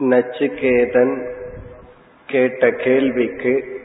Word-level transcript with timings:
நச்சுகேதன் 0.00 1.14
கேட்ட 2.26 2.70
கேள்விக்கு 2.70 3.80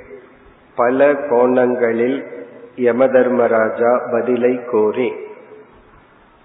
பல 0.76 1.14
கோணங்களில் 1.14 2.18
யமதர்மராஜா 2.78 4.12
பதிலை 4.12 4.60
கோரி 4.66 5.14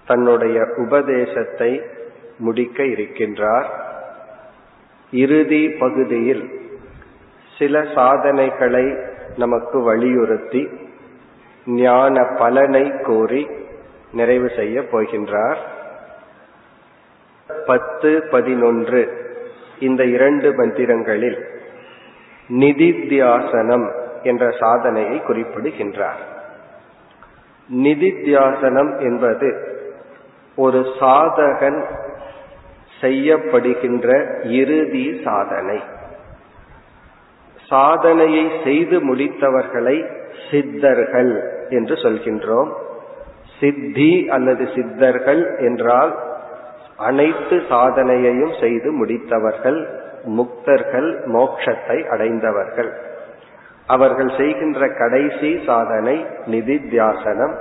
தன்னுடைய 0.07 0.67
உபதேசத்தை 0.77 1.83
முடிக்க 2.39 2.83
இருக்கின்றார். 2.83 3.69
இறுதி 5.11 5.69
பகுதியில் 5.69 6.51
சில 7.59 7.85
சாதனைகளை 7.95 8.97
நமக்கு 9.37 9.83
வலியுறுத்தி 9.83 10.69
ஞான 11.67 12.25
பலனை 12.25 12.93
கோரி 13.03 13.49
நிறைவு 14.13 14.51
செய்ய 14.57 14.81
போகின்றார். 14.81 15.59
பத்து 17.67 18.23
பதினொன்று 18.31 19.29
இந்த 19.81 20.05
இரண்டு 20.05 20.53
மந்திரங்களில் 20.53 21.45
நிதித்தியாசனம் 22.49 23.93
என்ற 24.23 24.51
சாதனையை 24.51 25.21
குறிப்பிடுகின்றார். 25.21 26.19
நிதித்தியாசனம் 27.75 29.01
என்பது 29.01 29.79
ஒரு 30.57 30.79
சாதகன் 31.01 31.85
செய்யப்படுகின்ற 33.01 34.41
இறுதி 34.45 35.21
சாதனை. 35.25 35.81
சாதனையை 37.67 38.51
செய்து 38.65 39.15
முடித்தவர்களை 39.15 40.11
சித்தர்கள் 40.51 41.67
என்று 41.69 41.95
சொல்கின்றோம். 41.95 42.73
சித்தி 43.61 44.29
அல்லது 44.29 44.69
சித்தர்கள் 44.75 45.57
என்றால் 45.59 46.30
அனைத்து 47.01 47.57
சாதனையையும் 47.71 48.55
செய்து 48.61 48.89
முடித்தவர்கள் 48.93 49.81
முக்தர்கள் 50.37 51.09
மோட்சத்தை 51.35 51.99
அடைந்தவர்கள். 52.09 52.91
அவர்கள் 53.87 54.33
செய்கின்ற 54.37 54.89
கடைசி 54.99 55.51
சாதனை 55.67 56.17
நிதித்தியாசனம். 56.47 57.55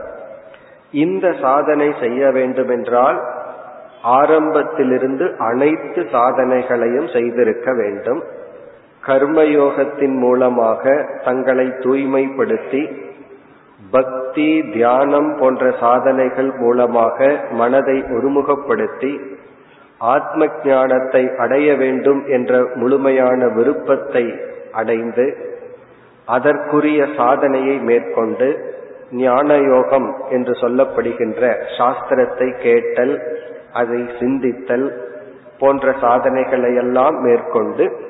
இந்த 0.91 1.25
சாதனை 1.41 1.89
செய்ய 1.99 2.31
வேண்டுமென்றால் 2.31 3.19
ஆரம்பத்திலிருந்து 4.03 5.25
அனைத்து 5.37 6.01
சாதனைகளையும் 6.11 7.09
செய்திருக்க 7.13 7.73
வேண்டும். 7.73 8.21
கர்மயோகத்தின் 9.07 10.17
மூலமாக 10.17 10.83
தங்களை 11.25 11.67
தூய்மைப்படுத்தி 11.83 12.81
பக்தி 13.91 14.47
தியானம் 14.73 15.29
போன்ற 15.39 15.63
சாதனைகள் 15.79 16.51
மூலமாக 16.57 17.27
மனதை 17.51 17.95
ஒருமுகப்படுத்தி 18.15 19.11
ஆத்ம 19.99 20.47
ஞானத்தை 20.63 21.29
அடைய 21.37 21.75
வேண்டும் 21.75 22.27
என்ற 22.27 22.69
முழுமையான 22.75 23.47
விருப்பத்தை 23.47 24.33
அடைந்து 24.71 25.37
அதற்குரிய 26.27 27.07
சாதனையை 27.17 27.79
மேற்கொண்டு 27.79 28.77
ஞான 29.11 29.57
யோகம் 29.57 30.15
என்று 30.29 30.51
சொல்லப்படுகின்ற 30.51 31.55
சாஸ்திரத்தை 31.77 32.57
கேட்டல் 32.59 33.21
அதை 33.73 34.01
சிந்தித்தல் 34.19 34.87
போன்ற 35.59 35.93
சாதனைகளை 36.01 36.75
எல்லாம் 36.75 37.21
மேற்கொண்டு 37.21 38.07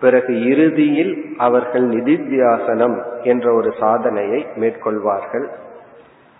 பிறகு 0.00 0.44
இறுதியில் 0.44 1.34
அவர்கள் 1.38 1.88
நிதித்தியாசனம் 1.88 3.02
என்ற 3.22 3.54
ஒரு 3.54 3.72
சாதனையை 3.80 4.46
மேற்கொள்வார்கள். 4.56 5.46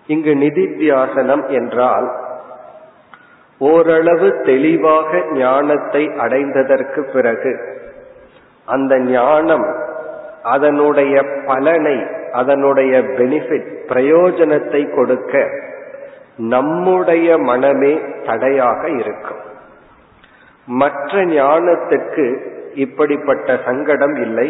இங்கு 0.07 0.33
நிதித்தியாசனம் 0.35 1.49
என்றால் 1.49 2.22
ஓரளவு 3.71 4.27
தெளிவாக 4.43 5.21
ஞானத்தை 5.33 6.03
அடைந்ததற்கு 6.23 7.01
பிறகு 7.13 7.53
அந்த 8.67 8.93
ஞானம் 9.11 9.67
அதனுடைய 10.53 11.15
பலனை 11.45 11.97
அதனுடைய 12.31 12.93
பெனிஃபிட் 13.17 13.69
பிரயோஜனத்தை 13.91 14.81
கொடுக்க 14.95 15.43
நம்முடைய 16.51 17.27
மனமே 17.49 17.93
தடையாக 18.25 18.81
இருக்கும். 19.01 19.41
மற்ற 20.67 21.23
ஞானத்துக்கு 21.33 22.25
இப்படிப்பட்ட 22.75 23.57
சங்கடம் 23.65 24.15
இல்லை. 24.15 24.47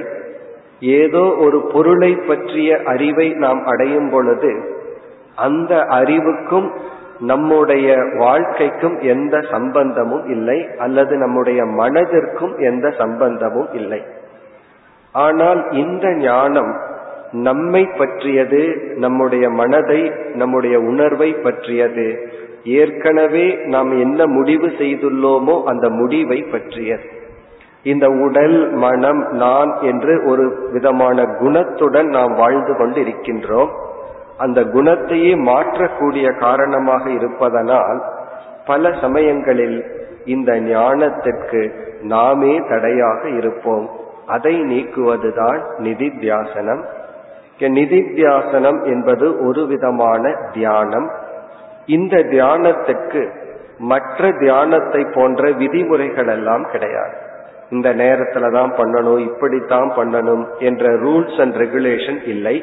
ஏதோ 1.00 1.24
ஒரு 1.46 1.60
பொருளை 1.74 2.12
பற்றிய 2.28 2.70
அறிவை 2.94 3.28
நாம் 3.44 3.62
அடையும் 3.72 4.10
பொழுது 4.10 4.52
அந்த 5.46 5.74
அறிவுக்கும் 6.00 6.70
நம்முடைய 7.26 7.88
வாழ்க்கைக்கும் 8.18 9.00
எந்த 9.00 9.36
சம்பந்தமும் 9.52 10.26
இல்லை 10.28 10.68
அல்லது 10.78 11.18
நம்முடைய 11.18 11.64
மனதிற்கும் 11.64 12.56
எந்த 12.60 12.88
சம்பந்தமும் 12.98 13.70
இல்லை. 13.74 14.02
ஆனால் 15.12 15.72
இந்த 15.72 16.06
ஞானம் 16.14 16.72
நம்மை 17.32 17.84
பற்றியது 17.98 18.62
நம்முடைய 18.96 19.50
மனதை 19.50 20.12
நம்முடைய 20.34 20.76
உணர்வை 20.80 21.30
பற்றியது. 21.34 22.08
ஏற்கனவே 22.64 23.46
நாம் 23.66 23.92
என்ன 24.00 24.28
முடிவு 24.28 24.68
செய்துள்ளோமோ 24.68 25.64
அந்த 25.64 25.90
முடிவை 25.90 26.40
பற்றியது. 26.44 27.08
இந்த 27.84 28.08
உடல் 28.26 28.58
மனம் 28.76 29.22
நான் 29.34 29.72
என்று 29.82 30.14
ஒரு 30.26 30.44
விதமான 30.72 31.26
குணத்துடன் 31.40 32.10
நாம் 32.10 32.36
வாழ்ந்து 32.36 32.74
கொண்டு 32.78 33.00
இருக்கின்றோம் 33.02 33.72
அந்த 34.44 34.62
குணத்தையே 34.62 35.34
மாற்றக்கூடிய 35.44 36.28
காரணமாக 36.40 37.10
இருப்பதனால் 37.10 38.00
பல 38.66 38.92
சமயங்களில் 39.02 39.78
இந்த 40.26 40.52
ஞானத்திற்கு 40.62 41.62
நாமே 42.02 42.54
தடையாக 42.70 43.30
இருப்போம். 43.30 43.90
அதை 44.28 44.62
நீக்குவதுதான் 44.62 45.60
நிதித்தியாசனம். 45.78 46.84
நிதித்தியாசனம் 47.60 48.80
என்பது 48.86 49.46
ஒரு 49.46 49.68
விதமான 49.68 50.36
தியானம். 50.54 51.10
இந்த 51.86 52.18
தியானத்துக்கு 52.18 53.24
மற்ற 53.78 54.32
தியானத்தை 54.40 55.08
போன்ற 55.14 55.52
விதிமுறைகள் 55.52 56.28
எல்லாம் 56.28 56.66
கிடையாது. 56.72 57.16
இந்த 57.70 57.94
நேரத்துல 57.96 58.52
தான் 58.52 58.74
பண்ணணும் 58.78 59.20
இப்படித்தான் 59.20 59.92
பண்ணணும் 59.98 60.44
என்ற 60.60 60.90
ரூல்ஸ் 60.90 61.42
அண்ட் 61.42 61.56
ரெகுலேஷன் 61.56 62.28
இல்லை. 62.28 62.58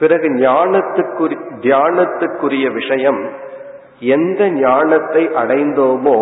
பிறகு 0.00 0.28
ஞானத்துக்குரிய 0.42 1.38
தியானத்துக்குரிய 1.60 2.66
விஷயம் 2.72 3.20
எந்த 4.14 4.42
ஞானத்தை 4.58 5.22
அடைந்தோமோ 5.42 6.18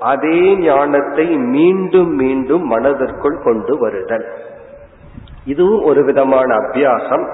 அதே 0.00 0.40
ஞானத்தை 0.56 1.26
மீண்டும் 1.54 2.12
மீண்டும் 2.14 2.64
மனதிற்குள் 2.66 3.38
கொண்டு 3.44 3.74
வருதல். 3.78 4.26
இதுவும் 5.44 5.82
ஒரு 5.82 6.00
விதமான 6.04 6.48
அபியாசம். 6.54 7.24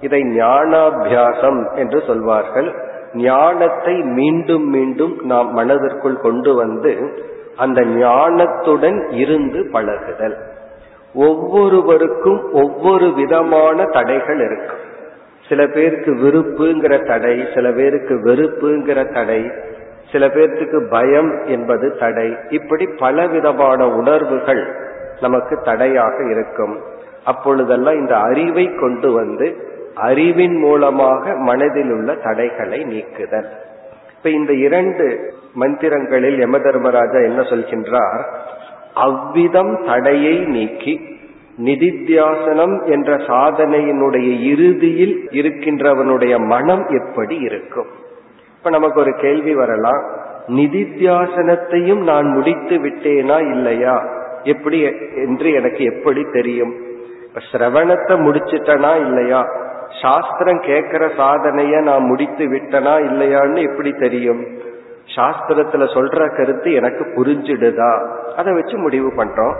இதை 0.00 0.20
ஞானாபியாசம் 0.36 1.60
என்று 1.74 2.00
சொல்வார்கள். 2.06 2.68
ஞானத்தை 3.14 3.94
மீண்டும் 4.18 4.66
மீண்டும் 4.66 5.14
நாம் 5.24 5.50
மனதிற்குள் 5.52 6.20
கொண்டு 6.20 6.52
வந்து 6.54 6.92
அந்த 7.56 7.80
ஞானத்துடன் 7.96 8.98
இருந்து 9.14 9.60
பழகுதல். 9.72 10.36
ஒவ்வொருவருக்கும் 11.14 12.40
ஒவ்வொரு 12.52 13.06
விதமான 13.12 13.84
தடைகள் 13.92 14.40
இருக்கும் 14.40 14.84
சில 15.48 15.66
பேருக்கு 15.66 16.14
விருப்புங்கிற 16.14 17.06
தடை 17.06 17.44
சில 17.54 17.72
பேருக்கு 17.72 18.14
வெறுப்புங்கிற 18.14 19.12
தடை 19.12 19.50
சில 20.12 20.26
பேர்த்துக்கு 20.26 20.90
பயம் 20.90 21.46
என்பது 21.46 21.96
தடை. 21.96 22.36
இப்படி 22.48 22.86
பலவிதமான 22.98 23.88
உணர்வுகள் 23.88 24.76
நமக்கு 25.20 25.60
தடையாக 25.62 26.30
இருக்கும். 26.30 26.80
அப்பொழுதெல்லாம் 27.24 27.94
இந்த 27.94 28.16
அறிவை 28.16 28.74
கொண்டு 28.74 29.12
வந்து 29.12 29.56
அறிவின் 29.94 30.56
மூலமாக 30.56 31.34
மனதில் 31.36 31.90
உள்ள 31.90 32.14
தடைகளை 32.14 32.84
நீக்குதல். 32.84 33.48
இப்ப 34.16 34.30
இந்த 34.30 34.52
இரண்டு 34.52 35.32
மந்திரங்களில் 35.60 36.38
யம 36.38 36.58
தர்மராஜா 36.58 37.18
என்ன 37.20 37.40
சொல்கின்றார்? 37.40 38.24
அவ்விதம் 38.94 39.84
தடையை 39.86 40.36
நீக்கி 40.38 41.17
நிதித்தியாசனம் 41.58 42.84
என்ற 42.84 43.16
சாதனையினுடைய 43.16 44.40
இறுதியில் 44.40 45.28
இருக்கின்றவனுடைய 45.30 46.46
மனம் 46.46 46.86
எப்படி 46.88 47.36
இருக்கும்? 47.36 47.86
இப்ப 48.58 48.70
நமக்கு 48.70 49.00
ஒரு 49.00 49.14
கேள்வி 49.14 49.54
வரலாம். 49.54 50.02
நிதித்தியாசனத்தையும் 50.48 52.02
நான் 52.02 52.26
முடித்து 52.26 52.76
விட்டேனா 52.76 53.50
இல்லையா? 53.50 54.08
எப்படி 54.42 54.80
என்று 55.14 55.52
எனக்கு 55.52 55.84
எப்படி 55.84 56.24
தெரியும்? 56.32 56.74
இப்ப 57.22 57.40
சிரவணத்தை 57.52 58.20
முடிச்சிட்டனா 58.28 58.96
இல்லையா? 58.96 59.46
சாஸ்திரம் 60.02 60.60
கேட்கிற 60.60 61.06
சாதனைய 61.06 61.82
நான் 61.82 62.02
முடித்து 62.02 62.44
விட்டனா 62.44 62.94
இல்லையான்னு 63.10 63.70
எப்படி 63.70 63.92
தெரியும்? 63.92 64.46
சாஸ்திரத்துல 65.16 65.84
சொல்ற 65.94 66.36
கருத்து 66.36 66.72
எனக்கு 66.72 67.04
புரிஞ்சிடுதா? 67.16 68.08
அதை 68.36 68.52
வச்சு 68.52 68.78
முடிவு 68.78 69.12
பண்றோம். 69.16 69.54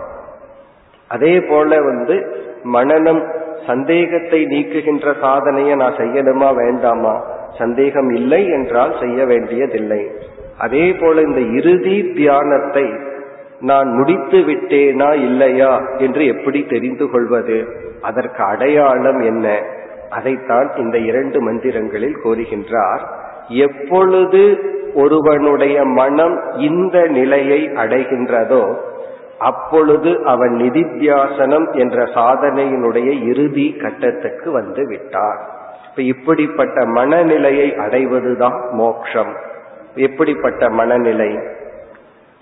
அதே 1.09 1.41
போல 1.41 1.81
வந்து 1.81 2.17
மனநம் 2.65 3.23
சந்தேகத்தை 3.67 4.41
நீக்குகின்ற 4.45 5.15
சாதனையை 5.21 5.75
நான் 5.77 5.97
செய்யணுமா 5.97 6.55
வேண்டாமா? 6.55 7.15
சந்தேகம் 7.59 8.11
இல்லை 8.11 8.49
என்றால் 8.49 8.95
செய்ய 9.01 9.27
வேண்டியதில்லை. 9.27 10.03
அதே 10.59 10.93
போல 10.93 11.21
இந்த 11.21 11.41
இறுதி 11.41 11.97
தியானத்தை 12.17 12.87
நான் 13.61 13.89
முடித்து 13.89 14.39
விட்டேனா 14.39 15.11
இல்லையா 15.15 15.73
என்று 15.99 16.27
எப்படி 16.27 16.61
தெரிந்து 16.67 17.11
கொள்வது? 17.11 17.59
அதற்கு 18.01 18.43
அடையாளம் 18.43 19.21
என்ன? 19.21 19.47
அதைத்தான் 20.11 20.69
இந்த 20.77 20.99
இரண்டு 20.99 21.39
மந்திரங்களில் 21.43 22.19
கோருகின்றார் 22.25 23.03
எப்பொழுது 23.49 24.43
ஒருவனுடைய 24.95 25.85
மனம் 25.85 26.37
இந்த 26.59 27.07
நிலையை 27.09 27.61
அடைகின்றதோ 27.75 28.63
அப்பொழுது 29.39 30.25
அவன் 30.25 30.51
நிதித்தியாசனம் 30.51 31.77
என்ற 31.77 32.05
சாதனையினுடைய 32.05 33.25
இறுதி 33.25 33.77
கட்டத்துக்கு 33.83 34.51
வந்து 34.51 34.87
விட்டார். 34.87 35.57
இப்ப 35.91 36.03
இப்படிப்பட்ட 36.03 36.85
மனநிலையை 36.85 37.77
அடைவதுதான் 37.77 38.71
மோக்ஷம். 38.71 39.37
எப்படிப்பட்ட 39.95 40.71
மனநிலை? 40.71 41.39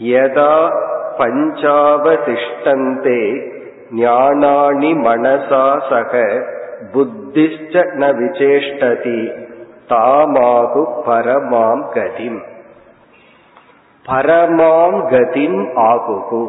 யதா 0.03 0.71
பஞ்சாவதிஷ்டந்தே 1.19 3.53
ஞானாணி 3.97 5.05
மனசா 5.05 5.81
சக 5.91 6.43
புத்திஷ்ட 6.93 7.73
ந 7.73 8.13
விசேஷ்டதி 8.13 9.45
தாமாகு 9.89 10.87
பரமாம் 11.07 11.85
கதிம். 11.95 12.41
பரமாம் 14.07 15.11
கதிம் 15.11 15.77
ஆகுகு. 15.77 16.49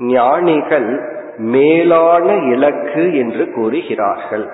ஞானிகள் 0.00 1.18
மேலான 1.36 2.34
இலக்கு 2.34 3.16
என்று 3.16 3.52
கூறுகிறார்கள். 3.52 4.48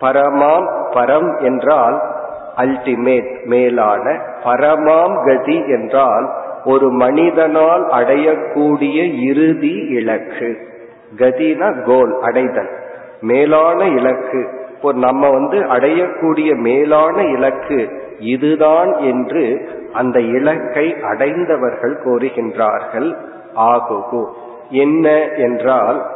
பரமாம் 0.00 0.66
பரம் 0.90 1.42
என்றால் 1.42 2.02
அல்டிமேட் 2.56 3.44
மேலான. 3.44 4.18
பரமாம் 4.44 5.24
கதி 5.24 5.54
என்றால் 5.54 6.30
ஒரு 6.64 6.90
மனிதனால் 6.90 7.86
அடையக்கூடிய 7.86 9.20
இறுதி 9.22 9.74
இலக்கு. 9.88 10.56
கதினா 11.16 11.82
கோல் 11.82 12.20
அடைதல். 12.20 12.70
மேலான 13.20 13.84
இலக்கு. 13.84 14.48
இப்போ 14.70 14.92
நம்ம 14.92 15.30
வந்து 15.30 15.58
அடையக்கூடிய 15.58 16.56
மேலான 16.56 17.22
இலக்கு 17.22 18.02
இதுதான் 18.18 18.96
என்று 18.96 19.68
அந்த 19.92 20.20
இலக்கை 20.20 20.96
அடைந்தவர்கள் 21.02 22.00
கோருகின்றார்கள் 22.04 23.16
ஆகுகு. 23.56 24.26
என்ன 24.70 25.28
என்றால் 25.28 26.06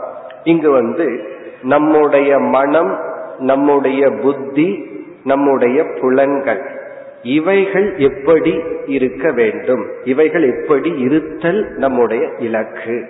இங்கு 0.45 0.71
வந்து 0.71 1.29
நம்முடைய 1.63 2.39
மனம் 2.39 2.99
நம்முடைய 3.39 4.11
புத்தி 4.11 4.87
நம்முடைய 5.25 5.85
புலன்கள் 6.01 6.83
இவைகள் 7.23 7.95
எப்படி 7.97 8.63
இருக்க 8.87 9.33
வேண்டும்? 9.33 9.87
இவைகள் 10.05 10.61
எப்படி 10.61 10.91
இருத்தல் 10.99 11.65
நம்முடைய 11.77 12.29
இலக்கு? 12.39 13.09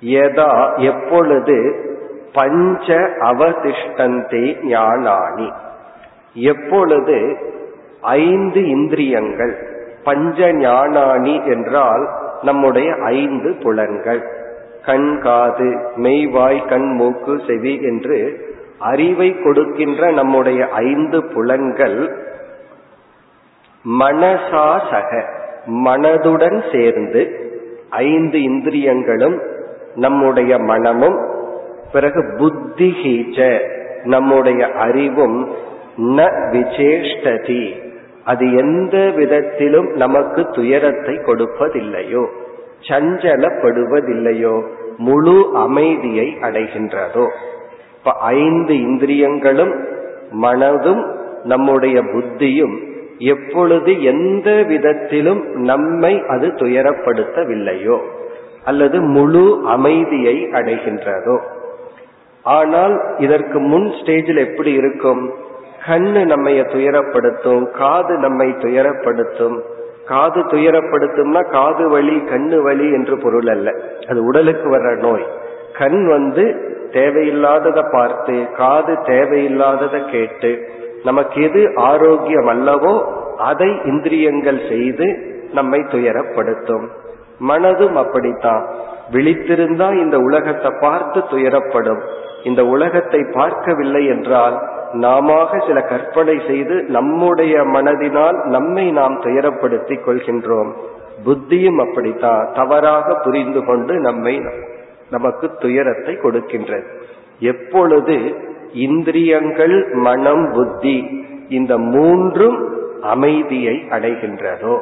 எதா 0.00 0.78
எப்பொழுது 0.78 1.84
பஞ்ச 2.32 2.94
அவதிஷ்டந்தே 3.20 4.56
ஞானானி? 4.62 5.52
எப்பொழுது 6.34 7.36
ஐந்து 8.00 8.68
இந்திரியங்கள் 8.68 9.56
பஞ்ச 10.04 10.52
ஞானானி 10.52 11.46
என்றால் 11.46 12.08
நம்முடைய 12.42 12.94
ஐந்து 12.94 13.54
புலன்கள். 13.62 14.22
கண் 14.84 15.18
காது 15.18 15.92
மெய்வாய் 15.96 16.68
கண் 16.68 16.94
மூக்கு 16.94 17.40
செவி 17.46 17.74
என்று 17.82 18.44
அறிவை 18.78 19.36
கொடுக்கின்ற 19.42 20.10
நம்முடைய 20.10 20.68
ஐந்து 20.68 21.24
புலன்கள் 21.24 22.16
மனசா 24.00 24.80
சக 24.90 25.24
மனதுடன் 25.66 26.62
சேர்ந்து 26.72 27.50
ஐந்து 27.90 28.42
இந்திரியங்களும் 28.42 29.42
நம்முடைய 29.94 30.58
மனமும் 30.58 31.28
பிறகு 31.92 32.34
புத்தி 32.38 32.96
ஹீச்ச 33.04 33.60
நம்முடைய 34.04 34.66
அறிவும் 34.66 35.48
ந 35.98 36.30
விசேஷ்டதி. 36.52 37.85
அது 38.26 38.44
எந்த 38.56 38.96
விதத்திலும் 39.16 39.88
நமக்கு 40.02 40.42
துயரத்தை 40.50 41.14
கொடுப்பதில்லையோ 41.28 42.24
சஞ்சலப்படுவதில்லையோ 42.88 44.54
முழு 44.98 45.36
அமைதியை 45.54 46.26
அடைகின்றதோ. 46.42 47.24
இப்ப 47.98 48.12
ஐந்து 48.38 48.74
இந்திரியங்களும் 48.80 49.74
மனதும் 50.42 51.02
நம்முடைய 51.44 51.96
புத்தியும் 52.12 52.76
எப்பொழுது 53.32 53.90
எந்த 54.02 54.48
விதத்திலும் 54.68 55.42
நம்மை 55.70 56.12
அது 56.28 56.46
துயரப்படுத்தவில்லையோ 56.62 57.98
அல்லது 58.64 58.98
முழு 59.16 59.44
அமைதியை 59.66 60.36
அடைகின்றதோ. 60.58 61.36
ஆனால் 62.44 62.94
இதற்கு 63.18 63.58
முன் 63.72 63.88
ஸ்டேஜில் 63.98 64.40
எப்படி 64.46 64.72
இருக்கும்? 64.72 65.22
கண்ணு 65.88 66.24
நம்மை 66.24 66.60
துயரப்படுத்தும் 66.60 67.70
காது 67.70 68.18
நம்மை 68.18 68.48
துயரப்படுத்தும். 68.48 69.60
காது 70.06 70.40
துயரப்படுத்தும்னா 70.40 71.50
காது 71.50 71.88
வலி 71.88 72.16
கண்ணு 72.16 72.62
வலி 72.62 72.92
என்று 72.92 73.18
பொருள் 73.18 73.46
அல்ல. 73.46 73.72
அது 74.08 74.24
உடலுக்கு 74.24 74.76
வர்ற 74.76 74.98
நோய். 74.98 75.26
கண் 75.78 76.06
வந்து 76.06 76.44
தேவையில்லாததை 76.90 77.92
பார்த்து 77.92 78.46
காது 78.56 78.92
தேவையில்லாததை 78.92 80.10
கேட்டு 80.10 80.68
நமக்கு 81.04 81.42
எது 81.42 81.72
ஆரோக்கியம் 81.76 82.48
அல்லவோ 82.48 83.04
அதை 83.36 83.80
இந்திரியங்கள் 83.84 84.60
செய்து 84.68 85.06
நம்மை 85.52 85.80
துயரப்படுத்தும். 85.80 86.86
மனதும் 87.48 87.94
அப்படித்தான். 87.94 88.66
விழித்திருந்தா 89.12 89.94
இந்த 89.94 90.18
உலகத்தை 90.18 90.70
பார்த்து 90.80 91.20
துயரப்படும். 91.20 92.00
இந்த 92.44 92.64
உலகத்தை 92.64 93.20
பார்க்கவில்லை 93.32 94.06
என்றால் 94.06 94.74
நாம 94.92 95.48
சில 95.66 95.80
கற்பனை 95.80 96.42
செய்து 96.48 96.82
நம்முடைய 96.82 97.60
மனதினால் 97.60 98.44
நம்மை 98.44 98.90
நாம் 98.90 99.20
துயரப்படுத்திக் 99.20 100.04
கொள்கின்றோம். 100.06 100.72
புத்தியும் 101.24 101.88
அப்படித்தான் 101.88 102.52
தவறாக 102.54 103.14
புரிந்து 103.14 103.64
கொண்டு 103.64 103.94
நம்மை 103.94 104.42
நமக்கு 105.10 105.50
துயரத்தை 105.58 106.14
கொடுக்கின்றது 106.14 106.84
எப்பொழுது 107.38 108.36
இந்திரியங்கள் 108.72 109.92
மனம் 109.92 110.52
புத்தி 110.52 111.24
இந்த 111.48 111.78
மூன்றும் 111.78 112.74
அமைதியை 113.02 113.74
அடைகின்றதோ? 113.74 114.80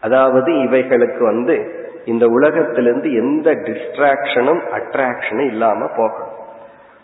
அதாவது 0.00 0.52
இவைகளுக்கு 0.52 1.24
வந்து 1.24 1.82
இந்த 2.04 2.26
உலகத்திலிருந்து 2.26 3.14
எந்த 3.14 3.50
டிஸ்ட்ராக்ஷனும் 3.50 4.62
அட்ராக்ஷனும் 4.72 5.46
இல்லாம 5.46 5.86
போகணும் 5.96 6.32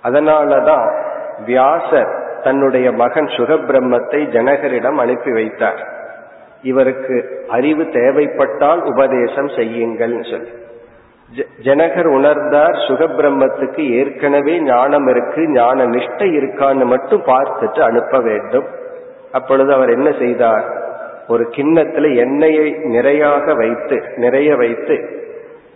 அதனாலதான் 0.02 1.09
வியாசர் 1.44 2.11
தன்னுடைய 2.42 2.92
மகன் 2.92 3.26
சுகபிரம்மத்தை 3.26 4.20
ஜனகரிடம் 4.26 4.97
அனுப்பி 4.97 5.32
வைத்தார். 5.32 5.80
இவருக்கு 6.62 7.47
அறிவு 7.49 7.85
தேவைப்பட்டால் 7.88 8.82
உபதேசம் 8.82 9.49
செய்யுங்கள் 9.49 10.23
சொல்லி. 10.23 10.52
ஜனகர் 11.62 12.06
உணர்ந்தார் 12.06 12.76
சுகபிரம்மத்துக்கு 12.87 13.82
ஏற்கனவே 13.90 14.61
ஞானம் 14.61 15.06
இருக்கு 15.06 15.49
ஞான 15.49 15.85
நிஷ்டை 15.85 16.28
இருக்கான்னு 16.32 16.85
மட்டும் 16.85 17.23
பார்த்துட்டு 17.23 17.80
அனுப்ப 17.80 18.18
வேண்டும். 18.18 18.66
அப்பொழுது 19.32 19.73
அவர் 19.73 19.90
என்ன 19.90 20.11
செய்தார்? 20.18 20.64
ஒரு 21.28 21.44
கிண்ணத்துல 21.56 22.14
எண்ணெயை 22.14 22.68
நிறையாக 22.75 23.54
வைத்து 23.56 23.97
நிறைய 24.16 24.56
வைத்து 24.56 24.97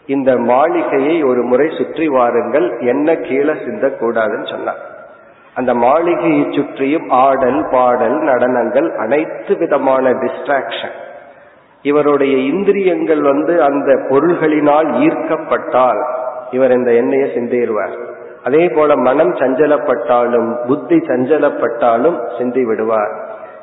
இந்த 0.07 0.37
மாளிகையை 0.37 1.23
ஒரு 1.23 1.43
முறை 1.43 1.69
சுற்றி 1.69 2.09
வாருங்கள் 2.09 2.79
எண்ணெய் 2.81 3.21
கீழே 3.21 3.53
சிந்தக்கூடாதுன்னு 3.53 4.51
சொன்னார். 4.51 4.83
அந்த 5.55 5.75
மாளிகையை 5.75 6.47
சுற்றியும் 6.51 7.09
ஆடல் 7.09 7.69
பாடல் 7.71 8.17
நடனங்கள் 8.21 8.97
அனைத்து 8.97 9.57
விதமான 9.57 10.11
டிஸ்ட்ராக்ஷன் 10.11 10.95
இவருடைய 11.83 12.37
இந்திரியங்கள் 12.37 13.23
வந்து 13.23 13.63
அந்த 13.63 13.93
பொருள்களினால் 14.09 14.89
ஈர்க்கப்பட்டால் 15.07 16.03
இவர் 16.51 16.71
இந்த 16.71 16.93
எண்ணெயை 16.93 17.29
சிந்திடுவார். 17.37 17.95
அதே 18.45 18.69
போல 18.69 18.97
மனம் 18.97 19.35
சஞ்சலப்பட்டாலும் 19.35 20.67
புத்தி 20.67 20.97
சஞ்சலப்பட்டாலும் 20.97 22.39
சிந்தி 22.39 22.65
விடுவார். 22.65 23.13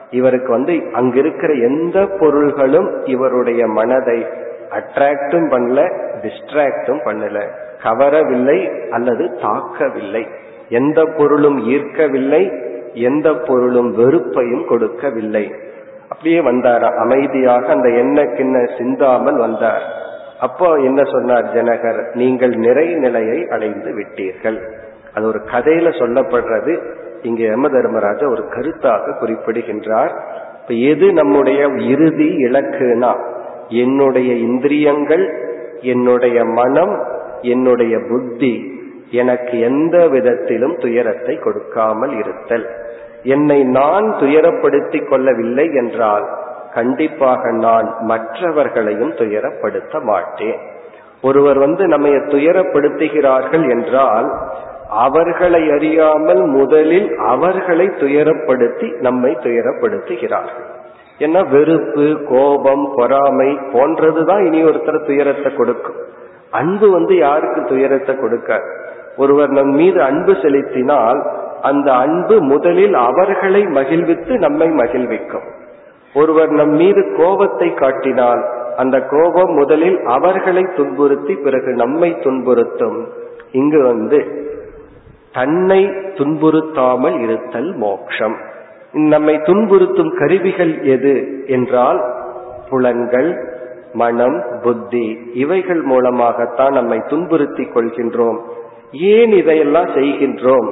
இவருக்கு 0.10 0.52
வந்து 0.52 0.74
அங்கிருக்கிற 0.74 1.62
எந்த 1.62 2.06
பொருள்களும் 2.20 3.06
இவருடைய 3.06 3.68
மனதை 3.68 4.26
அட்ராக்டும் 4.72 5.50
பண்ணல 5.54 5.80
டிஸ்ட்ராக்டும் 6.22 7.02
பண்ணல. 7.06 7.48
கவரவில்லை 7.84 8.90
அல்லது 8.90 9.38
தாக்கவில்லை. 9.42 10.24
எந்த 10.72 11.06
பொருளும் 11.18 11.58
ஈர்க்கவில்லை 11.68 12.44
எந்த 12.94 13.34
பொருளும் 13.34 13.90
வெறுப்பையும் 13.98 14.66
கொடுக்கவில்லை. 14.68 15.46
அப்படியே 16.10 16.42
வந்தார் 16.42 16.84
அமைதியாக 16.84 17.66
அந்த 17.68 17.90
எண்ண 17.90 18.24
கிண்ண 18.24 18.78
சிந்தாமல் 18.78 19.38
வந்தார். 19.38 19.84
அப்போ 20.40 20.76
என்ன 20.76 21.04
சொன்னார் 21.04 21.48
ஜனகர் 21.54 22.02
நீங்கள் 22.14 22.54
நிறை 22.56 22.88
நிலையை 22.96 23.48
அடைந்து 23.50 23.92
விட்டீர்கள். 23.98 24.60
அது 25.14 25.28
ஒரு 25.28 25.40
கதையில 25.52 25.88
சொல்லப்படுறது. 26.02 26.74
இங்கே 27.22 27.46
யம 27.46 27.68
தர்மராஜா 27.68 28.26
ஒரு 28.28 28.44
கருத்தாக 28.56 29.18
குறிப்பிடுகின்றார். 29.20 30.14
இப்ப 30.62 30.74
எது 30.74 31.14
நம்முடைய 31.14 31.62
இறுதி 31.90 32.30
இலக்குனா? 32.38 33.14
என்னுடைய 33.68 34.34
இந்திரியங்கள் 34.34 35.26
என்னுடைய 35.82 36.38
மனம் 36.44 36.96
என்னுடைய 37.42 37.98
புத்தி 38.10 38.71
எனக்கு 39.12 39.60
எந்த 39.60 40.08
விதத்திலும் 40.08 40.78
துயரத்தை 40.78 41.40
கொடுக்காமல் 41.40 42.18
இருத்தல். 42.18 42.70
என்னை 43.24 43.64
நான் 43.64 44.16
துயரப்படுத்திக் 44.20 45.10
கொள்ளவில்லை 45.10 45.74
என்றால் 45.74 46.28
கண்டிப்பாக 46.74 47.52
நான் 47.52 47.96
மற்றவர்களையும் 48.00 49.12
துயரப்படுத்த 49.12 50.04
மாட்டேன். 50.04 50.60
ஒருவர் 51.22 51.58
வந்து 51.58 51.88
நம்மை 51.88 52.12
துயரப்படுத்துகிறார்கள் 52.12 53.70
என்றால் 53.70 54.28
அவர்களை 54.90 55.72
அறியாமல் 55.72 56.42
முதலில் 56.46 57.18
அவர்களை 57.18 57.88
துயரப்படுத்தி 57.88 59.00
நம்மை 59.00 59.38
துயரப்படுத்துகிறார்கள். 59.42 60.68
ஏன்னா 61.20 61.50
வெறுப்பு 61.50 62.26
கோபம் 62.30 62.94
பொறாமை 62.96 63.60
போன்றதுதான் 63.74 64.46
இனி 64.46 64.64
ஒருத்தர் 64.64 65.06
துயரத்தை 65.06 65.56
கொடுக்கும். 65.56 65.96
அன்பு 66.52 66.92
வந்து 66.92 67.18
யாருக்கு 67.18 67.64
துயரத்தை 67.64 68.16
கொடுக்காது. 68.16 68.81
ஒருவர் 69.22 69.52
நம் 69.58 69.74
மீது 69.80 70.00
அன்பு 70.10 70.34
செலுத்தினால் 70.42 71.20
அந்த 71.62 71.88
அன்பு 72.04 72.36
முதலில் 72.44 72.96
அவர்களை 73.10 73.62
மகிழ்வித்து 73.78 74.34
நம்மை 74.38 74.68
மகிழ்விக்கும். 74.80 75.48
ஒருவர் 76.16 76.52
நம் 76.60 76.74
மீது 76.74 77.02
கோபத்தை 77.18 77.68
காட்டினால் 77.74 78.42
அந்த 78.78 78.98
கோபம் 79.14 79.52
முதலில் 79.54 79.98
அவர்களை 80.16 80.64
துன்புறுத்தி 80.78 81.34
பிறகு 81.46 81.72
நம்மை 81.82 82.10
துன்புறுத்தும். 82.24 83.00
இங்கு 83.52 83.80
வந்து 83.88 84.20
தன்னை 85.34 85.82
துன்புறுத்தாமல் 86.18 87.18
இருத்தல் 87.26 87.70
மோக்ஷம் 87.84 88.36
நம்மை 89.14 89.36
துன்புறுத்தும் 89.50 90.12
கருவிகள் 90.20 90.74
எது 90.96 91.14
என்றால் 91.48 92.00
புலன்கள் 92.70 93.30
மனம் 93.94 94.38
புத்தி 94.64 95.06
இவைகள் 95.34 95.82
மூலமாகத்தான் 95.82 96.74
நம்மை 96.80 96.98
துன்புறுத்திக் 97.12 97.74
கொள்கின்றோம். 97.76 98.40
ஏன் 98.92 99.32
இதையெல்லாம் 99.32 99.86
செய்கின்றோம்? 99.86 100.72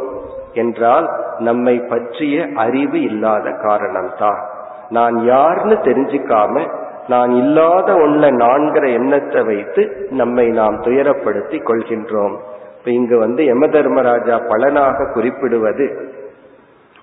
என்றால் 0.54 1.10
நம்மை 1.40 1.80
பற்றிய 1.80 2.48
அறிவு 2.56 3.02
இல்லாத 3.02 3.50
காரணம்தான். 3.50 4.46
நான் 4.90 5.24
யாருன்னு 5.24 5.74
தெரிஞ்சுக்காம 5.74 6.70
நான் 7.08 7.32
இல்லாத 7.32 7.94
ஒன்ன 7.94 8.32
நான்கிற 8.32 8.94
எண்ணத்தை 8.94 9.44
வைத்து 9.44 10.08
நம்மை 10.10 10.48
நாம் 10.48 10.82
துயரப்படுத்திக் 10.82 11.68
கொள்கின்றோம். 11.68 12.38
இப்ப 12.78 12.92
இங்கு 12.92 13.18
வந்து 13.18 13.46
யம 13.46 13.68
தர்மராஜா 13.68 14.40
பலனாக 14.48 15.12
குறிப்பிடுவது 15.14 16.12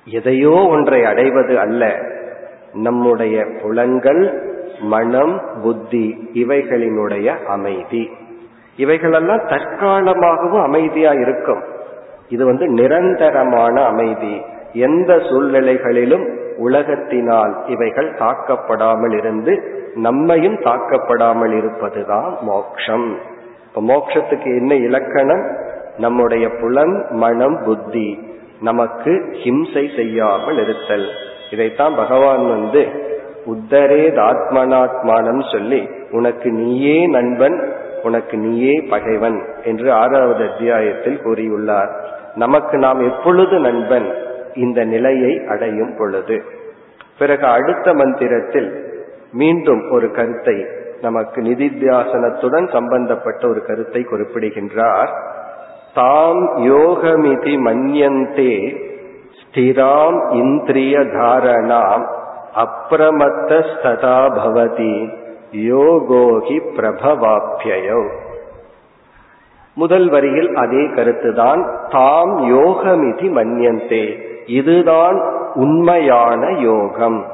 எதையோ 0.04 0.66
ஒன்றை 0.68 1.04
அடைவது 1.04 1.58
அல்ல. 1.58 1.98
நம்முடைய 2.72 3.46
புலன்கள் 3.62 4.54
மனம் 4.80 5.42
புத்தி 5.62 6.30
இவைகளினுடைய 6.32 7.44
அமைதி. 7.44 8.10
இவைகளெல்லாம் 8.76 9.38
தற்காலமாகவும் 9.38 10.62
அமைதியா 10.62 11.10
இருக்கும். 11.10 11.60
இது 12.28 12.44
வந்து 12.44 12.68
நிரந்தரமான 12.68 13.84
அமைதி. 13.84 14.42
எந்த 14.72 15.16
சூழ்நிலைகளிலும் 15.16 16.34
உலகத்தினால் 16.58 17.56
இவைகள் 17.66 18.12
தாக்கப்படாமல் 18.12 19.18
இருந்து 19.18 19.74
நம்மையும் 19.94 20.54
தாக்கப்படாமல் 20.54 21.56
இருப்பதுதான் 21.56 22.36
மோக்ஷம். 22.40 23.16
இப்ப 23.66 23.94
மோக்ஷத்துக்கு 23.94 24.44
என்ன 24.44 24.74
இலக்கணம்? 24.74 25.50
நம்முடைய 25.98 26.50
புலன் 26.60 27.06
மனம் 27.10 27.64
புத்தி 27.64 28.18
நமக்கு 28.60 29.34
ஹிம்சை 29.44 29.96
செய்யாமல் 29.96 30.62
இருத்தல். 30.62 31.08
இதைத்தான் 31.50 31.96
பகவான் 31.96 32.48
வந்து 32.48 32.86
உத்தரேதாத்மனாத்மானம் 33.46 35.52
சொல்லி 35.52 35.88
உனக்கு 36.10 36.50
நீயே 36.50 37.06
நண்பன் 37.06 37.74
உனக்கு 38.02 38.36
நீயே 38.36 38.86
பகைவன் 38.90 39.44
என்று 39.64 39.92
ஆறாவது 39.92 40.50
அத்தியாயத்தில் 40.50 41.20
கூறியுள்ளார். 41.24 41.90
நமக்கு 42.34 42.78
நாம் 42.78 43.00
எப்பொழுது 43.00 43.58
நண்பன்? 43.58 44.14
இந்த 44.54 44.84
நிலையை 44.84 45.40
அடையும் 45.48 45.94
பொழுது. 45.98 46.42
பிறகு 47.18 47.46
அடுத்த 47.46 47.94
மந்திரத்தில் 47.94 48.84
மீண்டும் 49.32 49.90
ஒரு 49.90 50.10
கருத்தை 50.10 50.66
நமக்கு 51.00 51.40
நிதித்தியாசனத்துடன் 51.40 52.70
சம்பந்தப்பட்ட 52.70 53.48
ஒரு 53.48 53.64
கருத்தை 53.66 54.02
குறிப்பிடுகின்றார். 54.02 55.10
தாம் 55.94 56.56
யோகமிதி 56.56 57.56
மன்யந்தே 57.56 58.84
ஸ்திராம் 59.40 60.32
இந்திரிய 60.32 60.98
தாரணாம் 60.98 62.06
அப்பிரமத்தஸ்ததா 62.56 64.18
பவதி. 64.36 65.24
யோகோகி 65.52 66.60
பிரபவாப்பியோ 66.76 68.08
முதல் 69.74 70.08
வரியில் 70.08 70.54
அதே 70.54 70.76
கருத்துதான் 70.76 71.88
தாம் 71.90 72.38
யோகமிதி 72.38 73.28
மன்யந்தே 73.28 74.24
இதுதான் 74.46 75.34
உண்மையான 75.54 76.50
யோகம். 76.50 77.26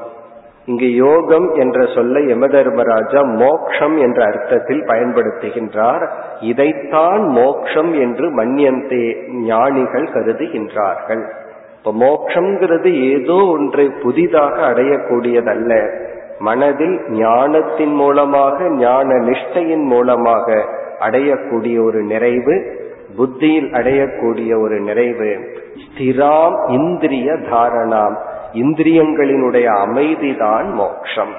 இங்கு 0.65 0.93
யோகம் 0.93 1.53
என்ற 1.53 1.85
சொல்லை 1.95 2.25
யமதர்மராஜா 2.25 3.25
மோக்ஷம் 3.25 3.97
என்ற 3.97 4.25
அர்த்தத்தில் 4.25 4.83
பயன்படுத்துகின்றார். 4.83 6.09
இதைத்தான் 6.39 7.27
மோக்ஷம் 7.27 7.93
என்று 7.93 8.35
மன்யந்தே 8.35 9.27
ஞானிகள் 9.29 10.07
கருதுகின்றார்கள். 10.13 11.29
இப்ப 11.77 11.93
மோக்ஷங்கிறது 12.05 13.19
ஏதோ 13.19 13.33
ஒன்றை 13.33 13.89
புதிதாக 14.03 14.61
அடையக்கூடியதல்ல. 14.67 16.01
மனதில் 16.39 17.01
ஞானத்தின் 17.09 17.93
மூலமாக 17.93 18.69
ஞான 18.69 19.13
நிஷ்டையின் 19.13 19.83
மூலமாக 19.83 20.65
அடையக்கூடிய 20.99 21.83
ஒரு 21.83 22.01
நிறைவு 22.01 22.81
புத்தியில் 23.15 23.71
அடையக்கூடிய 23.71 24.61
ஒரு 24.61 24.79
நிறைவு. 24.79 25.57
ஸ்திராம் 25.83 26.71
இந்திரிய 26.71 27.31
தாரணாம். 27.31 28.15
இந்திரியங்களினுடைய 28.53 29.65
அமைதிதான் 29.65 30.71
மோட்சம் 30.71 31.33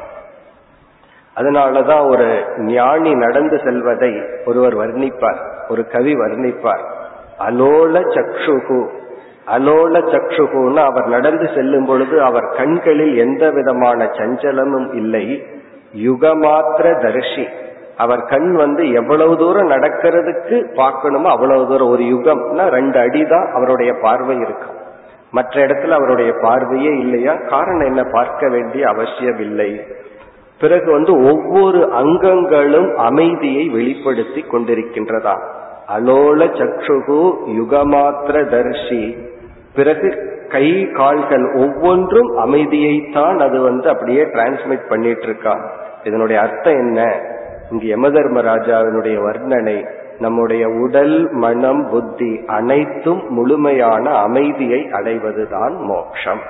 அதனாலதான் 1.36 2.08
ஒரு 2.08 2.44
ஞானி 2.58 3.14
நடந்து 3.14 3.60
செல்வதை 3.64 4.22
ஒருவர் 4.44 4.76
வர்ணிப்பார் 4.76 5.38
ஒரு 5.68 5.86
கவி 5.86 6.14
வர்ணிப்பார். 6.14 6.84
அலோல 7.38 8.00
சக்ஷுகு 8.00 8.88
அலோல 9.46 9.96
சக்ஷுகுன்னு 10.12 10.76
அவர் 10.76 11.06
நடந்து 11.06 11.48
செல்லும் 11.54 11.86
பொழுது 11.86 12.22
அவர் 12.22 12.54
கண்களில் 12.56 13.16
எந்த 13.16 13.50
விதமான 13.50 14.04
சஞ்சலமும் 14.04 14.94
இல்லை. 14.94 15.42
யுகமாத்திர 15.96 17.02
தரிசி. 17.02 17.48
அவர் 17.96 18.24
கண் 18.24 18.52
வந்து 18.52 18.92
எவ்வளவு 18.92 19.36
தூரம் 19.36 19.70
நடக்கிறதுக்கு 19.70 20.74
பார்க்கணுமோ 20.74 21.24
அவ்வளவு 21.24 21.66
தூரம் 21.66 21.88
ஒரு 21.88 22.02
யுகம்னா 22.02 22.68
ரெண்டு 22.68 22.98
அடி 22.98 23.24
தான் 23.24 23.52
அவருடைய 23.54 23.92
பார்வை 24.02 24.36
இருக்கும். 24.36 24.76
மற்ற 25.30 25.66
இடத்துல 25.66 25.88
அவருடைய 25.88 26.32
பார்வையே 26.40 26.98
இல்லையா? 26.98 27.34
காரணம் 27.34 27.86
என்ன? 27.86 28.02
பார்க்க 28.12 28.48
வேண்டிய 28.48 28.88
அவசியம் 28.88 29.38
இல்லை. 29.38 29.80
பிறகு 30.60 30.92
வந்து 30.92 31.18
ஒவ்வொரு 31.18 31.92
அங்கங்களும் 31.92 32.96
அமைதியை 32.96 33.68
வெளிப்படுத்தி 33.68 34.44
கொண்டிருக்கின்றதா? 34.52 35.38
அலோல 35.96 36.42
சக்ஷுகு 36.60 37.34
யுகமாத்திர 37.48 38.36
தர்ஷி 38.48 39.32
பிறகு 39.74 40.32
கை 40.48 40.90
கால்கள் 40.90 41.52
ஒவ்வொன்றும் 41.54 42.38
அமைதியைத்தான் 42.38 43.38
அது 43.38 43.60
வந்து 43.60 43.88
அப்படியே 43.88 44.22
டிரான்ஸ்மிட் 44.22 44.88
பண்ணிட்டு 44.88 45.22
இருக்கா 45.22 45.54
இதனுடைய 46.04 46.42
அர்த்தம் 46.42 46.74
என்ன? 46.74 47.20
இங்கு 47.70 47.86
யமதர்மராஜாவினுடைய 47.96 49.16
வர்ணனை 49.28 49.88
நம்முடைய 50.18 50.68
உடல் 50.68 51.28
மனம் 51.30 51.88
புத்தி 51.90 52.40
அனைத்தும் 52.46 53.22
முழுமையான 53.28 54.10
அமைதியை 54.10 54.88
அடைவதுதான் 54.92 55.76
மோட்சம் 55.76 56.40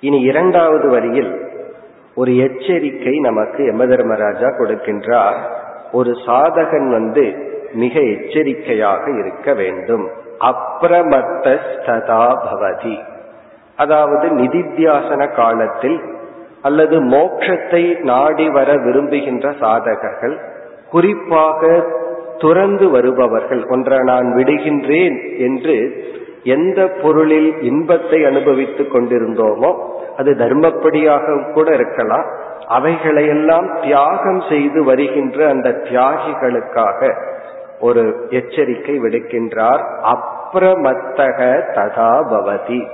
இனி 0.00 0.20
இரண்டாவது 0.20 0.88
வரியில் 0.88 1.46
ஒரு 2.14 2.36
எச்சரிக்கை 2.36 3.18
நமக்கு 3.18 3.62
யமதர்மராஜா 3.62 4.48
கொடுக்கின்றார். 4.58 5.38
ஒரு 5.92 6.10
சாதகன் 6.26 6.90
வந்து 6.90 7.24
மிக 7.72 8.00
எச்சரிக்கையாக 8.00 9.10
இருக்க 9.18 9.54
வேண்டும். 9.54 10.10
அப்பிரமத்ததா 10.40 12.24
பவதி. 12.44 12.96
அதாவது 13.76 14.28
நிதித்தியாசன 14.28 15.34
காலத்தில் 15.34 15.98
அல்லது 16.62 17.00
மோட்சத்தை 17.00 18.02
நாடி 18.02 18.50
வர 18.50 18.74
விரும்புகின்ற 18.74 19.50
சாதகர்கள் 19.60 20.36
குறிப்பாக 20.90 21.86
துறந்து 22.38 22.90
வருபவர்கள் 22.90 23.66
ஒன்றை 23.66 23.98
நான் 23.98 24.34
விடுகின்றேன் 24.34 25.38
என்று 25.38 25.76
எந்த 26.42 26.86
பொருளில் 27.02 27.62
இன்பத்தை 27.62 28.24
அனுபவித்துக் 28.24 28.94
கொண்டிருந்தோமோ 28.94 29.70
அது 30.16 30.30
தர்மப்படியாக 30.32 31.52
கூட 31.52 31.74
இருக்கலாம். 31.74 32.26
அவைகளையெல்லாம் 32.68 33.80
தியாகம் 33.80 34.42
செய்து 34.48 34.84
வருகின்ற 34.84 35.48
அந்த 35.48 35.70
தியாகிகளுக்காக 35.70 37.00
ஒரு 37.80 38.26
எச்சரிக்கை 38.30 39.00
விடுக்கின்றார். 39.00 39.82
அப்பிரமத்தக 40.02 41.62
ததா 41.74 42.26
பவதி. 42.30 42.88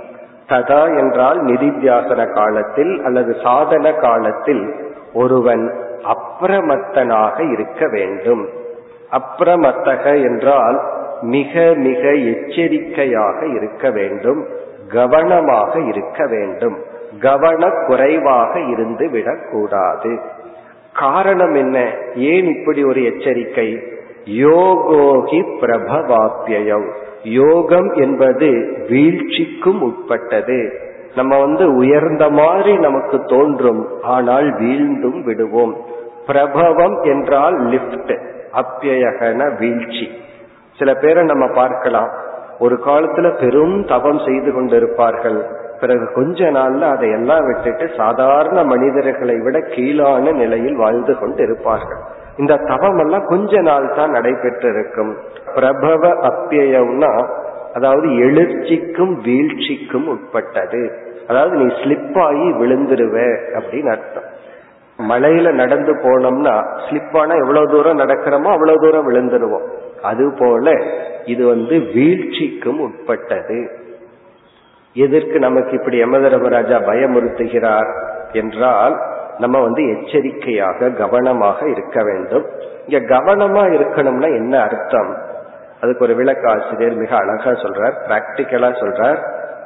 ததா 0.48 0.98
என்றால் 0.98 1.44
நிதித்தியாசன 1.44 2.32
காலத்தில் 2.32 3.02
அல்லது 3.04 3.36
சாதன 3.42 3.92
காலத்தில் 3.92 4.74
ஒருவன் 5.14 5.72
அப்ரமத்தனாக 6.04 7.52
இருக்க 7.52 7.88
வேண்டும். 7.88 8.48
அப்ரமத்தக 9.10 10.22
என்றால் 10.22 10.82
மிக 11.20 11.72
மிக 11.76 12.12
எச்சரிக்கையாக 12.12 13.46
இருக்க 13.46 13.90
வேண்டும். 13.90 14.46
கவனமாக 14.92 15.80
இருக்க 15.80 16.26
வேண்டும். 16.26 16.76
கவன 17.20 17.70
குறைவாக 17.86 18.60
இருந்து 18.60 19.10
விடக்கூடாது. 19.10 20.20
காரணம் 20.92 21.54
என்ன? 21.54 21.90
ஏன் 22.14 22.44
இப்படி 22.44 22.84
ஒரு 22.84 23.04
எச்சரிக்கை? 23.04 23.82
யோகோகி 24.24 25.40
பிரபவாப்பியம் 25.60 26.92
யோகம் 27.22 27.92
என்பது 27.92 28.76
வீழ்ச்சிக்கும் 28.88 29.80
உட்பட்டது. 29.80 30.72
நம்ம 31.14 31.38
வந்து 31.38 31.74
உயர்ந்த 31.74 32.30
மாதிரி 32.30 32.78
நமக்கு 32.78 33.24
தோன்றும் 33.24 34.02
ஆனால் 34.02 34.60
வீழ்ந்தும் 34.60 35.22
விடுவோம். 35.24 35.76
பிரபவம் 36.26 37.02
என்றால் 37.02 37.60
லிப்ட் 37.60 38.18
அப்பியகன 38.52 39.58
வீழ்ச்சி. 39.58 40.08
சில 40.78 40.94
பேரை 40.94 41.24
நம்ம 41.24 41.46
பார்க்கலாம். 41.46 42.10
ஒரு 42.58 42.80
காலத்துல 42.86 43.40
பெரும் 43.40 43.84
தவம் 43.84 44.18
செய்து 44.18 44.50
கொண்டிருப்பார்கள். 44.52 45.42
பிறகு 45.80 46.12
கொஞ்ச 46.12 46.50
நாள்ல 46.50 46.80
அதையெல்லாம் 46.80 47.46
விட்டுட்டு 47.46 47.90
சாதாரண 47.96 48.64
மனிதர்களை 48.64 49.38
விட 49.40 49.58
கீழான 49.58 50.32
நிலையில் 50.32 50.76
வாழ்ந்து 50.76 51.18
கொண்டு 51.18 51.42
இருப்பார்கள் 51.42 52.02
இந்த 52.36 52.54
தவம் 52.70 52.98
எல்லாம் 52.98 53.26
கொஞ்ச 53.26 53.60
நாள் 53.60 53.86
தான் 53.96 54.10
நடைபெற்று 54.10 54.68
இருக்கும் 54.68 55.12
பிரபவ 55.54 56.02
அப்பியம்னா 56.30 57.12
அதாவது 57.74 58.08
எழுச்சிக்கும் 58.26 59.14
வீழ்ச்சிக்கும் 59.26 60.06
உட்பட்டது. 60.06 60.82
அதாவது 61.28 61.54
நீ 61.56 61.66
ஸ்லிப் 61.82 62.18
ஆகி 62.26 62.48
விழுந்துருவ 62.60 63.16
அப்படின்னு 63.58 63.90
அர்த்தம். 63.94 64.28
மலையில 64.98 65.52
நடந்து 65.52 65.92
போனோம்னா 66.02 66.54
ஸ்லிப் 66.84 67.16
ஆனா 67.20 67.34
எவ்வளவு 67.34 67.70
தூரம் 67.70 67.98
நடக்கிறோமோ 67.98 68.50
அவ்வளவு 68.56 68.82
தூரம் 68.84 69.08
விழுந்துருவோம். 69.08 69.66
அது 70.02 70.26
போல 70.38 70.74
இது 71.24 71.42
வந்து 71.46 71.76
வீழ்ச்சிக்கும் 71.94 72.80
உட்பட்டது. 72.86 73.58
எதற்கு 74.96 75.38
நமக்கு 75.38 75.72
இப்படி 75.78 75.96
யமதரமராஜா 76.02 76.78
பயமுறுத்துகிறார் 76.90 77.90
என்றால் 78.32 78.94
நம்ம 79.38 79.60
வந்து 79.60 79.88
எச்சரிக்கையாக 79.88 80.90
கவனமாக 80.90 81.68
இருக்க 81.68 82.02
வேண்டும். 82.04 82.46
இங்க 82.86 83.16
கவனமா 83.16 83.62
இருக்கணும்னா 83.76 84.24
என்ன 84.24 84.60
அர்த்தம்? 84.60 85.16
அதுக்கு 85.80 86.04
ஒரு 86.04 86.14
விளக்க 86.14 86.50
ஆசிரியர் 86.50 86.94
மிக 86.94 87.16
அழகா 87.16 87.50
சொல்றார் 87.50 87.94
பிராக்டிக்கலா 88.08 88.70
சொல்றார். 88.82 89.18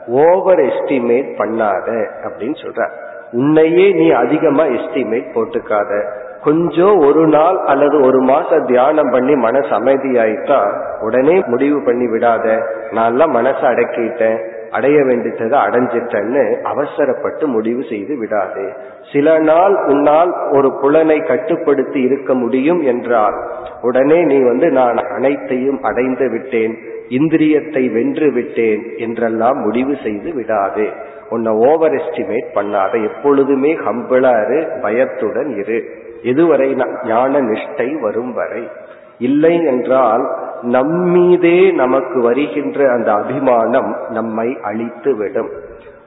ஓவர் 0.07 0.59
எஸ்டிமேட் 0.59 1.31
பண்ணாத 1.39 2.07
அப்படின்னு 2.23 2.55
சொல்றார். 2.65 2.91
உன்னையே 3.33 3.93
நீ 3.93 4.11
அதிகமா 4.11 4.65
எஸ்டிமேட் 4.65 5.33
போட்டுக்காத. 5.35 6.05
கொஞ்சம் 6.45 6.99
ஒரு 6.99 7.27
நாள் 7.27 7.59
அல்லது 7.65 8.01
ஒரு 8.01 8.21
மாசம் 8.21 8.67
தியானம் 8.67 9.11
பண்ணி 9.11 9.35
மனசு 9.35 9.69
அமைதியாயிட்டா 9.69 10.61
உடனே 11.01 11.43
முடிவு 11.47 11.83
பண்ணி 11.85 12.05
விடாத. 12.07 12.63
நான் 12.91 13.17
மனசை 13.17 13.67
அடக்கிட்டேன். 13.73 14.57
அடைய 14.71 15.05
வேண்டியதை 15.05 15.59
அடைஞ்சிட்டேன்னு 15.59 16.61
அவசரப்பட்டு 16.63 17.47
முடிவு 17.47 17.83
செய்து 17.89 18.19
விடாது. 18.19 18.73
சில 19.13 19.39
நாள் 19.39 19.85
உன்னால் 19.85 20.35
ஒரு 20.51 20.79
புலனை 20.81 21.19
கட்டுப்படுத்தி 21.21 22.01
இருக்க 22.01 22.35
முடியும் 22.35 22.81
என்றால் 22.81 23.35
உடனே 23.83 24.25
நீ 24.25 24.43
வந்து 24.43 24.71
நான் 24.71 24.97
அனைத்தையும் 24.97 25.83
அடைந்து 25.83 26.31
விட்டேன் 26.31 26.79
இந்திரியத்தை 27.09 27.93
வென்று 27.93 28.33
விட்டேன் 28.33 28.83
என்றெல்லாம் 28.97 29.59
முடிவு 29.59 29.97
செய்து 30.03 30.35
விடாது. 30.35 30.89
உன்னை 31.29 31.53
ஓவர் 31.53 31.93
எஸ்டிமேட் 31.93 32.49
பண்ணாத. 32.55 33.15
எப்பொழுதுமே 33.15 33.75
ஹம்பிளாரு 33.75 34.81
பயத்துடன் 34.81 35.57
இரு. 35.57 35.85
எதுவரை 36.23 36.85
ஞான 37.05 37.41
நிஷ்டை 37.41 38.01
வரும் 38.01 38.33
வரை. 38.33 38.69
இல்லை 39.19 39.65
என்றால் 39.65 40.48
நம்மீதே 40.63 41.73
நமக்கு 41.73 42.23
வருகின்ற 42.23 42.93
அந்த 42.93 43.13
அபிமானம் 43.13 43.97
நம்மை 44.09 44.59
அழித்து 44.63 45.17
விடும் 45.17 45.51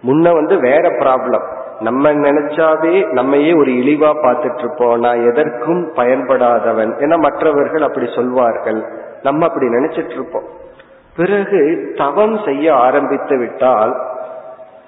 முன்ன 0.04 0.34
வந்து 0.34 0.60
வேற 0.60 0.90
ப்ராப்ளம் 0.90 1.46
நம்ம 1.80 2.12
நினைச்சாவே 2.12 3.12
நம்மையே 3.12 3.54
ஒரு 3.54 3.72
இழிவா 3.72 4.12
பார்த்துட்டு 4.24 4.60
இருப்போம் 4.60 5.00
நான் 5.00 5.26
எதற்கும் 5.28 5.92
பயன்படாதவன் 5.96 6.92
ஏன்னா 7.00 7.20
மற்றவர்கள் 7.20 7.82
அப்படி 7.82 8.12
சொல்வார்கள். 8.16 8.86
நம்ம 9.24 9.46
அப்படி 9.46 9.66
நினைச்சிட்டு 9.66 10.12
இருப்போம் 10.12 10.44
பிறகு 11.16 11.92
தவம் 11.96 12.40
செய்ய 12.46 12.76
ஆரம்பித்து 12.76 13.38
விட்டால் 13.38 13.96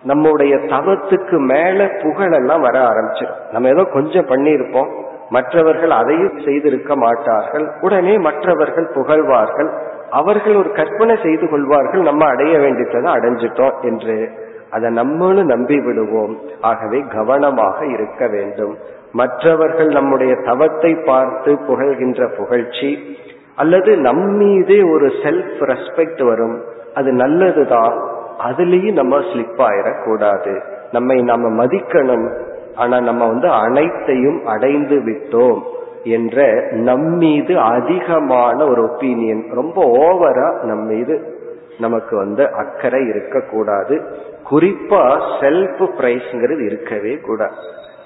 நம்முடைய 0.03 0.55
தவத்துக்கு 0.55 1.37
மேல 1.39 1.85
புகழெல்லாம் 1.85 2.61
வர 2.61 2.79
ஆரம்பிச்சிடும் 2.79 3.51
நம்ம 3.51 3.67
ஏதோ 3.67 3.83
கொஞ்சம் 3.83 4.25
பண்ணியிருப்போம். 4.25 5.02
மற்றவர்கள் 5.29 5.89
அதையும் 5.89 6.39
செய்திருக்க 6.45 6.95
மாட்டார்கள். 6.95 7.71
உடனே 7.81 8.17
மற்றவர்கள் 8.17 8.91
புகழ்வார்கள். 8.93 9.71
அவர்கள் 10.09 10.55
ஒரு 10.55 10.71
கற்பனை 10.71 11.17
செய்து 11.23 11.49
கொள்வார்கள். 11.49 12.01
நம்ம 12.01 12.25
அடைய 12.25 12.59
வேண்டியதை 12.59 13.13
அடைஞ்சிட்டோம் 13.13 13.81
என்று. 13.81 14.29
அதை 14.69 14.89
நம்மளும் 14.89 15.45
நம்பி 15.45 15.79
விடுவோம். 15.79 16.37
ஆகவே 16.61 16.99
கவனமாக 16.99 17.85
இருக்க 17.85 18.27
வேண்டும். 18.27 18.77
மற்றவர்கள் 19.11 19.87
நம்முடைய 19.87 20.35
தவத்தை 20.35 20.95
பார்த்து 20.95 21.53
புகழ்கின்ற 21.53 22.35
புகழ்ச்சி 22.37 23.17
அல்லது 23.55 23.95
நம்மீதே 23.95 24.91
ஒரு 24.91 25.05
செல்ஃப் 25.05 25.55
ரெஸ்பெக்ட் 25.59 26.25
வரும். 26.25 26.63
அது 26.95 27.11
நல்லதுதான். 27.11 28.03
அதுலேயும் 28.37 28.93
நம்ம 28.93 29.19
ஸ்லிப் 29.19 29.57
ஆயிடக்கூடாது. 29.57 30.61
நம்மை 30.91 31.21
நாம 31.21 31.65
மதிக்கணும். 31.65 32.51
ஆனா 32.75 32.99
நம்ம 32.99 33.27
வந்து 33.27 33.49
அனைத்தையும் 33.49 34.45
அடைந்து 34.45 34.95
விட்டோம் 34.95 35.61
என்ற 36.03 36.67
நம்மீது 36.71 37.59
அதிகமான 37.59 38.65
ஒரு 38.65 38.81
ஒப்பீனியன் 38.83 39.43
ரொம்ப 39.51 39.85
ஓவரா 39.85 40.63
நம்மீது 40.63 41.41
நமக்கு 41.79 42.15
வந்து 42.15 42.53
அக்கறை 42.53 43.07
இருக்கக்கூடாது. 43.07 44.01
குறிப்பா 44.49 45.03
செல்ஃப் 45.39 45.81
பிரைஸ்ங்கிறது 45.97 46.65
இருக்கவே 46.65 47.17
கூடாது. 47.17 47.53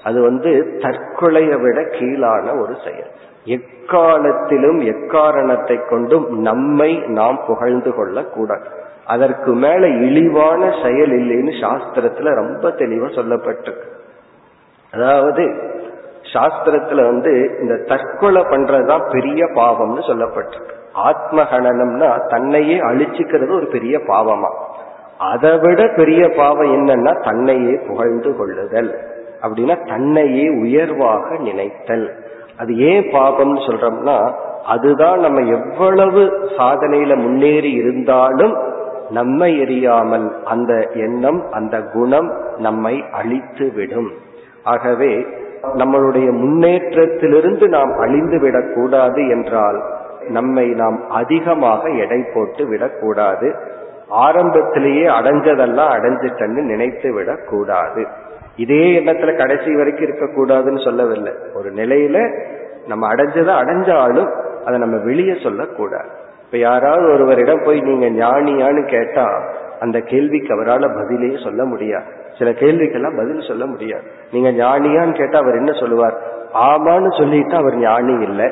அது 0.04 0.22
வந்து 0.22 0.78
தற்கொலையை 0.78 1.60
விட 1.60 1.82
கீழான 1.82 2.60
ஒரு 2.60 2.74
செயல். 2.84 3.10
எக்காலத்திலும் 3.44 4.80
எக்காரணத்தை 4.80 5.80
கொண்டும் 5.90 6.40
நம்மை 6.40 7.02
நாம் 7.06 7.40
புகழ்ந்து 7.46 7.94
கொள்ள 7.94 8.22
கூடாது 8.22 8.66
அதற்கு 9.06 9.52
மேல 9.52 9.88
இழிவான 9.88 10.60
செயல் 10.82 11.10
இல்லைன்னு 11.10 11.54
சாஸ்திரத்துல 11.60 12.34
ரொம்ப 12.34 12.68
தெளிவா 12.68 13.08
சொல்லப்பட்டிருக்கு. 13.18 13.96
அதாவது 14.92 15.42
சாஸ்திரத்துல 16.32 17.04
வந்து 17.04 17.58
இந்த 17.60 17.76
தற்கொலை 17.76 18.42
பண்றதுதான் 18.42 19.10
பெரிய 19.10 19.44
பாவம்னு 19.44 20.02
சொல்லப்பட்டிருக்கு. 20.08 20.76
ஆத்மகணனம்னா 20.94 22.26
தன்னையே 22.28 22.80
அழிச்சுக்கிறது 22.80 23.50
ஒரு 23.50 23.66
பெரிய 23.66 23.98
பாவமா. 23.98 24.50
அதை 25.18 25.58
விட 25.58 25.88
பெரிய 25.96 26.28
பாவம் 26.36 26.72
என்னன்னா 26.76 27.24
தன்னையே 27.24 27.80
புகழ்ந்து 27.88 28.36
கொள்ளுதல். 28.36 28.98
அப்படின்னா 29.42 29.88
தன்னையே 29.88 30.48
உயர்வாக 30.48 31.36
நினைத்தல். 31.36 32.24
அது 32.58 32.76
ஏன் 32.78 33.04
பாவம்னு 33.04 33.60
சொல்றோம்னா 33.66 34.32
அதுதான் 34.64 35.20
நம்ம 35.20 35.40
எவ்வளவு 35.40 36.48
சாதனையில 36.58 37.16
முன்னேறி 37.16 37.70
இருந்தாலும் 37.72 38.56
நம்மை 39.10 39.60
எரியாமல் 39.60 40.42
அந்த 40.44 40.88
எண்ணம் 40.94 41.44
அந்த 41.50 41.82
குணம் 41.82 42.32
நம்மை 42.56 43.04
அழித்து 43.12 43.72
விடும். 43.74 44.10
ஆகவே 44.64 45.26
நம்மளுடைய 45.74 46.32
முன்னேற்றத்திலிருந்து 46.32 47.68
நாம் 47.68 47.98
அழிந்து 47.98 48.40
விடக்கூடாது 48.40 49.28
என்றால் 49.28 49.82
நம்மை 50.28 50.68
நாம் 50.68 51.10
அதிகமாக 51.10 51.90
எடை 51.90 52.24
போட்டு 52.34 52.66
விடக்கூடாது. 52.66 53.54
ஆரம்பத்திலேயே 54.08 55.06
அடைஞ்சதெல்லாம் 55.06 55.92
அடைஞ்சிட்டன்னு 55.96 56.62
நினைத்து 56.62 57.12
விடக்கூடாது. 57.12 58.06
இதே 58.56 58.98
எண்ணத்துல 58.98 59.36
கடைசி 59.36 59.74
வரைக்கும் 59.74 60.08
இருக்கக்கூடாதுன்னு 60.08 60.84
சொல்லவில்லை. 60.84 61.32
ஒரு 61.54 61.72
நிலையில 61.72 62.44
நம்ம 62.86 63.14
அடைஞ்சதை 63.14 63.54
அடைஞ்சாலும் 63.54 64.30
அதை 64.64 64.78
நம்ம 64.78 64.96
வெளியே 64.96 65.34
சொல்லக்கூடாது. 65.42 66.08
இப்ப 66.44 66.58
யாராவது 66.58 67.12
ஒருவரிடம் 67.12 67.62
போய் 67.64 67.80
நீங்க 67.80 68.26
ஞானியான்னு 68.26 68.88
கேட்டா 68.88 69.42
அந்த 69.80 70.00
கேள்விக்கு 70.00 70.54
அவரால் 70.54 70.94
பதிலே 70.94 71.38
சொல்ல 71.44 71.64
முடியாது. 71.64 72.17
சில 72.38 72.50
கேள்விக்கெல்லாம் 72.50 73.16
பதில் 73.16 73.48
சொல்ல 73.48 73.66
முடியாது. 73.66 74.02
நீங்க 74.32 74.50
ஞானியான்னு 74.50 75.12
கேட்டா 75.12 75.38
அவர் 75.38 75.54
என்ன 75.54 75.72
சொல்லுவார்? 75.72 76.18
ஆமான்னு 76.54 77.08
சொல்லிட்டா 77.20 77.54
அவர் 77.54 77.76
ஞானி 77.76 78.12
இல்லை. 78.12 78.46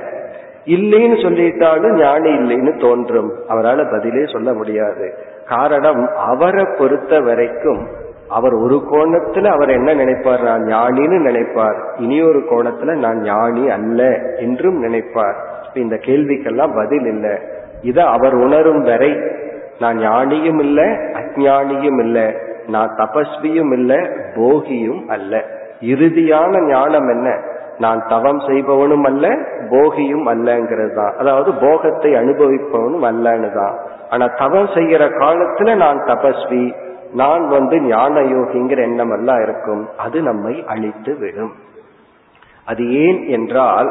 இல்லைன்னு 0.65 1.23
சொல்லிட்டாலும் 1.23 1.99
ஞானி 1.99 2.31
இல்லைன்னு 2.31 2.81
தோன்றும். 2.81 3.33
அவரால் 3.49 3.91
பதிலே 3.91 4.27
சொல்ல 4.27 4.53
முடியாது. 4.53 5.15
காரணம் 5.47 6.09
அவரை 6.17 6.65
பொறுத்த 6.79 7.21
வரைக்கும் 7.21 7.87
அவர் 8.29 8.53
ஒரு 8.53 8.83
கோணத்துல 8.91 9.47
அவர் 9.47 9.69
என்ன 9.69 9.95
நினைப்பார்? 9.95 10.43
நான் 10.43 10.63
ஞானின்னு 10.63 11.29
நினைப்பார். 11.31 12.01
இனி 12.01 12.23
ஒரு 12.23 12.39
கோணத்துல 12.39 12.97
நான் 12.97 13.21
ஞானி 13.21 13.71
அல்ல 13.71 14.19
என்றும் 14.37 14.85
நினைப்பார். 14.85 15.35
இந்த 15.75 15.97
கேள்விக்கெல்லாம் 15.97 16.75
பதில் 16.75 17.07
இல்லை. 17.07 17.39
இதை 17.81 18.05
அவர் 18.05 18.35
உணரும் 18.35 18.83
வரை 18.83 19.17
நான் 19.81 19.99
ஞானியும் 19.99 20.59
இல்லை 20.59 20.85
அஜானியும் 20.85 21.99
இல்லை. 22.01 22.37
நான் 22.67 22.91
தபஸ்வியும் 22.97 23.73
இல்ல 23.73 23.95
போகியும் 24.35 25.07
அல்ல. 25.07 25.45
இறுதியான 25.81 26.67
ஞானம் 26.67 27.09
என்ன? 27.09 27.39
நான் 27.79 28.07
தவம் 28.09 28.39
செய்பவனும் 28.39 29.05
அல்ல 29.05 29.29
போகியும் 29.71 30.27
அல்லங்கிறது 30.27 30.95
தான் 30.95 31.15
அதாவது 31.19 31.53
போகத்தை 31.53 32.13
அனுபவிப்பவனும் 32.13 33.07
அல்லன்னு 33.11 33.53
தான் 33.55 33.77
ஆனா 34.11 34.27
தவம் 34.27 34.67
செய்யற 34.67 35.05
காலத்துல 35.23 35.77
நான் 35.77 35.99
தபஸ்வி 35.99 36.75
நான் 37.13 37.49
வந்து 37.49 37.81
ஞான 37.81 38.21
யோகிங்கிற 38.21 38.79
எண்ணம் 38.79 39.11
எல்லாம் 39.11 39.43
இருக்கும். 39.43 39.89
அது 39.97 40.23
நம்மை 40.23 40.65
அழித்து 40.67 41.19
விடும். 41.19 41.53
அது 42.65 42.91
ஏன் 42.91 43.27
என்றால் 43.27 43.91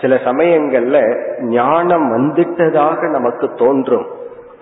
சில 0.00 0.14
சமயங்கள்ல 0.14 0.98
ஞானம் 1.38 2.12
வந்துட்டதாக 2.12 3.10
நமக்கு 3.10 3.50
தோன்றும். 3.54 4.06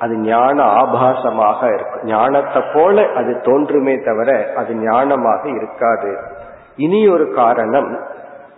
அது 0.01 0.15
ஞான 0.17 0.59
ஆபாசமாக 0.81 1.61
இருக்கும் 1.75 2.05
ஞானத்தை 2.05 2.61
போல 2.75 3.07
அது 3.15 3.33
தோன்றுமே 3.41 3.95
தவிர 4.01 4.31
அது 4.57 4.75
ஞானமாக 4.75 5.43
இருக்காது. 5.57 6.13
இனி 6.77 7.01
ஒரு 7.09 7.27
காரணம் 7.33 7.91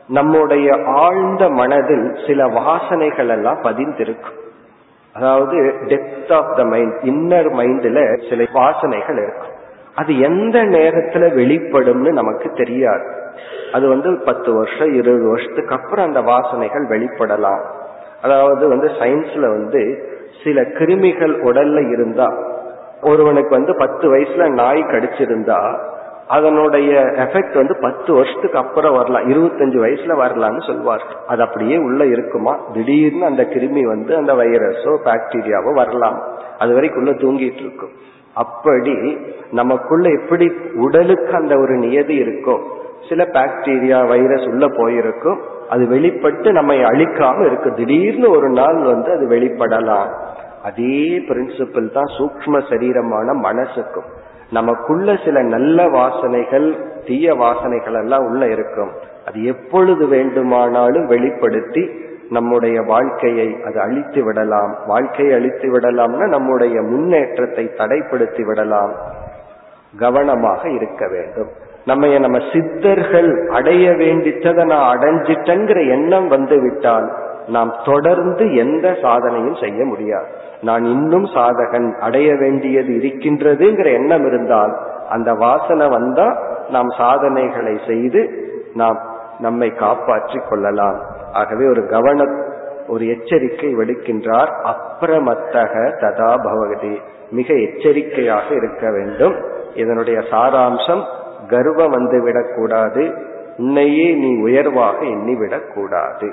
நம்முடைய 0.09 0.69
ஆழ்ந்த 0.87 1.49
மனதில் 1.49 2.07
சில 2.27 2.47
வாசனைகள் 2.59 3.29
எல்லாம் 3.29 3.61
பதிந்திருக்கும். 3.63 4.39
அதாவது 5.15 5.57
depth 5.91 6.33
of 6.33 6.53
the 6.57 6.65
mind 6.65 6.97
inner 7.03 7.51
மைண்ட்ல 7.61 8.29
சில 8.29 8.47
வாசனைகள் 8.61 9.19
இருக்கும் 9.25 9.57
அது 9.95 10.13
எந்த 10.21 10.59
நேரத்துல 10.77 11.25
வெளிப்படும்னு 11.41 12.13
நமக்கு 12.13 12.49
தெரியாது. 12.53 13.07
அது 13.73 13.85
வந்து 13.89 14.11
பத்து 14.25 14.51
வருஷம் 14.55 14.93
இருபது 14.95 15.27
வருஷத்துக்கு 15.29 15.75
அப்புறம் 15.75 16.07
அந்த 16.07 16.21
வாசனைகள் 16.33 16.87
வெளிப்படலாம். 16.95 17.63
அதாவது 18.23 18.65
வந்து 18.69 18.89
சயின்ஸ்ல 19.01 19.47
வந்து 19.57 19.83
சில 20.45 20.61
கிருமிகள் 20.61 21.35
உடல்ல 21.45 21.93
இருந்தா 21.93 22.29
ஒருவனுக்கு 23.03 23.49
வந்து 23.49 23.77
பத்து 23.77 24.17
வயசுல 24.17 24.53
நாய் 24.53 24.83
கடிச்சிருந்தா 24.83 25.79
அதனுடைய 26.29 27.01
எஃபெக்ட் 27.01 27.55
வந்து 27.55 27.77
பத்து 27.81 28.15
வருஷத்துக்கு 28.15 28.59
அப்புறம் 28.59 28.97
வரலாம். 28.97 29.29
இருபத்தஞ்சு 29.29 29.79
வயசுல 29.85 30.13
வரலாம்னு 30.21 30.67
சொல்வார் 30.67 31.03
அது 31.27 31.43
அப்படியே 31.43 31.77
உள்ள 31.77 32.05
இருக்குமா? 32.05 32.59
திடீர்னு 32.73 33.25
அந்த 33.25 33.43
கிருமி 33.43 33.83
வந்து 33.83 34.17
அந்த 34.17 34.35
வைரஸோ 34.35 34.93
பாக்டீரியாவோ 35.05 35.73
வரலாம். 35.75 36.23
அது 36.59 36.75
வரைக்கும் 36.75 37.03
உள்ள 37.03 37.13
தூங்கிட்டு 37.13 37.63
இருக்கும். 37.65 37.91
அப்படி 38.35 39.19
நமக்குள்ள 39.51 40.09
எப்படி 40.11 40.53
உடலுக்கு 40.75 41.35
அந்த 41.35 41.59
ஒரு 41.59 41.75
நியதி 41.77 42.23
இருக்கோ 42.23 42.61
சில 43.09 43.25
பாக்டீரியா 43.33 44.09
வைரஸ் 44.09 44.47
உள்ள 44.47 44.67
போயிருக்கும். 44.77 45.41
அது 45.69 45.89
வெளிப்பட்டு 45.89 46.53
நம்மை 46.53 46.79
அழிக்காம 46.79 47.47
இருக்கு. 47.47 47.73
திடீர்னு 47.73 48.31
ஒரு 48.31 48.49
நாள் 48.49 48.79
வந்து 48.83 49.13
அது 49.13 49.27
வெளிப்படலாம். 49.29 50.09
அதே 50.63 51.19
பிரின்சிபிள் 51.29 51.93
தான் 51.93 52.11
சூக்ம 52.19 52.61
சரீரமான 52.71 53.35
மனசுக்கும். 53.43 54.09
நமக்குள்ள 54.51 55.17
சில 55.25 55.43
நல்ல 55.43 55.87
வாசனைகள் 55.89 56.67
தீய 57.07 57.35
வாசனைகள் 57.35 57.99
எல்லாம் 58.03 58.25
உள்ள 58.25 58.49
இருக்கும். 58.49 58.93
அது 59.27 59.45
எப்பொழுது 59.45 60.07
வேண்டுமானாலும் 60.07 61.07
வெளிப்படுத்தி 61.07 61.91
நம்முடைய 62.31 62.83
வாழ்க்கையை 62.83 63.57
அது 63.65 63.81
அழித்து 63.81 64.25
விடலாம். 64.25 64.77
வாழ்க்கையை 64.87 65.35
அழித்து 65.35 65.79
விடலாம்னா 65.79 66.29
நம்முடைய 66.29 66.83
முன்னேற்றத்தை 66.83 67.71
தடைப்படுத்தி 67.77 68.43
விடலாம். 68.45 68.93
கவனமாக 69.99 70.69
இருக்க 70.69 71.09
வேண்டும். 71.09 71.51
நம்ம 71.85 72.19
நம்ம 72.19 72.39
சித்தர்கள் 72.53 73.49
அடைய 73.49 73.91
வேண்டித்ததை 73.91 74.65
நான் 74.65 74.99
அடைஞ்சிட்டங்கிற 74.99 75.89
எண்ணம் 75.89 76.29
வந்து 76.29 76.61
விட்டால் 76.61 77.13
நாம் 77.47 77.75
தொடர்ந்து 77.85 78.55
எந்த 78.55 78.91
சாதனையும் 78.91 79.61
செய்ய 79.61 79.85
முடியாது. 79.85 80.27
நான் 80.63 80.85
இன்னும் 80.85 81.25
சாதகன் 81.25 81.99
அடைய 81.99 82.35
வேண்டியது 82.35 82.89
இருக்கின்றதுங்கிற 82.89 83.85
எண்ணம் 83.85 84.27
இருந்தால் 84.27 84.79
அந்த 85.09 85.33
வாசனை 85.33 85.89
வந்தா 85.89 86.43
நாம் 86.69 86.89
சாதனைகளை 86.89 87.81
செய்து 87.87 88.51
நாம் 88.75 88.99
நம்மை 89.39 89.71
காப்பாற்றி 89.71 90.41
கொள்ளலாம். 90.49 91.03
ஆகவே 91.33 91.67
ஒரு 91.67 91.87
கவன 91.87 92.25
ஒரு 92.89 93.09
எச்சரிக்கை 93.09 93.77
விடுக்கின்றார். 93.77 94.51
அப்புறமத்தக 94.65 95.93
ததா 96.01 96.37
பகவதி. 96.45 97.01
மிக 97.31 97.55
எச்சரிக்கையாக 97.55 98.55
இருக்க 98.55 98.91
வேண்டும். 98.91 99.35
இதனுடைய 99.75 100.21
சாராம்சம் 100.21 101.03
கர்வம் 101.49 101.91
வந்து 101.91 102.23
விடக்கூடாது 102.23 103.15
உன்னையே 103.59 104.15
நீ 104.15 104.43
உயர்வாக 104.43 104.99
எண்ணிவிடக் 104.99 105.73
கூடாது 105.75 106.33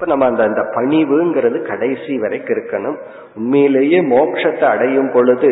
இப்ப 0.00 0.12
நம்ம 0.12 0.28
அந்த 0.28 0.42
அந்த 0.42 0.62
பணிவுங்கிறது 0.74 1.66
கடைசி 1.66 2.18
வரைக்கும் 2.18 2.56
இருக்கணும். 2.56 2.96
உண்மையிலேயே 3.36 4.00
மோட்சத்தை 4.00 4.64
அடையும் 4.64 5.10
பொழுது 5.12 5.50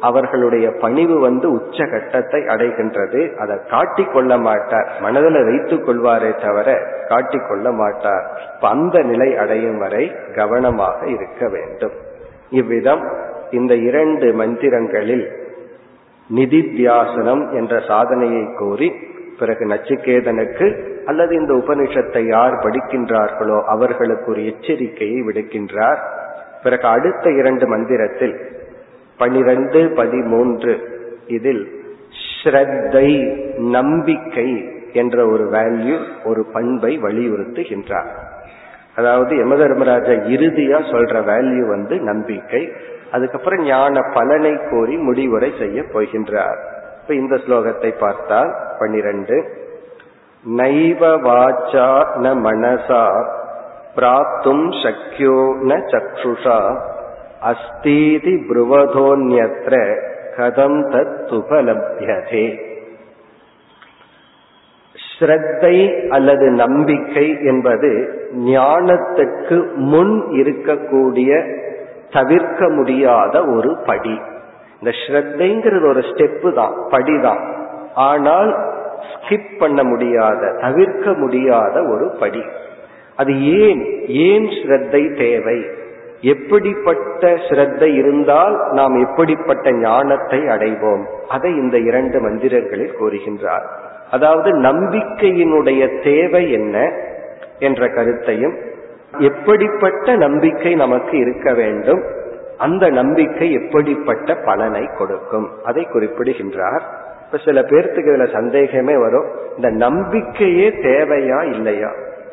அவர்களுடைய 0.00 0.72
பணிவு 0.80 1.20
வந்து 1.20 1.52
உச்ச 1.52 1.84
கட்டத்தை 1.84 2.40
அடைகின்றது. 2.40 3.34
அதை 3.34 3.56
காட்டிக்கொள்ள 3.70 4.40
மாட்டார். 4.40 4.88
மனதில் 5.00 5.44
வைத்துக் 5.44 5.88
கொள்வாரே 5.88 6.46
தவிர 6.46 6.76
காட்டிக் 7.08 7.46
கொள்ள 7.48 7.72
மாட்டார். 7.72 8.24
இப்ப 8.54 8.68
அந்த 8.68 9.02
நிலை 9.02 9.36
அடையும் 9.36 9.78
வரை 9.78 10.12
கவனமாக 10.34 11.06
இருக்க 11.06 11.48
வேண்டும். 11.48 11.92
இவ்விதம் 12.50 13.08
இந்த 13.50 13.74
இரண்டு 13.74 14.32
மந்திரங்களில் 14.32 15.26
நிதித்தியாசனம் 16.34 17.52
என்ற 17.52 17.80
சாதனையை 17.86 18.46
கூறி 18.58 18.92
பிறகு 19.38 19.66
நச்சிகேதனுக்கு 19.66 20.66
அல்லது 21.10 21.32
இந்த 21.40 21.52
உபனிஷத்தை 21.54 22.22
யார் 22.28 22.56
படிக்கின்றார்களோ 22.64 23.58
அவர்களுக்கு 23.74 24.26
ஒரு 24.32 24.42
எச்சரிக்கையை 24.52 25.20
விடுக்கின்றார். 25.28 26.00
பிறகு 26.62 26.86
அடுத்த 26.86 27.30
இரண்டு 27.40 27.66
மந்திரத்தில் 27.66 28.34
பனிரெண்டு 29.18 29.80
பதிமூன்று 30.00 30.74
இதில் 31.36 31.62
ஸ்ரத்தை 32.26 33.08
நம்பிக்கை 33.70 34.48
என்ற 34.92 35.16
ஒரு 35.26 35.44
வேல்யூ 35.56 35.96
ஒரு 36.24 36.42
பண்பை 36.52 36.92
வலியுறுத்துகின்றார். 37.02 38.10
அதாவது 38.98 39.32
யம 39.36 39.56
தர்மராஜா 39.56 40.14
இறுதியா 40.34 40.78
சொல்ற 40.92 41.16
வேல்யூ 41.30 41.64
வந்து 41.68 41.96
நம்பிக்கை. 42.10 42.62
அதுக்கப்புறம் 43.10 43.62
ஞான 43.64 44.02
பலனை 44.14 44.54
கோரி 44.70 44.96
முடிவுரை 45.06 45.50
செய்ய 45.58 45.80
போகின்றார். 45.94 46.58
இப்ப 47.00 47.14
இந்த 47.14 47.36
ஸ்லோகத்தை 47.44 47.90
பார்த்தால் 47.98 48.50
பன்னிரண்டு 48.78 49.36
நைவ 50.44 51.02
வாச்சா 51.24 51.88
ந 52.16 52.28
மனசா 52.44 53.04
பிராப்தும் 53.96 54.66
சக்கியோ 54.82 55.38
ந 55.68 55.76
சக்ஷுஷா 55.92 56.58
அஸ்தீதி 57.50 58.34
புருவதோன்யத்ர 58.48 59.74
கதம் 60.36 60.80
தத் 60.92 61.32
உபலபியதே 61.38 62.46
ஸ்ரத்தை 64.96 65.76
அல்லது 66.08 66.46
நம்பிக்கை 66.50 67.26
என்பது 67.42 67.90
ஞானத்துக்கு 68.44 69.58
முன் 69.74 70.14
இருக்கக்கூடிய 70.40 71.32
தவிர்க்க 72.10 72.68
முடியாத 72.68 73.34
ஒரு 73.56 73.72
படி. 73.86 74.16
இந்த 74.78 74.92
ஸ்ரத்தைங்கிறது 75.00 75.86
ஒரு 75.88 76.02
ஸ்டெப்பு 76.10 76.50
தான் 76.52 76.76
படிதான். 76.90 77.42
ஆனால் 78.08 78.50
ஸ்கிப் 79.12 79.58
பண்ண 79.58 79.84
முடியாத 79.84 80.56
தவிர்க்க 80.60 81.12
முடியாத 81.12 81.82
ஒரு 81.82 82.16
படி. 82.20 82.42
அது 83.16 83.58
ஏன்? 83.60 84.04
ஏன் 84.08 84.44
ஸ்ரத்தை 84.44 85.18
தேவை? 85.18 85.64
எப்படிப்பட்ட 86.20 87.28
ஸ்ரத்தை 87.28 87.94
இருந்தால் 87.94 88.68
நாம் 88.70 89.06
எப்படிப்பட்ட 89.06 89.72
ஞானத்தை 89.72 90.38
அடைவோம்? 90.38 91.04
அதை 91.28 91.56
இந்த 91.56 91.78
இரண்டு 91.78 92.28
மந்திரங்களில் 92.28 92.94
கூறுகின்றார். 93.00 93.66
அதாவது 94.10 94.56
நம்பிக்கையினுடைய 94.58 96.02
தேவை 96.02 96.52
என்ன 96.52 96.92
என்ற 97.58 97.88
கருத்தையும் 97.88 98.56
எப்படிப்பட்ட 99.18 100.16
நம்பிக்கை 100.16 100.74
நமக்கு 100.74 101.18
இருக்க 101.18 101.54
வேண்டும் 101.54 102.02
அந்த 102.58 102.88
நம்பிக்கை 102.88 103.52
எப்படிப்பட்ட 103.52 104.34
பலனை 104.34 104.88
கொடுக்கும்? 104.98 105.50
அதை 105.64 105.84
குறிப்பிடுகின்றார். 105.84 106.82
இப்ப 107.32 107.44
சில 107.44 107.60
பேர்த்துக்கு 107.60 108.08
இதுல 108.14 108.32
சந்தேகமே 108.32 108.96
வரும். 108.96 109.24
இந்த 109.56 109.70
நம்பிக்கையே 109.70 110.68
தேவையா 110.68 111.52
இல்லையா? 111.54 111.90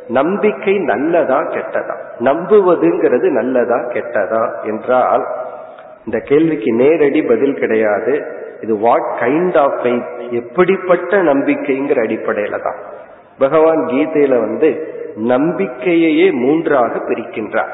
நம்பிக்கை 0.08 0.78
நல்லதா 0.78 1.40
கெட்டதா? 1.40 1.96
நம்புவதுங்கிறது 2.20 3.30
நல்லதா 3.30 3.76
கெட்டதா 3.76 4.64
என்றால் 4.64 5.26
இந்த 6.06 6.20
கேள்விக்கு 6.20 6.74
நேரடி 6.74 7.22
பதில் 7.22 7.54
கிடையாது. 7.54 8.26
இது 8.62 8.78
வாட் 8.78 9.18
கைண்ட் 9.20 9.58
ஆஃப் 9.58 9.80
ஃபெய்த் 9.84 10.32
எப்படிப்பட்ட 10.32 11.18
நம்பிக்கைங்கிற 11.18 12.00
அடிப்படையில 12.08 12.64
தான். 12.64 12.76
பகவான் 13.38 13.86
கீதையில 13.88 14.40
வந்து 14.40 14.96
நம்பிக்கையையே 15.16 16.32
மூன்றாக 16.32 16.88
பிரிக்கின்றார். 16.88 17.74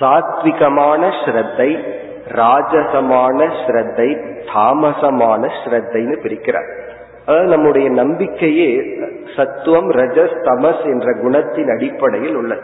சாத்விகமான 0.00 1.12
ஸ்ரத்தை 1.24 1.94
ராஜசமான 2.28 3.38
ஸ்ரத்தை 3.58 4.08
தாமசமான 4.54 5.50
ஸ்ரத்தைன்னு 5.64 6.16
பிரிக்கிறார். 6.22 6.68
அதாவது 7.26 7.48
நம்முடைய 7.48 7.90
நம்பிக்கையே 7.90 8.94
சத்துவம் 9.36 9.90
ரஜஸ் 9.90 10.36
தமஸ் 10.42 10.84
என்ற 10.84 11.12
குணத்தின் 11.12 11.70
அடிப்படையில் 11.70 12.36
உள்ளது. 12.36 12.60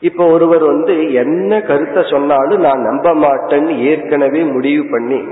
இப்ப 0.00 0.26
ஒருவர் 0.26 0.64
வந்து 0.64 1.12
என்ன 1.12 1.60
கருத்தை 1.60 2.04
சொன்னாலும் 2.10 2.60
நான் 2.60 2.80
நம்ப 2.80 3.14
மாட்டேன்னு 3.14 3.78
ஏற்கனவே 3.78 4.44
முடிவு 4.44 4.90
பண்ணி 4.90 5.24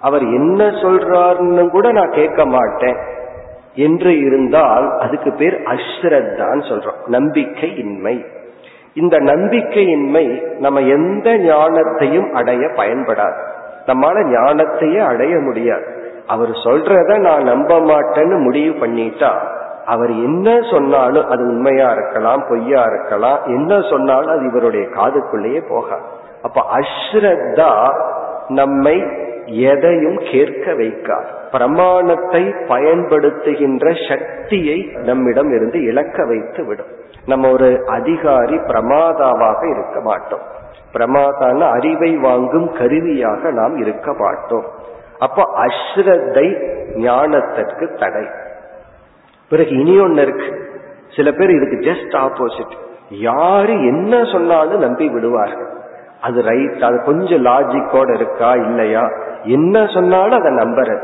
அவர் 0.00 0.22
என்ன 0.22 0.64
சொல்றாருன்னு 0.64 1.70
கூட 1.70 1.92
நான் 1.92 2.10
கேட்க 2.10 2.46
மாட்டேன். 2.46 2.96
என்று 3.74 4.20
இருந்தால் 4.20 4.98
அதுக்கு 4.98 5.32
பேர் 5.32 5.62
அஸ்ரத்தான்னு 5.62 6.64
சொல்றோம். 6.68 7.06
நம்பிக்கை 7.06 7.76
இன்மை 7.76 8.24
இந்த 8.94 9.16
நம்பிக்கையின்மை 9.18 10.58
நம்ம 10.58 10.80
எந்த 10.80 11.30
ஞானத்தையும் 11.30 12.32
அடைய 12.32 12.66
பயன்படாது. 12.66 13.40
நம்மால 13.86 14.16
ஞானத்தையே 14.36 14.98
அடைய 15.06 15.38
முடியாது. 15.38 15.84
அவர் 16.26 16.48
சொல்றத 16.48 17.18
நான் 17.18 17.42
நம்ப 17.42 17.78
மாட்டேன்னு 17.78 18.42
முடிவு 18.42 18.86
பண்ணிட்டா 18.86 19.30
அவர் 19.86 20.10
என்ன 20.10 20.60
சொன்னாலும் 20.70 21.28
அது 21.28 21.42
உண்மையா 21.42 21.90
இருக்கலாம் 21.90 22.44
பொய்யா 22.48 22.82
இருக்கலாம் 22.82 23.38
என்ன 23.44 23.80
சொன்னாலும் 23.80 24.30
அது 24.30 24.46
இவருடைய 24.46 24.86
காதுக்குள்ளேயே 24.86 25.62
போகாது. 25.68 26.02
அப்ப 26.42 26.62
அஸ்ரத்தா 26.78 27.70
நம்மை 28.48 29.06
எதையும் 29.46 30.16
கேட்க 30.16 30.72
வைக்காது. 30.72 31.26
பிரமாணத்தை 31.50 32.42
பயன்படுத்துகின்ற 32.42 34.08
சக்தியை 34.08 34.90
நம்மிடம் 34.94 35.54
இருந்து 35.54 35.82
இழக்க 35.82 36.24
வைத்து 36.24 36.64
விடும். 36.64 36.86
நம்ம 37.26 37.50
ஒரு 37.50 37.84
அதிகாரி 37.86 38.56
பிரமாதாவாக 38.56 39.70
இருக்க 39.70 40.00
மாட்டோம். 40.00 40.40
பிரமாதான 40.92 41.70
அறிவை 41.70 42.16
வாங்கும் 42.16 42.72
கருவியாக 42.72 43.50
நாம் 43.50 43.76
இருக்க 43.76 44.14
மாட்டோம். 44.14 44.64
அப்போ 45.18 45.54
அஸ்ரத்தை 45.66 46.70
ஞானத்திற்கு 46.96 47.98
தடை. 47.98 48.26
பிறகு 49.48 49.78
இனி 49.78 50.00
ஒன்னு 50.00 50.22
இருக்கு. 50.22 50.70
சில 51.16 51.32
பேர் 51.32 51.50
இதுக்கு 51.50 51.76
ஜஸ்ட் 51.76 52.14
ஆப்போசிட் 52.16 52.72
யாரு 53.10 53.72
என்ன 53.72 54.24
சொன்னாலும் 54.24 54.80
நம்பி 54.80 55.08
விடுவார்கள். 55.08 55.80
அது 56.22 56.42
ரைட் 56.42 56.84
அது 56.88 56.98
கொஞ்சம் 57.04 57.44
லாஜிக்கோட 57.46 58.10
இருக்கா 58.14 58.50
இல்லையா? 58.66 59.04
என்ன 59.56 59.86
சொன்னாலும் 59.86 60.38
அதை 60.40 60.52
நம்புறது. 60.52 61.02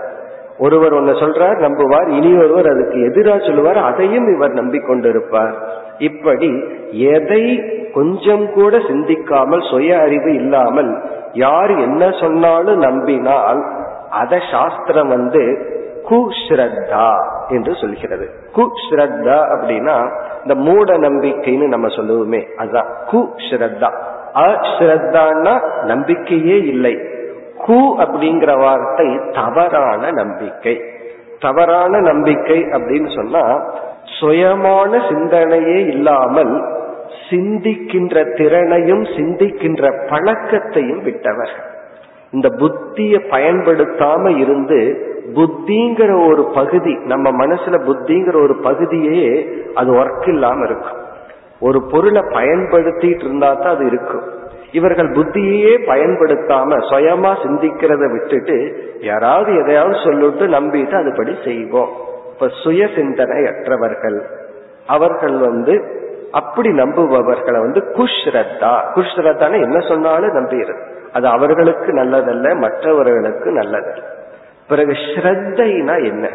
ஒருவர் 0.59 0.93
ஒன்னு 0.93 1.13
சொல்றார் 1.13 1.59
நம்புவார் 1.65 2.09
இனி 2.19 2.31
ஒருவர் 2.37 2.69
அதுக்கு 2.73 2.99
எதிராக 3.09 3.41
சொல்லுவார் 3.47 3.79
அதையும் 3.89 4.29
இவர் 4.35 4.55
நம்பிக்கொண்டிருப்பார். 4.55 5.53
இப்படி 6.09 6.51
எதை 7.15 7.43
கொஞ்சம் 7.95 8.45
கூட 8.53 8.79
சிந்திக்காமல் 8.89 9.65
சுய 9.71 9.91
அறிவு 9.99 10.31
இல்லாமல் 10.35 10.91
யார் 11.45 11.73
என்ன 11.79 12.11
சொன்னாலும் 12.21 12.79
நம்பினால் 12.79 13.61
அத 14.11 14.41
சாஸ்திரம் 14.51 15.09
வந்து 15.09 15.43
குஸ்ரத்தா 16.11 17.09
என்று 17.49 17.73
சொல்கிறது. 17.75 18.27
குஸ்ரத்தா 18.57 19.39
அப்படின்னா 19.55 19.97
இந்த 20.43 20.55
மூட 20.67 20.97
நம்பிக்கைன்னு 21.07 21.67
நம்ம 21.69 21.87
சொல்லுவோமே 21.97 22.41
அதுதான் 22.57 22.89
குஸ்ரத்தா 23.11 23.91
அஸ்ரத்தான்னா 24.35 25.85
நம்பிக்கையே 25.85 26.63
இல்லை. 26.63 26.95
கு 27.67 27.79
அப்படிங்கிற 27.99 28.61
வார்த்தை 28.61 29.21
தவறான 29.33 30.11
நம்பிக்கை. 30.11 30.81
தவறான 31.41 32.01
நம்பிக்கை 32.01 32.63
அப்படின்னு 32.63 33.15
சொன்னா 33.15 33.71
சுயமான 34.21 34.91
சிந்தனையே 35.09 35.87
இல்லாமல் 35.87 36.65
சிந்திக்கின்ற 37.31 38.37
திறனையும் 38.37 39.03
சிந்திக்கின்ற 39.03 39.93
பழக்கத்தையும் 40.11 41.03
விட்டவர் 41.03 41.51
இந்த 42.31 42.49
புத்தியை 42.49 43.21
பயன்படுத்தாம 43.31 44.39
இருந்து 44.39 45.07
புத்திங்கிற 45.35 46.27
ஒரு 46.29 46.51
பகுதி 46.55 46.95
நம்ம 47.05 47.47
மனசுல 47.47 47.79
புத்திங்கிற 47.79 48.43
ஒரு 48.43 48.57
பகுதியே 48.57 49.49
அது 49.75 49.93
ஒர்க் 49.93 50.29
இல்லாம 50.29 50.65
இருக்கும். 50.65 50.98
ஒரு 51.61 51.83
பொருளை 51.83 52.23
பயன்படுத்திட்டு 52.23 53.25
இருந்தா 53.25 53.55
தான் 53.55 53.75
அது 53.75 53.87
இருக்கும். 53.87 54.23
இவர்கள் 54.73 55.11
புத்தியே 55.11 55.73
பயன்படுத்தாம 55.87 56.79
சுயமா 56.91 57.33
சிந்திக்கிறத 57.45 58.13
விட்டுட்டு 58.13 58.57
யாராவது 59.01 59.57
எதையாவது 59.59 59.99
சொல்லிட்டு 60.05 60.47
நம்பிட்டு 60.49 60.97
அதுபடி 61.03 61.45
செய்வோம். 61.45 61.93
இப்ப 62.33 62.49
சுய 62.63 62.89
சிந்தனை 62.95 63.47
அற்றவர்கள் 63.47 64.27
அவர்கள் 64.87 65.39
வந்து 65.39 65.97
அப்படி 66.33 66.69
நம்புபவர்களை 66.69 67.61
வந்து 67.61 67.81
குஷ்ரத்தா. 67.97 68.73
குஷ்ரத்தான 68.95 69.61
என்ன 69.63 69.81
சொன்னாலும் 69.81 70.37
நம்பிடுறது 70.37 70.83
அது 71.13 71.27
அவர்களுக்கு 71.27 71.93
நல்லதல்ல 71.93 72.57
மற்றவர்களுக்கு 72.57 73.51
நல்லதல்ல. 73.51 74.03
பிறகு 74.69 74.93
ஸ்ரத்தைனா 74.93 76.05
என்ன? 76.05 76.29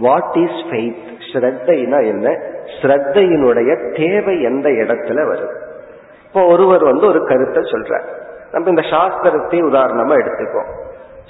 வாட் 0.00 0.34
இஸ் 0.34 0.64
ஃபெய்த் 0.70 1.16
ஸ்ரத்தைனா 1.32 2.06
என்ன? 2.06 2.36
ஸ்ரத்தையினுடைய 2.82 3.96
தேவை 3.96 4.42
எந்த 4.42 4.68
இடத்துல 4.68 5.20
வருது? 5.30 5.56
இப்போ 6.24 6.44
ஒருவர் 6.44 6.84
வந்து 6.84 7.06
ஒரு 7.06 7.26
கருத்தை 7.26 7.62
சொல்றார். 7.62 8.04
நம்ம 8.52 8.68
இந்த 8.68 8.80
சாஸ்திரத்தை 8.80 9.58
உதாரணமா 9.62 10.18
எடுத்துக்கோம் 10.18 10.86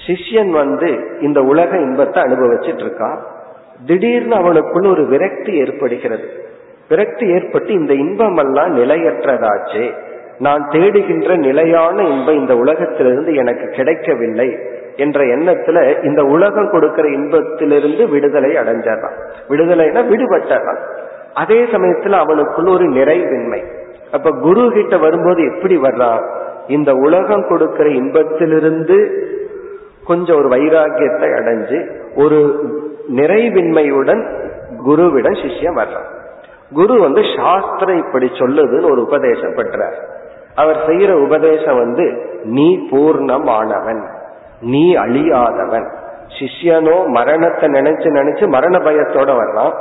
சிஷ்யன் 0.06 0.50
வந்து 0.50 1.18
இந்த 1.20 1.40
உலக 1.40 1.76
இன்பத்தை 1.76 2.22
அனுபவிச்சுட்டு 2.22 2.84
இருக்கான். 2.84 3.18
திடீர்னு 3.86 4.36
அவனுக்குள்ள 4.36 4.90
ஒரு 4.90 5.06
விரக்தி 5.06 5.52
ஏற்படுகிறது. 5.52 6.28
விரக்தி 6.88 7.28
ஏற்பட்டு 7.28 7.72
இந்த 7.72 7.94
இன்பம் 7.94 8.36
எல்லாம் 8.36 8.76
நிலையற்றதாச்சே. 8.76 9.92
நான் 10.38 10.68
தேடுகின்ற 10.68 11.36
நிலையான 11.36 12.02
இன்பம் 12.02 12.38
இந்த 12.38 12.56
உலகத்திலிருந்து 12.56 13.34
எனக்கு 13.34 13.68
கிடைக்கவில்லை. 13.68 14.58
என்ற 14.98 15.24
எண்ணத்துல 15.24 16.04
இந்த 16.04 16.22
உலகம் 16.22 16.70
கொடுக்கிற 16.70 17.08
இன்பத்திலிருந்து 17.08 18.08
விடுதலை 18.08 18.50
அடைஞ்சான் 18.50 19.04
விடுதலைனா 19.48 20.00
விடுபட்டான் 20.12 20.78
அதே 21.34 21.58
சமயத்துல 21.62 22.18
அவனுக்குள்ள 22.22 22.68
ஒரு 22.72 22.86
நிறைவின்மை. 22.88 23.60
அப்ப 24.12 24.30
குரு 24.30 24.70
கிட்ட 24.72 24.96
வரும்போது 24.96 25.40
எப்படி 25.44 25.76
வர்றான் 25.76 26.22
இந்த 26.66 26.92
உலகம் 26.92 27.48
கொடுக்கிற 27.48 27.88
இன்பத்திலிருந்து 27.88 28.96
கொஞ்சம் 30.06 30.36
ஒரு 30.36 30.48
வைராகியத்தை 30.48 31.28
அடைஞ்சு 31.40 31.78
ஒரு 32.16 32.38
நிறைவின்மையுடன் 33.16 34.22
குருவிடம் 34.86 35.40
சிஷ்யம் 35.44 35.78
வர்றான் 35.82 36.08
குரு 36.74 37.00
வந்து 37.00 37.22
சாஸ்திரம் 37.36 37.96
இப்படி 37.96 38.26
சொல்லுதுன்னு 38.26 38.90
ஒரு 38.90 39.02
உபதேசம் 39.02 39.54
பெற்றார் 39.54 39.98
அவர் 40.54 40.80
செய்யற 40.86 41.12
உபதேசம் 41.24 41.76
வந்து 41.76 42.06
நீ 42.44 42.88
பூர்ணமானவன். 42.92 44.02
நீ 44.60 44.96
அழியாதவன். 44.96 45.96
சிஷ்யனோ 46.38 47.06
மரணத்தை 47.06 47.68
நினைச்சு 47.68 48.06
நினைச்சு 48.06 48.48
மரண 48.48 48.78
பயத்தோட 48.78 49.38
வர்றான். 49.38 49.74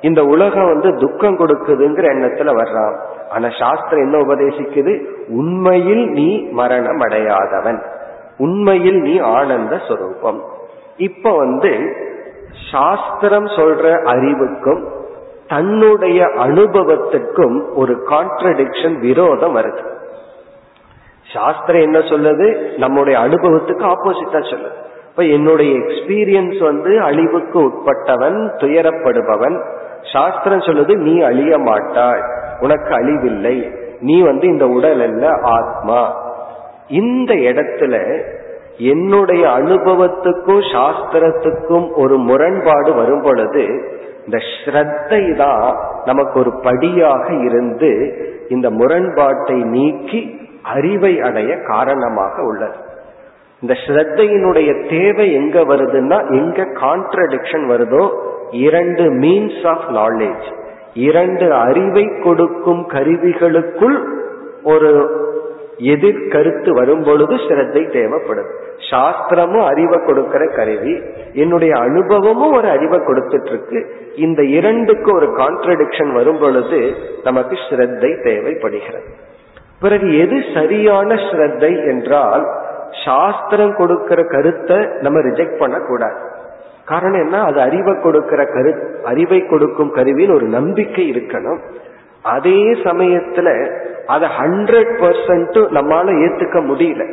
இந்த 0.00 0.24
உலகம் 0.24 0.66
வந்து 0.66 0.96
துக்கம் 0.96 1.38
கொடுக்குதுங்கிற 1.38 2.06
எண்ணத்துல 2.06 2.50
வர்றான். 2.50 2.96
ஆனா 3.30 3.48
சாஸ்திரம் 3.58 4.04
என்ன 4.04 4.18
உபதேசிக்குது? 4.18 5.04
உண்மையில் 5.28 6.08
நீ 6.08 6.48
மரணம் 6.50 7.00
அடையாதவன். 7.00 7.82
உண்மையில் 8.38 9.00
நீ 9.00 9.18
ஆனந்த 9.18 9.76
சுரூபம். 9.76 10.40
இப்ப 10.96 11.36
வந்து 11.36 11.96
சாஸ்திரம் 12.72 13.46
சொல்ற 13.46 14.04
அறிவுக்கும் 14.04 14.92
தன்னுடைய 15.48 16.24
அனுபவத்துக்கும் 16.24 17.62
ஒரு 17.74 18.04
கான்ட்ரடிக்ஷன் 18.08 18.98
விரோதம் 18.98 19.56
வருது. 19.56 19.93
சாஸ்திரம் 21.32 21.82
என்ன 21.82 21.98
சொல்லுது? 21.98 22.76
நம்முடைய 22.76 23.18
அனுபவத்துக்கு 23.18 23.92
ஆப்போசிட்டா 23.94 24.32
சொல்லுது. 24.32 24.82
இப்ப 25.08 25.22
என்னுடைய 25.22 25.78
எக்ஸ்பீரியன்ஸ் 25.78 26.62
வந்து 26.62 27.00
அழிவுக்கு 27.00 27.60
உட்பட்டவன் 27.60 28.50
துயரப்படுபவன். 28.56 29.64
சாஸ்திரம் 30.12 30.58
சொல்லுது 30.58 30.94
நீ 30.96 31.20
அழிய 31.20 31.58
மாட்டாய். 31.58 32.20
உனக்கு 32.60 32.94
அழிவில்லை. 32.94 33.74
நீ 34.00 34.22
வந்து 34.22 34.46
இந்த 34.46 34.68
உடல் 34.68 35.00
அல்ல 35.00 35.30
ஆத்மா. 35.42 36.14
இந்த 36.88 37.34
இடத்துல 37.34 38.22
என்னுடைய 38.78 39.48
அனுபவத்துக்கும் 39.48 40.62
சாஸ்திரத்துக்கும் 40.72 41.90
ஒரு 41.94 42.16
முரண்பாடு 42.16 42.94
வரும் 42.94 43.22
பொழுது 43.22 43.62
இந்த 44.24 44.38
ஸ்ரத்தை 44.64 45.36
தான் 45.36 45.76
நமக்கு 46.04 46.38
ஒரு 46.38 46.52
படியாக 46.62 47.34
இருந்து 47.34 48.16
இந்த 48.48 48.70
முரண்பாட்டை 48.70 49.56
நீக்கி 49.56 50.43
அறிவை 50.64 51.20
அடைய 51.20 51.56
காரணமாக 51.66 52.42
உள்ளது. 52.42 52.76
இந்த 53.60 53.74
ஸ்ரத்தையினுடைய 53.86 54.70
தேவை 54.88 55.32
எங்க 55.32 55.60
வருதுன்னா 55.60 56.18
எங்க 56.30 56.62
கான்ட்ரடிக்ஷன் 56.62 57.64
வருதோ 57.70 58.04
இரண்டு 58.50 59.04
மீன்ஸ் 59.04 59.66
ஆஃப் 59.66 59.86
நாலேஜ் 59.90 60.46
இரண்டு 60.94 61.52
அறிவை 61.52 62.04
கொடுக்கும் 62.24 62.82
கருவிகளுக்குள் 62.88 63.96
ஒரு 64.62 64.90
எதிர்கருத்து 65.78 66.70
வரும் 66.70 67.02
பொழுது 67.02 67.34
ஸ்ரத்தை 67.34 67.92
தேவைப்படும் 67.92 68.50
சாஸ்திரமும் 68.90 69.64
அறிவை 69.64 69.98
கொடுக்கிற 70.06 70.46
கருவி 70.46 70.94
என்னுடைய 71.32 71.74
அனுபவமும் 71.76 72.52
ஒரு 72.52 72.68
அறிவை 72.68 72.98
கொடுத்துட்டு 72.98 73.46
இருக்கு 73.46 73.80
இந்த 74.16 74.42
இரண்டுக்கு 74.42 75.14
ஒரு 75.14 75.26
கான்ட்ரடிக்ஷன் 75.26 76.12
வரும் 76.12 76.38
பொழுது 76.38 76.92
நமக்கு 77.24 77.56
ஸ்ரத்தை 77.70 78.10
தேவைப்படுகிறது. 78.24 79.32
பிறகு 79.80 80.18
எது 80.18 80.44
சரியான 80.54 81.14
ஸ்ரத்தை 81.14 81.86
என்றால் 81.86 82.44
சாஸ்திரம் 83.04 83.74
கொடுக்கிற 83.74 84.22
கருத்தை 84.24 84.76
நம்ம 85.00 85.20
ரிஜெக்ட் 85.20 85.58
பண்ணக்கூடாது. 85.58 86.14
காரணம் 86.84 87.20
என்ன? 87.20 87.42
அது 87.42 87.60
அறிவை 87.60 88.00
கொடுக்கிற 88.00 88.44
கரு 88.44 88.72
அறிவை 89.04 89.46
கொடுக்கும் 89.46 89.94
கருவின்னு 89.94 90.34
ஒரு 90.34 90.46
நம்பிக்கை 90.46 91.12
இருக்கணும். 91.12 91.60
அதே 92.22 92.60
சமயத்துல 92.60 93.48
அதை 94.06 94.28
ஹண்ட்ரட் 94.28 94.92
பர்சன்ட் 95.02 95.58
நம்மால 95.78 96.06
ஏத்துக்க 96.24 96.58
முடியல. 96.70 97.04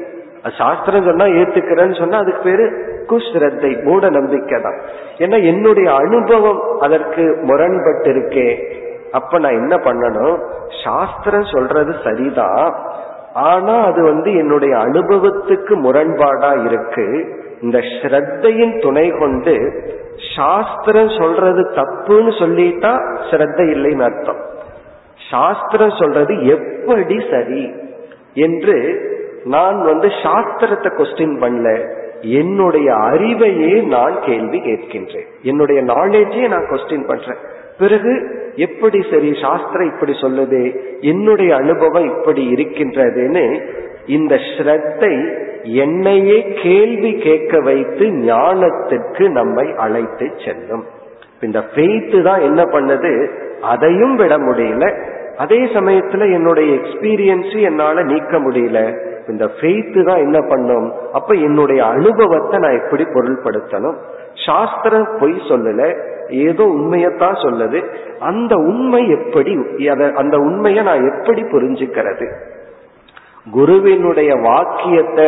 சாஸ்திரம் 0.50 1.06
சொன்னா 1.06 1.26
ஏத்துக்கிறேன்னு 1.26 2.00
சொன்னா 2.00 2.18
அதுக்கு 2.18 2.42
பேரு 2.44 2.66
குஸ்ரத்தை 3.08 3.84
மூட 3.84 4.10
நம்பிக்கை 4.10 4.62
தான் 4.62 4.78
ஏன்னா 5.18 5.44
என்னுடைய 5.44 5.94
அனுபவம் 5.94 6.62
அதற்கு 6.80 7.38
முரண்பட்டு 7.42 8.10
இருக்கே 8.12 8.48
அப்ப 9.12 9.40
நான் 9.40 9.60
என்ன 9.62 9.76
பண்ணணும்? 9.76 10.38
சாஸ்திரம் 10.84 11.52
சொல்றது 11.52 11.94
சரிதான் 12.04 12.68
ஆனா 13.34 13.76
அது 13.84 14.02
வந்து 14.04 14.30
என்னுடைய 14.34 14.74
அனுபவத்துக்கு 14.78 15.74
முரண்பாடா 15.86 16.52
இருக்கு. 16.66 17.06
இந்த 17.62 17.78
ஸ்ரத்தையின் 17.78 18.82
துணை 18.82 19.08
கொண்டு 19.10 19.56
சாஸ்திரம் 20.36 21.12
சொல்றது 21.20 21.62
தப்புன்னு 21.76 22.32
சொல்லிட்டா 22.40 22.92
ஸ்ரத்த 23.30 23.60
இல்லைன்னு 23.76 24.06
அர்த்தம். 24.10 24.42
சாஸ்திரம் 25.32 25.96
சொல்றது 26.00 26.34
எப்படி 26.46 27.18
சரி 27.32 27.64
என்று 28.34 28.78
நான் 29.44 29.78
வந்து 29.84 30.08
சாஸ்திரத்தை 30.08 30.90
கொஸ்டின் 30.98 31.38
பண்ணல. 31.44 31.70
என்னுடைய 32.22 32.94
அறிவையே 32.94 33.74
நான் 33.88 34.16
கேள்வி 34.26 34.60
கேட்கின்றேன். 34.60 35.30
என்னுடைய 35.44 35.82
நாலேஜே 35.84 36.44
நான் 36.48 36.70
கொஸ்டின் 36.70 37.08
பண்றேன். 37.08 37.42
பிறகு 37.78 38.14
எப்படி 38.56 39.00
சரி 39.12 39.36
சாஸ்திரம் 39.42 39.88
இப்படி 39.88 40.12
சொல்லுது 40.12 40.62
என்னுடைய 41.02 41.56
அனுபவம் 41.56 42.06
இப்படி 42.06 42.54
இருக்கின்றதுன்னு 42.54 43.62
இந்த 44.06 44.36
ஸ்ரத்தை 44.36 45.14
என்னையே 45.64 46.56
கேள்வி 46.64 47.12
கேட்க 47.18 47.60
வைத்து 47.60 48.06
ஞானத்திற்கு 48.06 49.30
நம்மை 49.30 49.74
அழைத்து 49.76 50.32
செல்லும். 50.46 50.86
இந்த 51.42 51.60
ஃபெய்த்து 51.60 52.22
தான் 52.22 52.42
என்ன 52.42 52.64
பண்ணுது 52.64 53.30
அதையும் 53.62 54.16
விட 54.16 54.38
முடியல. 54.38 54.86
அதே 55.38 55.66
சமயத்துல 55.66 56.32
என்னுடைய 56.32 56.76
எக்ஸ்பீரியன்ஸ் 56.76 57.62
என்னால 57.62 58.04
நீக்க 58.04 58.40
முடியல. 58.40 59.08
இந்த 59.28 59.46
ஃபெய்த்து 59.46 60.04
தான் 60.04 60.18
என்ன 60.18 60.40
பண்ணும் 60.42 60.94
அப்ப 61.14 61.34
என்னுடைய 61.36 61.84
அனுபவத்தை 61.84 62.60
நான் 62.60 62.80
எப்படி 62.84 63.04
பொருள்படுத்தணும்? 63.04 63.98
சாஸ்திரம் 64.46 65.08
பொய் 65.20 65.36
சொல்லல 65.50 66.11
ஏதோ 66.32 66.64
உண்மையத்தான் 66.64 67.38
சொல்லுது. 67.44 67.80
அந்த 68.20 68.56
உண்மை 68.56 69.02
எப்படி 69.10 69.54
அந்த 70.16 70.38
உண்மையை 70.38 70.84
நான் 70.84 71.08
எப்படி 71.12 71.42
புரிஞ்சுக்கிறது? 71.42 72.28
குருவினுடைய 73.52 74.32
வாக்கியத்தை 74.36 75.28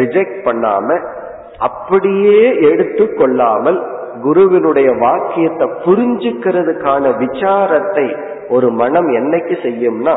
ரிஜெக்ட் 0.00 0.40
பண்ணாம 0.44 0.98
அப்படியே 1.58 2.40
எடுத்து 2.70 3.04
கொள்ளாமல் 3.14 3.78
குருவினுடைய 4.22 4.90
வாக்கியத்தை 4.98 5.66
புரிஞ்சுக்கிறதுக்கான 5.84 7.04
விசாரத்தை 7.18 8.06
ஒரு 8.48 8.70
மனம் 8.70 9.08
என்னைக்கு 9.08 9.54
செய்யும்னா 9.66 10.16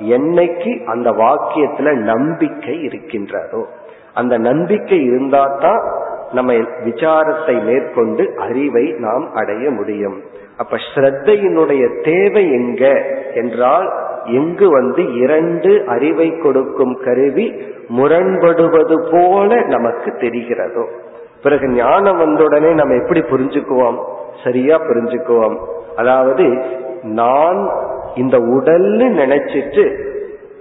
என்னைக்கு 0.00 0.84
அந்த 0.84 1.10
வாக்கியத்துல 1.10 1.92
நம்பிக்கை 2.02 2.82
இருக்கின்றதோ. 2.82 3.62
அந்த 4.14 4.38
நம்பிக்கை 4.38 4.98
இருந்தா 5.04 5.42
தான் 5.60 5.82
நம்ம 6.36 6.52
விசாரத்தை 6.84 7.54
மேற்கொண்டு 7.64 8.24
அறிவை 8.36 8.94
நாம் 8.98 9.26
அடைய 9.34 9.70
முடியும். 9.70 10.18
அப்ப 10.56 10.76
ஸ்ரத்தையினுடைய 10.94 11.82
தேவை 12.02 12.44
எங்க? 12.52 12.84
என்றால் 13.34 13.88
எங்கு 14.24 14.70
வந்து 14.70 15.02
இரண்டு 15.14 15.82
அறிவை 15.86 16.28
கொடுக்கும் 16.36 16.94
கருவி 17.04 17.46
முரண்படுவது 17.88 18.96
போல 19.10 19.62
நமக்கு 19.62 20.10
தெரிகிறதோ. 20.10 20.84
பிறகு 21.42 21.68
ஞானம் 21.68 22.18
வந்தவுடனே 22.18 22.72
நம்ம 22.74 22.94
எப்படி 22.94 23.20
புரிஞ்சுக்குவோம்? 23.20 23.98
சரியா 24.44 24.76
புரிஞ்சுக்குவோம். 24.80 25.56
அதாவது 25.96 26.44
நான் 27.02 27.70
இந்த 28.14 28.38
உடல்னு 28.38 29.08
நினைச்சிட்டு 29.22 29.84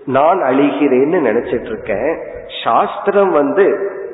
நான் 0.06 0.40
அழிகிறேன்னு 0.42 1.20
நினைச்சிட்டு 1.30 1.66
இருக்கேன். 1.66 2.18
சாஸ்திரம் 2.64 3.32
வந்து 3.32 3.66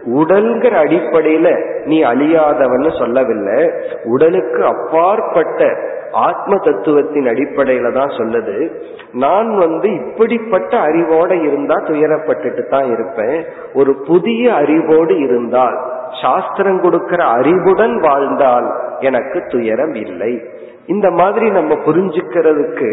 உடல்கிற 0.05 0.73
அடிப்படையில 0.85 1.47
நீ 1.85 2.03
அழியாதவன்னு 2.03 2.99
சொல்லவில்லை. 2.99 3.59
உடலுக்கு 4.03 4.65
அப்பாற்பட்ட 4.65 5.89
ஆத்ம 6.11 6.57
தத்துவத்தின் 6.57 7.25
அடிப்படையில 7.25 7.91
தான் 7.93 8.09
சொல்லுது. 8.09 8.71
நான் 9.11 9.57
வந்து 9.57 9.89
இப்படிப்பட்ட 9.91 10.77
அறிவோட 10.77 11.31
இருந்தா 11.47 11.75
துயரப்பட்டுட்டு 11.75 12.67
தான் 12.67 12.91
இருப்பேன். 12.91 13.45
ஒரு 13.73 13.93
புதிய 13.95 14.53
அறிவோடு 14.53 15.19
இருந்தால் 15.19 15.77
சாஸ்திரம் 16.21 16.81
கொடுக்கிற 16.81 17.23
அறிவுடன் 17.25 17.99
வாழ்ந்தால் 17.99 18.67
எனக்கு 18.99 19.45
துயரம் 19.47 19.95
இல்லை. 19.95 20.33
இந்த 20.85 21.11
மாதிரி 21.11 21.49
நம்ம 21.49 21.73
புரிஞ்சுக்கிறதுக்கு 21.85 22.89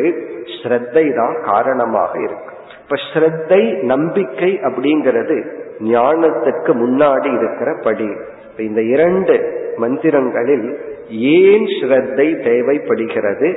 ஸ்ரத்தை 0.57 1.15
தான் 1.15 1.43
காரணமாக 1.45 2.13
இருக்கு. 2.19 2.53
இப்ப 2.83 2.97
ஸ்ரத்தை 3.13 3.83
நம்பிக்கை 3.83 4.61
அப்படிங்கிறது 4.63 5.67
ஞானத்துக்கு 5.79 6.73
முன்னாடி 6.75 7.31
இருக்கிற 7.39 7.79
படி. 7.83 8.11
இந்த 8.57 8.83
இரண்டு 8.83 9.35
மந்திரங்களில் 9.77 10.79
ஏன் 11.11 11.67
ஸ்ரத்தை 11.81 12.43
தேவைப்படுகிறது? 12.43 13.49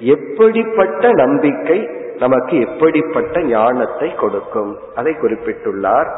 எப்படிப்பட்ட 0.00 1.12
நம்பிக்கை 1.12 1.90
நமக்கு 2.18 2.60
எப்படிப்பட்ட 2.60 3.40
ஞானத்தை 3.40 4.14
கொடுக்கும்? 4.14 4.78
அதை 4.94 5.16
குறிப்பிட்டுள்ளார். 5.22 6.10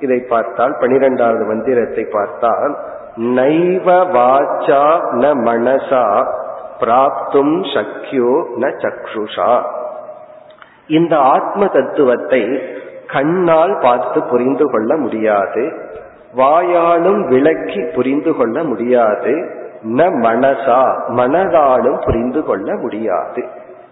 இதை 0.00 0.18
பார்த்தால் 0.18 0.76
பனிரெண்டாவது 0.80 1.44
மந்திரத்தை 1.44 2.04
பார்த்தால் 2.04 2.76
நைவ 3.16 3.86
வாச்சா 4.16 4.82
ந 5.12 5.26
மனசா 5.48 6.26
பிராப்தும் 6.80 7.60
சக்கியோ 7.74 8.32
ந 8.56 8.72
சக்ஷுஷா. 8.82 9.62
இந்த 10.86 11.16
ஆத்ம 11.16 11.66
தத்துவத்தை 11.66 12.60
கண்ணால் 13.12 13.78
பார்த்து 13.82 14.22
புரிந்து 14.22 14.70
கொள்ள 14.70 14.96
முடியாது. 14.96 15.72
வாயாலும் 16.36 17.28
விளக்கி 17.28 17.82
புரிந்து 17.94 18.36
கொள்ள 18.36 18.62
முடியாது. 18.62 19.34
ந 19.84 20.08
மனசா 20.22 20.80
மனதாலும் 21.08 22.04
புரிந்து 22.04 22.44
கொள்ள 22.44 22.76
முடியாது. 22.76 23.44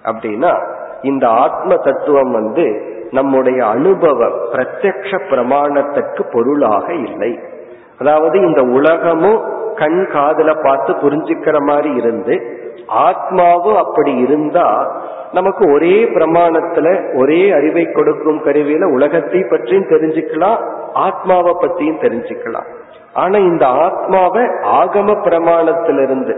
அப்படின்னா 0.05 0.53
இந்த 1.03 1.29
ஆத்ம 1.29 1.75
தத்துவம் 1.77 2.33
வந்து 2.33 2.93
நம்முடைய 3.11 3.67
அனுபவ 3.67 4.29
பிரத்யக்ஷ 4.53 5.19
பிரமாணத்துக்கு 5.31 6.23
பொருளாக 6.33 6.95
இல்லை. 6.95 7.39
அதாவது 7.99 8.41
இந்த 8.41 8.63
உலகமும் 8.63 9.41
கண் 9.75 10.07
காதல 10.13 10.55
பார்த்து 10.55 10.93
புரிஞ்சுக்கிற 10.93 11.59
மாதிரி 11.61 11.95
இருந்து 11.95 12.63
ஆத்மாவும் 12.89 13.77
அப்படி 13.77 14.17
இருந்தா 14.17 14.69
நமக்கு 15.33 15.73
ஒரே 15.73 16.05
பிரமாணத்துல 16.05 17.17
ஒரே 17.17 17.51
அறிவை 17.51 17.85
கொடுக்கும் 17.93 18.45
கருவியில 18.45 18.85
உலகத்தை 18.93 19.45
பற்றியும் 19.51 19.89
தெரிஞ்சுக்கலாம் 19.89 20.59
ஆத்மாவை 20.93 21.53
பற்றியும் 21.61 22.01
தெரிஞ்சுக்கலாம். 22.01 22.67
ஆனா 23.13 23.39
இந்த 23.39 23.67
ஆத்மாவை 23.67 24.43
ஆகம 24.63 25.17
பிரமாணத்திலிருந்து 25.29 26.35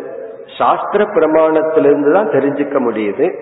சாஸ்திர 0.59 1.05
பிரமாணத்திலிருந்து 1.05 2.13
தான் 2.13 2.29
தெரிஞ்சுக்க 2.29 2.79
முடியுது. 2.79 3.35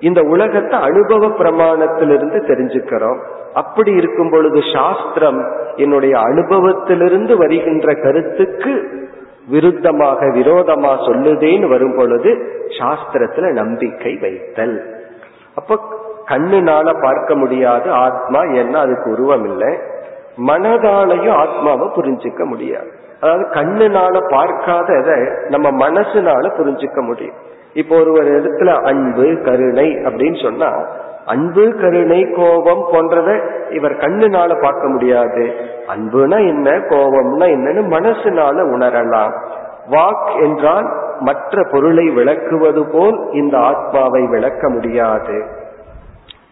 இந்த 0.00 0.22
உலகத்தை 0.22 0.80
அனுபவ 0.80 1.26
பிரமாணத்திலிருந்து 1.28 2.38
தெரிஞ்சுக்கிறோம். 2.46 3.18
அப்படி 3.54 3.92
இருக்கும் 3.92 4.30
பொழுது 4.30 4.60
சாஸ்திரம் 4.74 5.54
என்னுடைய 5.76 6.18
அனுபவத்திலிருந்து 6.18 7.36
வருகின்ற 7.36 7.94
கருத்துக்கு 7.94 9.03
விருத்தமாக 9.52 10.28
விரோதமா 10.38 10.92
சொல்லுதேன்னு 11.06 11.68
வரும் 11.68 11.96
பொழுது 11.96 12.30
சாஸ்திரத்துல 12.78 13.52
நம்பிக்கை 13.52 14.12
வைத்தல். 14.22 14.76
அப்ப 15.54 15.78
கண்ணுனால 16.28 16.86
பார்க்க 17.00 17.34
முடியாது 17.34 17.90
ஆத்மா 17.90 18.40
என்ன 18.40 18.74
அதுக்கு 18.78 19.10
உருவம் 19.10 19.44
இல்லை 19.44 19.72
மனதாலையும் 20.48 21.36
ஆத்மாவை 21.42 21.86
புரிஞ்சுக்க 21.96 22.44
முடியாது. 22.44 22.88
அதாவது 23.20 23.44
கண்ணுனால 23.50 24.14
பார்க்காததை 24.36 25.18
நம்ம 25.48 25.66
மனசுனால 25.88 26.50
புரிஞ்சுக்க 26.58 27.00
முடியும். 27.02 27.38
இப்போ 27.74 27.94
ஒரு 27.96 28.12
ஒரு 28.12 28.30
இடத்துல 28.38 28.72
அன்பு 28.82 29.26
கருணை 29.44 29.88
அப்படின்னு 30.06 30.42
சொன்னா 30.44 30.70
அன்பு 31.26 31.74
கருணை 31.80 32.30
கோபம் 32.36 32.82
போன்றதை 32.92 33.34
இவர் 33.70 33.92
கண்ணுனால 33.92 34.60
பார்க்க 34.62 34.88
முடியாது. 34.88 35.44
அன்புனா 35.88 36.38
என்ன 36.46 36.70
கோபம்னா 36.70 37.46
என்னன்னு 37.56 37.82
மனசுனால 37.96 38.56
உணரலாம். 38.74 39.34
வாக் 39.90 40.42
என்றால் 40.42 40.88
மற்ற 41.20 41.64
பொருளை 41.70 42.10
விளக்குவது 42.10 42.84
போல் 42.84 43.18
இந்த 43.32 43.58
ஆத்மாவை 43.58 44.22
விளக்க 44.26 44.68
முடியாது. 44.68 45.36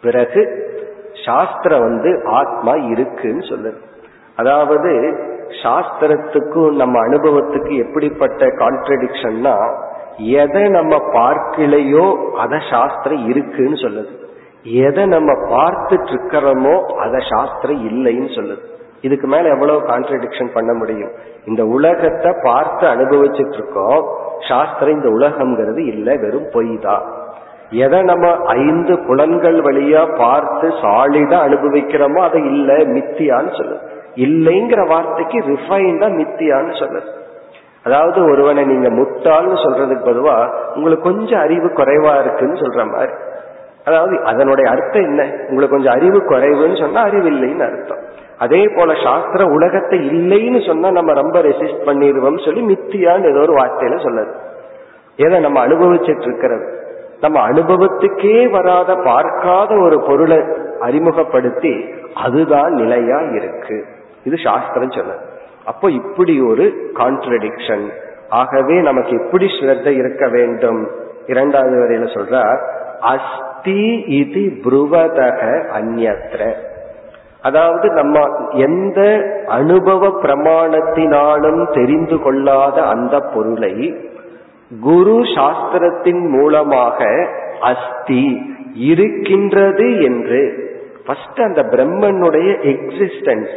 பிறகு 0.03 0.43
சாஸ்திரம் 1.27 1.81
வந்து 1.81 2.23
ஆத்மா 2.25 2.75
இருக்குன்னு 2.75 3.43
சொல்லுது. 3.43 3.79
அதாவது 4.37 4.93
சாஸ்திரத்துக்கும் 5.63 6.75
நம்ம 6.75 6.99
அனுபவத்துக்கு 7.07 7.73
எப்படிப்பட்ட 7.87 8.47
கான்ட்ரடிக்ஷன்னா 8.47 9.57
எதை 10.17 10.69
நம்ம 10.69 10.97
பார்க்கலையோ 10.97 12.07
அத 12.37 12.59
சாஸ்திரம் 12.71 13.29
இருக்குன்னு 13.29 13.75
சொல்லுது. 13.75 14.13
எதை 14.65 15.07
நம்ம 15.07 15.31
பார்த்துட்டு 15.33 16.11
இருக்கிறோமோ 16.15 16.75
அதை 16.97 17.21
சாஸ்திரம் 17.31 17.81
இல்லைன்னு 17.91 18.31
சொல்லுது. 18.37 18.63
இதுக்கு 19.01 19.27
மேல 19.27 19.49
எவ்வளவு 19.49 19.81
கான்ட்ரடிக்ஷன் 19.81 20.51
பண்ண 20.55 20.73
முடியும்? 20.73 21.13
இந்த 21.45 21.63
உலகத்தை 21.67 22.33
பார்த்து 22.43 22.87
அனுபவிச்சுட்டு 22.87 23.53
இருக்கோம் 23.53 24.03
சாஸ்திரம் 24.49 24.95
இந்த 24.95 25.09
உலகம்ங்கிறது 25.09 25.87
இல்லை 25.87 26.19
வெறும் 26.19 26.51
பொய் 26.53 26.79
தான். 26.81 27.07
எதை 27.71 28.03
நம்ம 28.03 28.27
ஐந்து 28.47 28.99
புலன்கள் 28.99 29.59
வழியா 29.63 30.17
பார்த்து 30.17 30.69
சாலிடா 30.69 31.39
அனுபவிக்கிறோமோ 31.49 32.21
அதை 32.21 32.41
இல்லை 32.45 32.79
மித்தியான்னு 32.87 33.53
சொல்லுது. 33.59 33.83
இல்லைங்கிற 34.17 34.89
வார்த்தைக்கு 34.89 35.39
ரிஃபைண்டா 35.53 36.09
மித்தியான்னு 36.21 36.75
சொல்லுது. 36.83 37.11
அதாவது 37.85 38.19
ஒருவனை 38.33 38.65
நீங்க 38.65 38.89
முட்டாள்னு 38.89 39.57
சொல்றதுக்கு 39.65 40.09
பொதுவா 40.09 40.37
உங்களுக்கு 40.75 41.09
கொஞ்சம் 41.11 41.41
அறிவு 41.41 41.69
குறைவா 41.69 42.21
இருக்குன்னு 42.21 42.55
சொல்ற 42.55 42.83
மாதிரி. 42.93 43.15
அதாவது 43.85 44.21
அதனுடைய 44.25 44.71
அர்த்தம் 44.71 45.03
என்ன? 45.03 45.23
உங்களுக்கு 45.49 45.75
கொஞ்சம் 45.77 45.95
அறிவு 45.95 46.19
குறைவுன்னு 46.19 46.81
சொன்னா 46.81 47.01
அறிவு 47.01 47.29
இல்லைன்னு 47.31 47.65
அர்த்தம். 47.71 48.03
அதே 48.39 48.69
போல 48.77 48.95
சாஸ்திர 49.05 49.45
உலகத்தை 49.45 49.99
இல்லைன்னு 50.11 50.67
சொன்னா 50.67 50.91
நம்ம 50.91 51.13
ரொம்ப 51.13 51.39
ரெசிஸ்ட் 51.41 51.87
பண்ணிடுவோம் 51.87 52.45
சொல்லி 52.45 52.63
மித்தியான்னு 52.73 53.31
ஏதோ 53.31 53.41
ஒரு 53.41 53.55
வார்த்தையில 53.55 53.99
சொல்லுது 54.07 54.33
ஏன்னா 55.17 55.41
நம்ம 55.41 55.67
அனுபவிச்சுட்டு 55.67 56.27
இருக்கிறது. 56.29 56.67
நம்ம 57.21 57.49
அனுபவத்துக்கே 57.49 58.51
வராத 58.51 58.95
பார்க்காத 58.95 59.75
ஒரு 59.75 60.05
பொருளை 60.07 60.39
அறிமுகப்படுத்தி 60.81 61.75
அதுதான் 62.15 62.73
நிலையா 62.73 63.19
இருக்கு. 63.19 63.85
இது 64.25 64.37
சாஸ்திரம் 64.45 64.91
சொல்லுது. 64.91 65.23
அப்போ 65.65 65.91
இப்படி 65.91 66.41
ஒரு 66.41 66.65
கான்ட்ரடிக்ஷன் 66.95 67.85
ஆகவே 68.29 68.81
நமக்கு 68.81 69.13
எப்படி 69.25 69.47
ஸ்ரத்த 69.47 69.87
இருக்க 69.87 70.29
வேண்டும். 70.29 70.81
இரண்டாவது 71.27 71.77
வரையில 71.83 72.07
சொல்றார் 72.15 72.61
அஸ்தி 73.63 73.83
இது 74.21 74.41
புருவதக 74.63 75.41
அந்நத்திர 75.79 76.43
அதாவது 77.43 77.87
நம்ம 77.91 78.23
எந்த 78.67 79.01
அனுபவ 79.47 80.09
பிரமாணத்தினாலும் 80.23 81.61
தெரிந்து 81.75 82.17
கொள்ளாத 82.21 82.77
அந்த 82.83 83.15
பொருளை 83.35 83.75
குரு 84.83 85.17
சாஸ்திரத்தின் 85.35 86.23
மூலமாக 86.35 86.99
அஸ்தி 87.61 88.25
இருக்கின்றது 88.91 89.87
என்று 90.03 90.41
ஃபர்ஸ்ட் 91.07 91.41
அந்த 91.41 91.63
பிரம்மனுடைய 91.75 92.51
எக்ஸிஸ்டன்ஸ் 92.73 93.55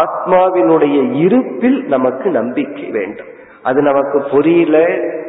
ஆத்மாவினுடைய 0.00 0.98
இருப்பில் 1.24 1.80
நமக்கு 1.88 2.30
நம்பிக்கை 2.30 2.88
வேண்டும். 2.90 3.32
அது 3.62 3.80
நமக்கு 3.82 4.20
புரியல 4.30 4.76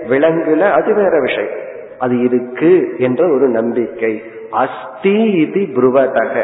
விளங்குல 0.10 0.72
அது 0.72 0.92
வேற 0.94 1.16
விஷயம். 1.22 1.56
அது 2.00 2.24
இருக்கு 2.24 2.96
என்ற 2.98 3.34
ஒரு 3.34 3.48
நம்பிக்கை. 3.48 4.24
அஸ்தி 4.52 5.32
இது 5.32 5.62
புருவதக. 5.62 6.44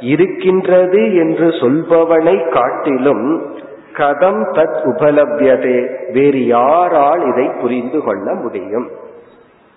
இருக்கின்றது 0.00 1.14
என்று 1.14 1.48
சொல்பவனை 1.48 2.48
காட்டிலும் 2.48 3.54
கதம் 3.92 4.42
தத் 4.52 4.80
உபலபியதே. 4.84 6.12
வேறு 6.12 6.46
யாரால் 6.46 7.26
இதை 7.26 7.50
புரிந்து 7.60 8.02
கொள்ள 8.02 8.34
முடியும்? 8.34 8.90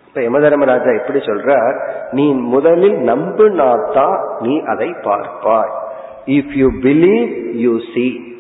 இப்ப 0.08 0.22
யமதர்மராஜா 0.22 0.98
எப்படி 0.98 1.20
சொல்றார் 1.20 1.80
நீ 2.12 2.34
முதலில் 2.34 2.96
நம்புனாத்தான் 2.96 4.18
நீ 4.40 4.62
அதை 4.62 4.90
பார்ப்பாய். 4.90 5.74
If 6.26 6.54
you 6.56 6.68
believe 6.84 7.52
you 7.52 7.78
see 7.94 8.34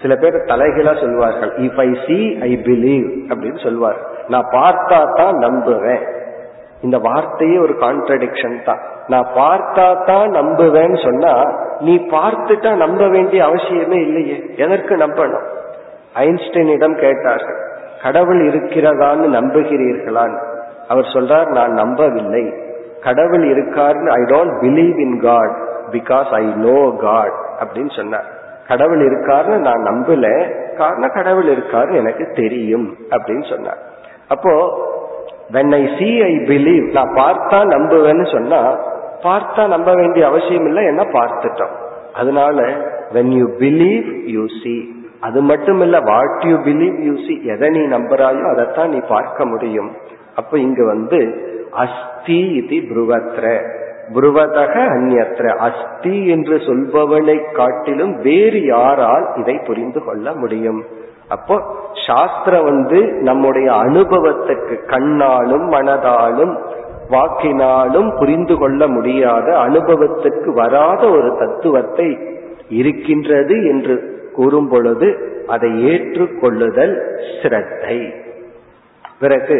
சில 0.00 0.16
பேர் 0.16 0.34
தலைகளா 0.34 1.00
சொல்வார்கள் 1.00 1.50
if 1.50 1.78
I 1.78 1.98
see 2.06 2.36
I 2.40 2.56
believe 2.56 3.06
அப்படின்னு 3.28 3.62
சொல்வார். 3.62 3.96
நான் 4.28 4.48
பார்த்தா 4.50 5.16
தான் 5.16 5.34
நம்புவேன். 5.34 6.14
இந்த 6.82 6.98
வார்த்தையே 6.98 7.58
ஒரு 7.58 7.74
கான்ட்ரடிக்ஷன் 7.80 8.64
தான். 8.64 8.82
நான் 9.08 9.28
பார்த்தா 9.36 10.04
தான் 10.04 10.30
நம்புவேன்னு 10.30 10.98
சொன்னா 11.04 11.32
நீ 11.80 11.94
பார்த்துட்டா 11.96 12.74
நம்ப 12.74 13.08
வேண்டிய 13.08 13.44
அவசியமே 13.44 13.98
இல்லையே. 14.06 14.36
எதற்கு 14.56 14.96
நம்பணும்? 14.96 15.46
ஐன்ஸ்டைனிடம் 16.14 16.96
கேட்டார்கள் 17.00 17.58
கடவுள் 18.02 18.40
இருக்கிறதான்னு 18.48 19.26
நம்புகிறீர்களான்? 19.38 20.36
அவர் 20.88 21.04
சொல்றார் 21.04 21.48
நான் 21.50 21.72
நம்பவில்லை. 21.72 22.44
கடவுள் 23.00 23.44
இருக்காருன்னு 23.52 24.10
I 24.18 24.22
don't 24.34 24.54
believe 24.62 24.98
in 24.98 25.20
God 25.20 25.54
because 25.90 26.28
I 26.30 26.44
know 26.44 26.92
God 27.00 27.36
அப்படின்னு 27.60 27.96
சொன்னார். 27.96 28.28
கடவுள் 28.68 29.02
இருக்காருன்னு 29.08 29.58
நான் 29.58 29.82
நம்பல 29.90 30.26
காரணம் 30.76 31.12
கடவுள் 31.14 31.44
இருக்காருன்னு 31.44 31.94
எனக்கு 31.94 32.32
தெரியும் 32.32 32.96
அப்படின்னு 33.10 33.48
சொன்னார். 33.48 33.78
அப்போ 34.28 34.52
when 35.52 35.72
I 35.74 35.82
see 35.98 36.22
I 36.22 36.32
believe 36.50 36.86
நான் 36.92 37.12
பார்த்தா 37.14 37.58
நம்புவேன்னு 37.74 38.32
சொன்னா 38.32 38.60
பார்த்தா 39.22 39.68
நம்ப 39.68 39.94
வேண்டிய 39.94 40.26
அவசியம் 40.26 40.66
இல்லை 40.66 40.84
என்ன 40.84 41.02
பார்த்துட்டோம். 41.02 41.74
அதனால 42.12 42.64
when 43.12 43.32
you 43.38 43.46
believe 43.58 44.26
you 44.26 44.44
see 44.62 44.94
அது 45.20 45.42
மட்டும் 45.42 45.80
இல்ல 45.80 46.00
what 46.00 46.44
you 46.44 46.56
believe 46.56 46.96
you 47.06 47.14
see 47.26 47.34
எதை 47.44 47.68
நீ 47.70 47.80
நம்புறாயோ 47.80 48.44
அதைத்தான் 48.50 48.90
நீ 48.90 49.00
பார்க்க 49.08 49.46
முடியும். 49.46 49.90
அப்ப 50.34 50.58
இங்க 50.58 50.84
வந்து 50.84 51.20
அஸ்தி 51.70 52.40
இது 52.60 52.76
புருவத்ர. 52.90 53.72
புருவதக 54.14 54.74
அந்நத்திர 54.96 55.46
அஸ்தி 55.58 56.26
என்று 56.26 56.56
சொல்பவனை 56.56 57.52
காட்டிலும் 57.52 58.20
வேறு 58.20 58.64
யாரால் 58.64 59.26
இதை 59.36 59.58
புரிந்து 59.66 60.04
கொள்ள 60.04 60.32
முடியும். 60.32 60.84
அப்போ 61.28 61.56
சாஸ்திரம் 62.06 62.64
வந்து 62.64 62.98
நம்முடைய 63.22 63.72
அனுபவத்துக்கு 63.72 64.74
கண்ணாலும் 64.86 65.66
மனதாலும் 65.72 66.54
வாக்கினாலும் 67.10 68.18
புரிந்து 68.18 68.58
கொள்ள 68.58 68.86
முடியாத 68.86 69.58
அனுபவத்துக்கு 69.58 70.50
வராத 70.54 71.10
ஒரு 71.10 71.36
தத்துவத்தை 71.38 72.18
இருக்கின்றது 72.68 73.66
என்று 73.66 73.96
கூறும் 74.32 74.68
பொழுது 74.68 75.08
அதை 75.46 75.84
ஏற்றுக்கொள்ளுதல் 75.84 76.94
ஸ்ரத்தை. 77.42 77.98
பிறகு 79.18 79.58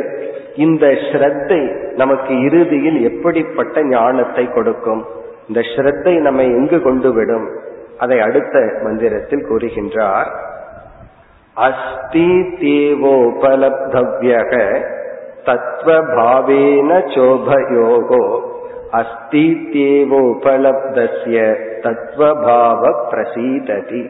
இந்த 0.57 0.87
ஸ்ரத்தை 0.87 1.61
நமக்கு 1.95 2.41
இறுதியில் 2.41 3.01
எப்படிப்பட்ட 3.01 3.83
ஞானத்தை 3.83 4.45
கொடுக்கும்? 4.49 5.05
இந்த 5.49 5.61
ஸ்ரத்தை 5.61 6.21
நம்மை 6.21 6.47
எங்கு 6.47 6.83
கொண்டு 6.83 7.12
விடும்? 7.12 7.47
அதை 7.99 8.21
அடுத்த 8.21 8.57
மந்திரத்தில் 8.83 9.47
கூறுகின்றார். 9.49 10.31
அஸ்தி 11.65 12.31
தேவோபலப்தவ்யக 12.61 14.53
தத்வபாவேன 15.47 16.91
சோபயோகோ 17.15 18.25
அஸ்தி 18.91 19.47
தேவோபலப்தஸ்ய 19.75 21.39
தத்வபாவ 21.85 22.83
பிரசீததி 23.11 24.03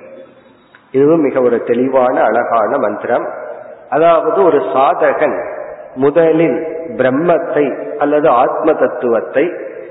இதுவும் 0.90 1.20
மிக 1.20 1.40
ஒரு 1.40 1.58
தெளிவான 1.64 2.14
அழகான 2.20 2.70
மந்திரம். 2.78 3.26
அதாவது 3.90 4.38
ஒரு 4.44 4.58
சாதகன் 4.74 5.36
முதலில் 5.94 6.58
பிரம்மத்தை 6.96 7.66
அல்லது 7.98 8.28
ஆத்ம 8.28 8.72
தத்துவத்தை 8.72 9.44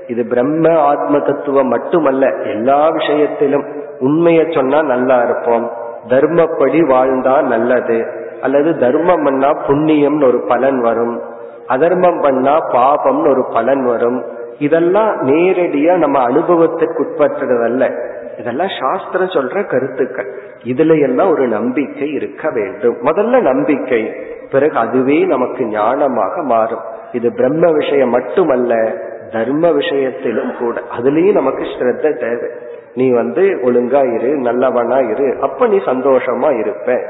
இது 0.06 0.22
பிரம்ம 0.26 0.64
ஆத்ம 0.80 1.18
தத்துவம் 1.18 1.68
மட்டுமல்ல 1.68 2.24
எல்லா 2.44 2.80
விஷயத்திலும் 2.88 3.66
உண்மையை 3.98 4.44
சொன்னா 4.50 4.82
நல்லா 4.82 5.16
இருப்போம். 5.22 5.66
தர்மப்படி 6.08 6.86
வாழ்ந்தா 6.86 7.42
நல்லது. 7.42 8.06
அல்லது 8.40 8.78
தர்மம் 8.78 9.24
பண்ணா 9.24 9.50
புண்ணியம்னு 9.50 10.24
ஒரு 10.24 10.40
பலன் 10.40 10.80
வரும். 10.80 11.20
அதர்மம் 11.66 12.20
பண்ணா 12.20 12.58
பாபம்னு 12.70 13.28
ஒரு 13.30 13.46
பலன் 13.52 13.84
வரும். 13.84 14.24
இதெல்லாம் 14.58 15.22
நேரடியா 15.22 15.96
நம்ம 15.96 16.28
அனுபவத்துக்கு 16.28 17.04
உட்பட்டதல்ல. 17.04 18.14
இதெல்லாம் 18.38 18.68
சாஸ்திரம் 18.80 19.28
சொல்ற 19.28 19.66
கருத்துக்கள். 19.66 20.40
இதுல 20.64 21.02
எல்லாம் 21.02 21.30
ஒரு 21.30 21.48
நம்பிக்கை 21.48 22.12
இருக்க 22.12 22.50
வேண்டும். 22.50 22.96
முதல்ல 23.02 23.40
நம்பிக்கை. 23.40 24.12
பிறகு 24.50 24.76
அதுவே 24.76 25.24
நமக்கு 25.24 25.64
ஞானமாக 25.64 26.42
மாறும். 26.42 26.82
இது 27.12 27.32
பிரம்ம 27.32 27.72
விஷயம் 27.72 28.10
மட்டுமல்ல 28.10 28.92
தர்ம 29.32 29.70
விஷயத்திலும் 29.70 30.54
கூட. 30.58 30.80
அதுலயும் 30.98 31.32
நமக்கு 31.32 31.62
ஸ்ரத்த 31.62 32.18
தேவை. 32.20 32.48
நீ 32.96 33.10
வந்து 33.10 33.42
ஒழுங்கா 33.42 34.14
இரு 34.14 34.34
நல்லவனா 34.34 34.98
இரு 34.98 35.36
அப்ப 35.40 35.66
நீ 35.66 35.76
சந்தோஷமா 35.76 36.58
இருப்ப. 36.58 37.00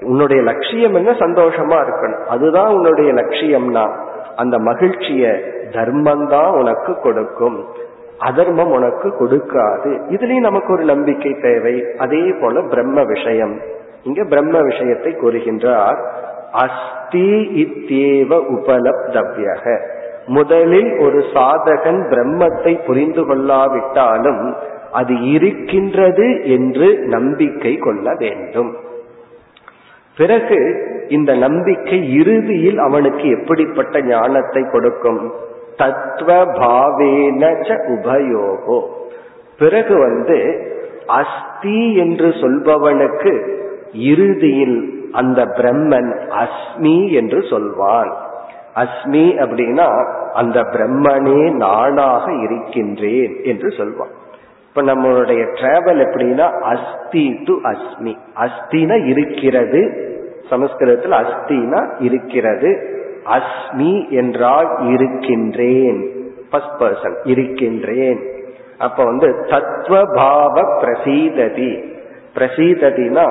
உன்னுடைய 0.00 0.42
லட்சியம் 0.42 0.94
என்ன? 0.94 1.10
சந்தோஷமா 1.10 1.84
இருக்கணும். 1.84 2.24
அதுதான் 2.24 2.72
உன்னுடைய 2.72 3.12
லட்சியம்னா. 3.12 3.90
அந்த 4.36 4.58
மகிழ்ச்சிய 4.58 5.38
தர்மம்தான் 5.70 6.52
உனக்கு 6.58 6.94
கொடுக்கும். 6.94 7.66
அதர்மம் 8.18 8.70
உனக்கு 8.70 9.08
கொடுக்காது. 9.08 10.00
இதுலயும் 10.10 10.40
நமக்கு 10.40 10.72
ஒரு 10.72 10.84
நம்பிக்கை 10.84 11.36
தேவை. 11.42 11.84
அதே 11.98 12.34
போல 12.40 12.60
பிரம்ம 12.60 13.04
விஷயம். 13.04 13.60
இங்க 14.02 14.24
பிரம்ம 14.24 14.58
விஷயத்தை 14.60 15.12
கூறுகின்றார். 15.12 16.06
அஸ்தி 16.52 17.50
இத்தேவ 17.54 18.42
உபலப்தவ்யக. 18.52 19.86
முதலில் 20.26 20.98
ஒரு 20.98 21.18
சாதகன் 21.34 22.02
பிரம்மத்தை 22.10 22.86
புரிந்து 22.86 23.22
கொள்ளாவிட்டாலும் 23.22 24.56
அது 24.92 25.32
இருக்கின்றது 25.32 26.28
என்று 26.44 26.88
நம்பிக்கை 26.98 27.76
கொள்ள 27.76 28.14
வேண்டும். 28.18 28.76
பிறகு 30.16 30.58
இந்த 31.08 31.34
நம்பிக்கை 31.34 32.14
இறுதியில் 32.14 32.78
அவனுக்கு 32.78 33.28
எப்படிப்பட்ட 33.28 34.02
ஞானத்தை 34.02 34.62
கொடுக்கும்? 34.72 35.32
தத்துவ 35.76 36.44
பாவேன 36.44 37.42
உபயோகோ. 37.88 38.80
பிறகு 39.58 39.98
வந்து 39.98 40.38
அஸ்தி 41.06 41.94
என்று 41.94 42.28
சொல்பவனுக்கு 42.28 43.32
இறுதியில் 43.92 45.08
அந்த 45.12 45.44
பிரம்மன் 45.44 46.12
அஸ்மி 46.42 47.12
என்று 47.12 47.42
சொல்வான். 47.50 48.12
அஸ்மி 48.76 49.24
அப்படின்னா 49.44 49.88
அந்த 50.32 50.60
பிரம்மனே 50.60 51.52
நானாக 51.52 52.32
இருக்கின்றேன் 52.32 53.36
என்று 53.42 53.70
சொல்வான். 53.70 54.20
இப்ப 54.74 54.94
நம்மளுடைய 54.94 55.46
டிராவல் 55.54 56.00
எப்படின்னா 56.00 56.60
அஸ்தி 56.60 57.42
டு 57.44 57.60
அஸ்மி. 57.62 58.16
அஸ்தினா 58.34 59.06
இருக்கிறது. 59.06 60.10
சமஸ்கிருதத்தில் 60.50 61.10
அஸ்தினா 61.10 61.90
இருக்கிறது. 61.98 63.00
அஸ்மி 63.24 64.10
என்றால் 64.10 64.78
இருக்கின்றேன். 64.88 66.10
ஃபர்ஸ்ட் 66.50 66.82
பர்சன் 66.82 67.14
இருக்கின்றேன். 67.24 68.20
அப்ப 68.78 69.04
வந்து 69.04 69.28
தத்துவபாவ 69.28 70.62
பிரசீததி. 70.82 71.91
பிரசீததினா 72.34 73.26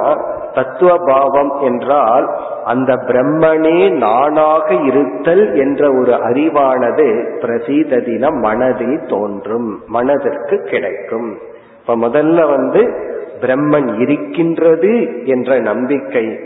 தத்துவபாவம் 0.54 1.62
என்றால் 1.62 2.30
அந்த 2.66 2.96
பிரம்மனே 2.96 3.98
நானாக 3.98 4.74
இருத்தல் 4.74 5.56
என்ற 5.56 5.92
ஒரு 5.94 6.12
அறிவானது 6.12 7.08
பிரசீததின 7.42 8.34
மனதில் 8.42 9.00
தோன்றும் 9.08 9.84
மனதிற்கு 9.88 10.62
கிடைக்கும். 10.62 11.38
இப்ப 11.80 11.96
முதல்ல 11.96 12.50
வந்து 12.50 13.10
பிரம்மன் 13.42 14.00
இருக்கின்றது 14.00 15.24
என்ற 15.26 15.60
நம்பிக்கை. 15.60 16.40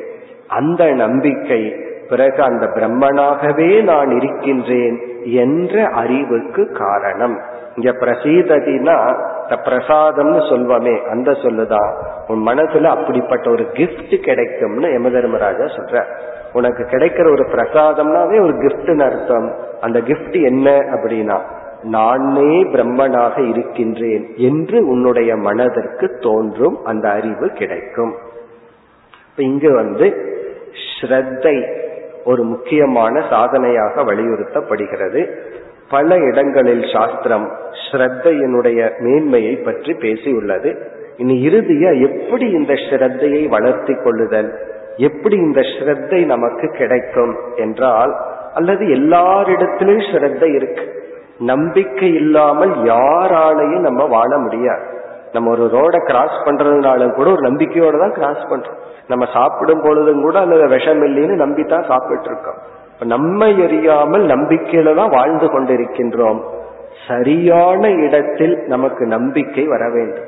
அந்த 0.48 0.92
நம்பிக்கை 0.92 1.76
பிறகு 2.10 2.44
அந்த 2.44 2.66
பிரம்மனாகவே 2.66 3.84
நான் 3.84 4.22
இருக்கின்றேன் 4.22 5.00
என்ற 5.24 5.88
அறிவுக்கு 5.88 6.72
காரணம். 6.72 7.40
இங்க 7.76 7.92
பிரசீததினா 7.92 8.98
இந்த 9.44 9.56
பிரசாதம்னு 9.64 10.42
சொல்வமே 10.50 10.96
அந்த 11.10 11.32
சொல்லுதான் 11.32 11.90
உன் 12.28 12.44
மனசுல 12.48 12.92
அப்படிப்பட்ட 12.96 13.50
ஒரு 13.50 13.66
கிஃப்ட் 13.74 14.16
கிடைக்கும்னு 14.20 14.90
யம 14.92 15.10
தர்மராஜா 15.10 15.66
சொல்ற 15.78 16.04
உனக்கு 16.54 16.84
கிடைக்கிற 16.84 17.26
ஒரு 17.32 17.44
பிரசாதம்னாவே 17.54 18.38
ஒரு 18.42 18.54
கிஃப்ட்னு 18.54 19.06
அர்த்தம். 19.06 19.48
அந்த 19.82 20.00
கிஃப்ட் 20.00 20.38
என்ன 20.46 20.78
அப்படின்னா 20.96 21.38
நானே 21.82 22.54
பிரம்மனாக 22.74 23.50
இருக்கின்றேன் 23.50 24.34
என்று 24.36 24.88
உன்னுடைய 24.88 25.36
மனதிற்கு 25.38 26.08
தோன்றும் 26.22 26.78
அந்த 26.86 27.10
அறிவு 27.10 27.48
கிடைக்கும். 27.50 28.14
இப்ப 29.30 29.44
இங்கு 29.44 29.74
வந்து 29.74 30.08
ஸ்ரத்தை 30.86 31.56
ஒரு 32.24 32.44
முக்கியமான 32.44 33.22
சாதனையாக 33.30 34.04
வலியுறுத்தப்படுகிறது. 34.04 35.22
பல 35.94 36.16
இடங்களில் 36.30 36.84
சாஸ்திரம் 36.94 37.46
ஸ்ரத்தையினுடைய 37.86 38.80
மேன்மையை 39.00 39.56
பற்றி 39.58 39.92
பேசியுள்ளது. 39.94 40.70
இனி 41.18 41.36
இறுதியா 41.48 41.92
எப்படி 42.08 42.46
இந்த 42.60 42.74
ஸ்ரத்தையை 42.74 43.42
வளர்த்தி 43.50 43.94
கொள்ளுதல்? 43.94 44.50
எப்படி 44.98 45.36
இந்த 45.38 45.62
ஸ்ரத்தை 45.62 46.20
நமக்கு 46.26 46.68
கிடைக்கும் 46.80 47.34
என்றால் 47.56 48.14
அல்லது 48.54 48.84
எல்லாரிடத்திலும் 48.98 50.04
ஸ்ரத்தை 50.10 50.50
இருக்கு. 50.56 50.86
நம்பிக்கை 51.52 52.10
இல்லாமல் 52.14 52.74
யாராலையும் 52.92 53.88
நம்ம 53.88 54.04
வாழ 54.16 54.38
முடியாது. 54.38 54.86
நம்ம 55.34 55.50
ஒரு 55.50 55.66
ரோட 55.74 55.96
கிராஸ் 56.10 56.38
பண்றதுனாலும் 56.46 57.16
கூட 57.18 57.28
ஒரு 57.32 57.44
நம்பிக்கையோட 57.50 57.96
தான் 58.04 58.18
கிராஸ் 58.20 58.44
பண்றோம். 58.52 58.80
நம்ம 59.08 59.24
சாப்பிடும் 59.34 59.84
பொழுதும் 59.86 60.22
கூட 60.22 60.40
அல்லது 60.40 60.68
விஷம் 60.68 61.04
இல்லைன்னு 61.08 61.66
தான் 61.74 61.90
சாப்பிட்டு 61.92 62.30
இருக்கோம். 62.32 62.60
நம்மை 63.00 63.54
எறியாமல் 63.60 64.24
நம்பிக்கையில 64.34 64.96
தான் 64.96 65.10
வாழ்ந்து 65.10 65.48
கொண்டிருக்கின்றோம். 65.48 66.40
சரியான 67.08 67.90
இடத்தில் 67.90 68.64
நமக்கு 68.68 69.06
நம்பிக்கை 69.06 69.66
வர 69.66 69.90
வேண்டும். 69.90 70.24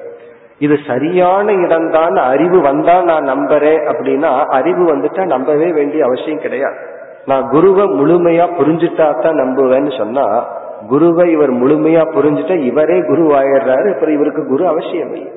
இது 0.59 0.77
சரியான 0.87 1.53
இடம்தான் 1.53 2.15
அறிவு 2.15 2.61
வந்தா 2.61 3.01
நான் 3.01 3.23
நம்புறேன் 3.23 3.81
அப்படின்னா 3.91 4.45
அறிவு 4.45 4.95
வந்துட்டா 4.95 5.25
நம்பவே 5.25 5.73
வேண்டிய 5.73 6.05
அவசியம் 6.05 6.39
கிடையாது. 6.39 6.75
நான் 7.25 7.47
குருவை 7.49 7.85
முழுமையா 7.85 8.45
புரிஞ்சுட்டா 8.59 9.19
தான் 9.19 9.35
நம்புவேன்னு 9.35 9.97
சொன்னா 9.97 10.47
குருவை 10.87 11.31
இவர் 11.31 11.51
முழுமையா 11.51 12.03
புரிஞ்சுட்டா 12.15 12.63
இவரே 12.63 13.01
குரு 13.01 13.23
ஆயிடுறாரு 13.23 13.93
அப்புறம் 13.93 14.13
இவருக்கு 14.13 14.47
குரு 14.47 14.67
அவசியம் 14.67 15.13
இல்லை. 15.13 15.31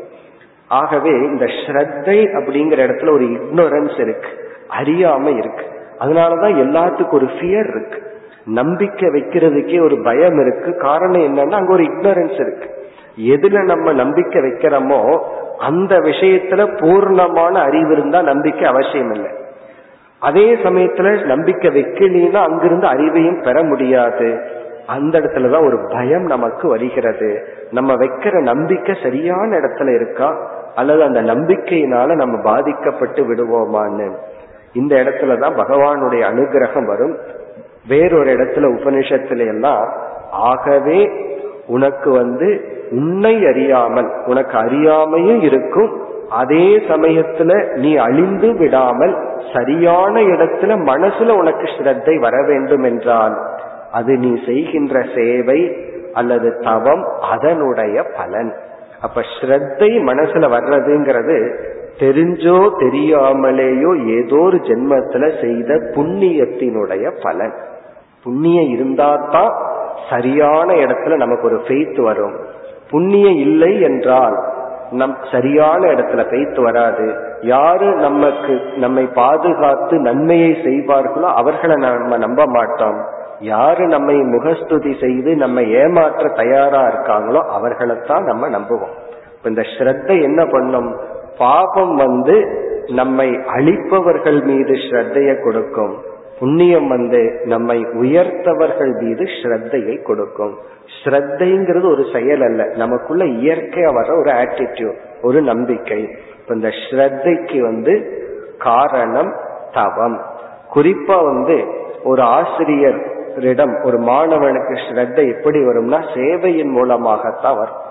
ஆகவே 0.69 1.11
இந்த 1.11 1.45
ஸ்ரத்தை 1.45 2.19
அப்படிங்கிற 2.39 2.79
இடத்துல 2.87 3.13
ஒரு 3.13 3.25
இக்னோரன்ஸ் 3.25 4.01
இருக்கு. 4.01 4.31
அறியாம 4.81 5.39
இருக்கு. 5.39 5.79
அதனாலதான் 6.01 6.55
எல்லாத்துக்கும் 6.55 7.13
ஒரு 7.13 7.27
ஃபியர் 7.27 7.77
இருக்கு. 7.77 8.03
நம்பிக்கை 8.45 9.09
வைக்கிறதுக்கே 9.09 9.83
ஒரு 9.83 10.03
பயம் 10.03 10.41
இருக்கு. 10.41 10.77
காரணம் 10.77 11.21
என்னன்னா 11.21 11.51
அங்க 11.51 11.73
ஒரு 11.73 11.83
இக்னரன்ஸ் 11.83 12.41
இருக்கு. 12.41 12.89
எதுல 13.19 13.63
நம்ம 13.63 13.93
நம்பிக்கை 13.93 14.43
வைக்கிறோமோ 14.43 15.23
அந்த 15.59 15.99
விஷயத்துல 15.99 16.67
பூர்ணமான 16.67 17.53
அறிவு 17.53 17.93
இருந்தா 17.93 18.23
நம்பிக்கை 18.23 18.63
அவசியம் 18.63 19.13
இல்லை. 19.13 19.31
அதே 20.21 20.55
சமயத்துல 20.55 21.27
நம்பிக்கை 21.27 21.71
வைக்கலீன்னா 21.71 22.35
அங்கிருந்து 22.35 22.87
அறிவையும் 22.87 23.43
பெற 23.43 23.65
முடியாது. 23.65 24.59
அந்த 24.87 25.21
இடத்துலதான் 25.21 25.67
ஒரு 25.67 25.87
பயம் 25.89 26.23
நமக்கு 26.23 26.69
வருகிறது. 26.69 27.45
நம்ம 27.71 27.95
வைக்கிற 27.95 28.43
நம்பிக்கை 28.43 28.97
சரியான 29.03 29.57
இடத்துல 29.57 29.95
இருக்கா? 29.95 30.51
அல்லது 30.75 31.03
அந்த 31.03 31.23
நம்பிக்கையினால 31.23 32.15
நம்ம 32.15 32.41
பாதிக்கப்பட்டு 32.43 33.35
விடுவோமான்னு? 33.35 34.15
இந்த 34.73 34.97
இடத்துல 34.97 35.39
தான் 35.39 35.57
பகவானுடைய 35.57 36.23
அனுகிரகம் 36.33 36.85
வரும். 36.85 37.15
வேறொரு 37.89 38.31
இடத்துல 38.33 38.69
உபனிஷத்துல 38.77 39.47
எல்லாம் 39.47 39.87
ஆகவே 40.31 41.11
உனக்கு 41.67 42.11
வந்து 42.11 42.49
உன்னை 42.91 43.47
அறியாமல் 43.47 44.11
உனக்கு 44.27 44.59
அறியாமையும் 44.59 45.43
இருக்கும். 45.43 45.91
அதே 46.29 46.67
சமயத்துல 46.89 47.77
நீ 47.77 47.97
அழிந்து 47.97 48.55
விடாமல் 48.55 49.15
சரியான 49.53 50.21
இடத்துல 50.21 50.77
மனசுல 50.93 51.37
உனக்கு 51.39 51.63
ஸ்ரத்தை 51.63 52.19
வர 52.21 52.43
வேண்டும் 52.43 52.83
என்றால் 52.83 53.37
அது 53.93 54.17
நீ 54.17 54.43
செய்கின்ற 54.47 55.03
சேவை 55.15 55.61
அல்லது 56.13 56.59
தவம் 56.61 57.05
அதனுடைய 57.21 58.03
பலன். 58.03 58.53
அப்ப 59.03 59.21
ஸ்ரத்தை 59.21 59.91
மனசுல 60.11 60.49
வர்றதுங்கிறது 60.57 61.39
தெரிஞ்சோ 62.01 62.59
தெரியாமலேயோ 62.79 63.91
ஏதோ 64.19 64.39
ஒரு 64.41 64.57
ஜென்மத்துல 64.57 65.25
செய்த 65.43 65.75
புண்ணியத்தினுடைய 65.75 67.05
பலன். 67.23 67.57
புண்ணியம் 68.25 68.71
இருந்தாதான் 68.77 69.53
சரியான 70.11 70.75
இடத்துல 70.75 71.17
நமக்கு 71.17 71.45
ஒரு 71.45 71.59
ஃபெய்த் 71.69 72.01
வரும். 72.01 72.37
புண்ணியம் 72.91 73.37
இல்லை 73.37 73.81
என்றால் 73.81 74.37
நம் 74.91 75.17
சரியான 75.33 75.87
இடத்துல 75.87 76.31
பெய்த்து 76.31 76.63
வராது. 76.63 77.15
யாரு 77.41 77.89
நமக்கு 77.97 78.61
நம்மை 78.77 79.05
பாதுகாத்து 79.15 79.97
நன்மையை 79.99 80.51
செய்வார்களோ 80.65 81.29
அவர்களை 81.35 81.77
நம்ம 81.77 82.17
நம்ப 82.17 82.43
மாட்டோம். 82.47 82.99
யாரு 83.41 83.87
நம்மை 83.87 84.17
முகஸ்துதி 84.17 84.97
செய்து 85.01 85.37
நம்ம 85.37 85.63
ஏமாற்ற 85.63 86.25
தயாரா 86.29 86.83
இருக்காங்களோ 86.87 87.43
அவர்களைத்தான் 87.57 88.25
நம்ம 88.25 88.49
நம்புவோம். 88.49 88.97
இந்த 89.45 89.61
ஸ்ரத்தை 89.61 90.23
என்ன 90.23 90.45
பண்ணும்? 90.45 90.91
பாபம் 91.41 91.95
வந்து 91.95 92.37
நம்மை 92.87 93.29
அழிப்பவர்கள் 93.31 94.41
மீது 94.45 94.73
ஸ்ரத்தையை 94.87 95.43
கொடுக்கும். 95.43 95.95
புண்ணியம் 96.39 96.89
வந்து 96.89 97.41
நம்மை 97.45 97.79
உயர்த்தவர்கள் 97.81 98.93
மீது 99.01 99.25
ஸ்ரத்தையை 99.25 100.03
கொடுக்கும். 100.03 100.55
ஸ்ரத்தைங்கிறது 101.05 101.87
ஒரு 101.91 102.05
செயல் 102.13 102.43
அல்ல. 102.43 102.65
நமக்குள்ள 102.77 103.25
இயற்கையா 103.25 103.95
வர 103.95 104.09
ஒரு 104.17 104.31
ஆட்டிடியூட் 104.31 104.99
ஒரு 105.23 105.43
நம்பிக்கை. 105.43 106.01
இந்த 106.49 106.69
ஸ்ரத்தைக்கு 106.69 107.59
வந்து 107.61 107.95
காரணம் 108.59 109.33
தவம். 109.73 110.19
குறிப்பா 110.75 111.19
வந்து 111.25 111.65
ஒரு 112.05 112.23
ஆசிரியரிடம் 112.23 113.75
ஒரு 113.83 113.99
மாணவனுக்கு 113.99 114.75
ஸ்ரத்தை 114.89 115.37
எப்படி 115.37 115.59
வரும்னா 115.59 115.99
சேவையின் 116.15 116.73
மூலமாகத்தான் 116.79 117.57
வரும். 117.57 117.89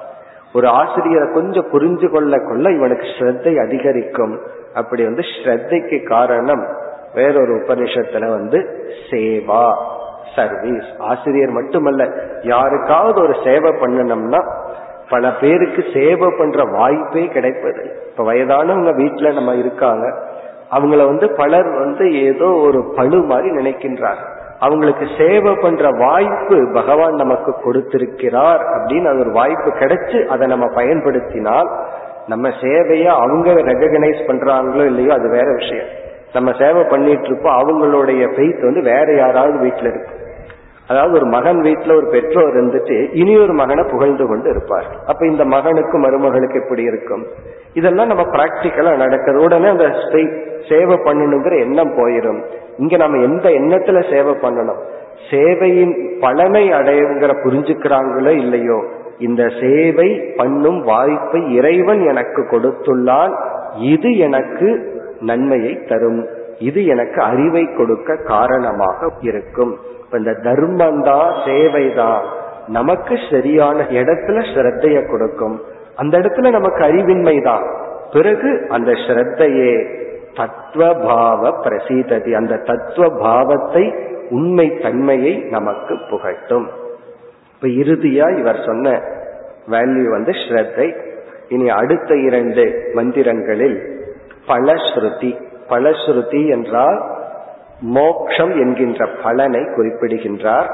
ஒரு 0.54 0.68
ஆசிரியரை 0.68 1.34
கொஞ்சம் 1.34 1.70
புரிஞ்சு 1.72 2.12
கொள்ள 2.12 2.38
கொள்ள 2.40 2.72
இவனுக்கு 2.72 3.04
ஸ்ரத்தை 3.04 3.54
அதிகரிக்கும். 3.60 4.40
அப்படி 4.74 5.04
வந்து 5.04 5.22
ஸ்ரத்தைக்கு 5.22 6.08
காரணம் 6.08 6.64
வேறொரு 7.14 7.54
உபனிஷத்துல 7.56 8.30
வந்து 8.30 8.60
சேவா 9.10 9.74
சர்வீஸ். 10.36 10.90
ஆசிரியர் 10.98 11.50
மட்டுமல்ல 11.50 12.04
யாருக்காவது 12.42 13.22
ஒரு 13.22 13.36
சேவை 13.44 13.72
பண்ணணும்னா 13.72 14.42
பல 15.10 15.32
பேருக்கு 15.42 15.84
சேவை 15.94 16.28
பண்ற 16.38 16.64
வாய்ப்பே 16.64 17.28
கிடைப்பது 17.28 17.84
இப்ப 18.10 18.24
வயதானவங்க 18.24 18.92
வீட்டுல 18.96 19.34
நம்ம 19.34 19.54
இருக்காங்க 19.54 20.06
அவங்கள 20.72 21.06
வந்து 21.06 21.28
பலர் 21.32 21.70
வந்து 21.80 22.22
ஏதோ 22.26 22.46
ஒரு 22.46 22.94
பழு 22.96 23.20
மாதிரி 23.22 23.50
நினைக்கின்றார் 23.50 24.22
அவங்களுக்கு 24.60 25.06
சேவை 25.18 25.56
பண்ற 25.56 25.90
வாய்ப்பு 25.90 26.72
பகவான் 26.74 27.14
நமக்கு 27.14 27.52
கொடுத்திருக்கிறார் 27.64 28.62
அப்படின்னு 28.62 29.06
அது 29.06 29.20
ஒரு 29.20 29.32
வாய்ப்பு 29.32 29.70
கிடைச்சு 29.70 30.26
அதை 30.26 30.48
நம்ம 30.48 30.66
பயன்படுத்தினால் 30.76 31.70
நம்ம 32.28 32.50
சேவையை 32.50 33.06
அவங்க 33.06 33.52
ரெகனைஸ் 33.52 34.22
பண்றாங்களோ 34.28 34.86
இல்லையோ 34.86 35.14
அது 35.14 35.30
வேற 35.30 35.54
விஷயம். 35.54 35.88
நம்ம 36.34 36.52
சேவை 36.60 36.84
பண்ணிட்டு 36.84 37.26
இருப்போம் 37.26 37.58
அவங்களுடைய 37.60 38.34
பெய்த் 38.36 38.62
வந்து 38.62 38.82
வேற 38.82 39.14
யாராவது 39.16 39.60
வீட்டில் 39.60 39.86
இருக்கு. 39.86 40.18
அதாவது 40.88 41.14
ஒரு 41.14 41.26
மகன் 41.26 41.62
வீட்டில் 41.62 41.96
ஒரு 41.96 42.08
பெற்றோர் 42.08 42.56
இருந்துட்டு 42.56 43.10
இனி 43.14 43.42
ஒரு 43.42 43.54
மகனை 43.54 43.84
புகழ்ந்து 43.84 44.28
கொண்டு 44.28 44.50
இருப்பார். 44.50 44.86
அப்ப 45.08 45.28
இந்த 45.28 45.46
மகனுக்கு 45.46 45.98
மருமகளுக்கு 45.98 46.62
எப்படி 46.62 46.84
இருக்கும்? 46.84 47.26
இதெல்லாம் 47.74 48.08
நம்ம 48.08 48.24
பிராக்டிக்கலா 48.24 48.98
நடக்கிறது 48.98 49.44
உடனே 49.44 49.68
அந்த 49.68 49.90
சேவை 50.70 50.96
பண்ணணுங்கிற 50.96 51.60
எண்ணம் 51.60 51.96
போயிடும் 51.98 52.42
இங்க 52.82 52.96
நம்ம 53.02 53.20
எந்த 53.28 53.46
எண்ணத்துல 53.60 54.00
சேவை 54.12 54.34
பண்ணணும்? 54.44 54.82
சேவையின் 55.30 55.94
பலனை 56.24 56.66
அடையுங்கிற 56.78 57.32
புரிஞ்சுக்கிறாங்களோ 57.44 58.34
இல்லையோ 58.44 58.80
இந்த 59.28 59.44
சேவை 59.62 60.10
பண்ணும் 60.40 60.80
வாய்ப்பை 60.90 61.42
இறைவன் 61.58 62.02
எனக்கு 62.12 62.42
கொடுத்துள்ளான். 62.52 63.34
இது 63.94 64.10
எனக்கு 64.28 64.70
நன்மையை 65.30 65.74
தரும். 65.90 66.22
இது 66.68 66.80
எனக்கு 66.94 67.20
அறிவை 67.32 67.64
கொடுக்க 67.80 68.16
காரணமாக 68.32 69.10
இருக்கும். 69.30 69.74
இந்த 70.18 70.32
தர்மம் 70.48 71.02
தான் 71.10 71.30
சேவை 71.46 71.86
தான் 72.02 72.22
நமக்கு 72.78 73.16
சரியான 73.32 73.78
இடத்துல 74.00 74.40
ஸ்ரத்தைய 74.54 74.98
கொடுக்கும். 75.12 75.56
அந்த 76.02 76.14
இடத்துல 76.22 76.50
நமக்கு 76.58 76.82
அறிவின்மை 76.90 77.38
தான் 77.50 77.66
பிறகு 78.14 78.50
அந்த 78.76 78.92
ஸ்ரத்தையே 79.06 79.74
தத்துவபாவ 80.34 81.52
பிரசீததி. 81.64 82.32
அந்த 82.32 82.58
தத்துவ 82.58 83.18
பாவத்தை 83.22 83.94
உண்மை 84.30 84.78
தன்மையை 84.78 85.38
நமக்கு 85.38 86.00
புகட்டும். 86.10 86.68
இப்ப 87.54 87.68
இறுதியா 87.68 88.38
இவர் 88.38 88.64
சொன்ன 88.66 89.02
வேல்யூ 89.70 90.10
வந்து 90.10 90.32
ஸ்ரத்தை. 90.32 90.96
இனி 91.50 91.70
அடுத்த 91.70 92.16
இரண்டு 92.16 92.92
மந்திரங்களில் 92.94 94.06
பலஸ்ருதி. 94.48 95.42
பலஸ்ருதி 95.70 96.48
என்றால் 96.50 97.04
மோக்ஷம் 97.82 98.60
என்கின்ற 98.60 99.08
பலனை 99.24 99.64
குறிப்பிடுகின்றார். 99.76 100.70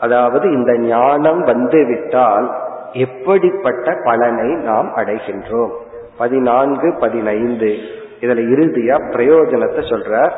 அதாவது 0.00 0.52
இந்த 0.52 0.78
ஞானம் 0.78 1.42
வந்துவிட்டால் 1.42 2.56
எப்படிப்பட்ட 2.92 3.96
பலனை 4.04 4.54
நாம் 4.54 4.92
அடைகின்றோம்? 4.96 5.70
பதினான்கு 6.18 6.94
பதினைந்து 7.00 7.76
இதுல 8.20 8.42
இறுதியா 8.52 8.96
பிரயோஜனத்தை 9.14 9.82
சொல்றார். 9.92 10.32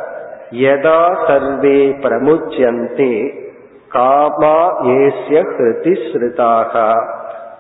யதா 0.51 1.01
சர்வே 1.27 1.79
பிரமுச்சியந்தே 2.03 3.47
காமா 3.89 4.83
ஏசிய 4.83 5.39
ஹிருதி 5.51 5.93
ஸ்ருதாக 6.09 6.73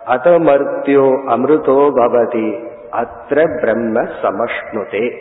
அதமர்த்தியோ 0.06 1.06
அமிர்தோ 1.34 1.80
பவதி. 1.96 2.48
அத்திர 2.92 3.60
பிரம்ம 3.60 4.00
சமஷ்ணுதே. 4.22 5.16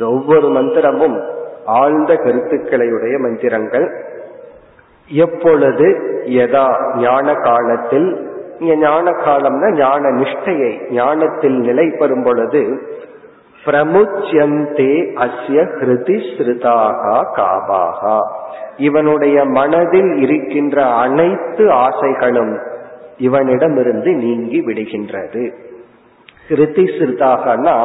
ஒவ்வொரு 0.00 0.48
மந்திரமும் 0.48 1.30
ஆழ்ந்த 1.64 2.14
கருத்துக்களையுடைய 2.14 3.18
மந்திரங்கள். 3.18 4.04
எப்பொழுது? 5.06 5.88
எதா 6.24 6.96
ஞான 6.96 7.34
காலத்தில். 7.34 8.30
இங்க 8.58 8.76
ஞான 8.76 9.10
காலம்னா 9.10 9.76
ஞான 9.76 10.08
நிஷ்டையை 10.08 10.90
ஞானத்தில் 10.90 11.58
நிலை 11.58 11.90
பெறும் 11.98 12.22
பொழுது 12.22 12.62
பிரமுச்சியந்தே 13.66 14.92
அஸ்ய 15.24 15.58
ஹிருதி 15.78 16.16
ஸ்ருதாகா 16.28 17.16
காபாகா 17.36 18.16
இவனுடைய 18.76 19.44
மனதில் 19.44 20.12
இருக்கின்ற 20.16 20.84
அனைத்து 20.84 21.70
ஆசைகளும் 21.70 22.58
இவனிடமிருந்து 23.18 24.10
நீங்கி 24.14 24.60
விடுகின்றது. 24.60 25.52
ஹிருதி 26.48 26.84
ஸ்ருதாகனா 26.96 27.76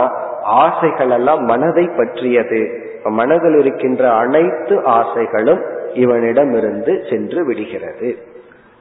ஆசைகள் 0.44 1.10
எல்லாம் 1.10 1.44
மனதை 1.44 1.90
பற்றியது. 1.98 2.62
மனதில் 3.04 3.58
இருக்கின்ற 3.60 4.12
அனைத்து 4.14 4.84
ஆசைகளும் 4.84 5.62
இவனிடமிருந்து 5.94 7.10
சென்று 7.10 7.46
விடுகிறது. 7.46 8.10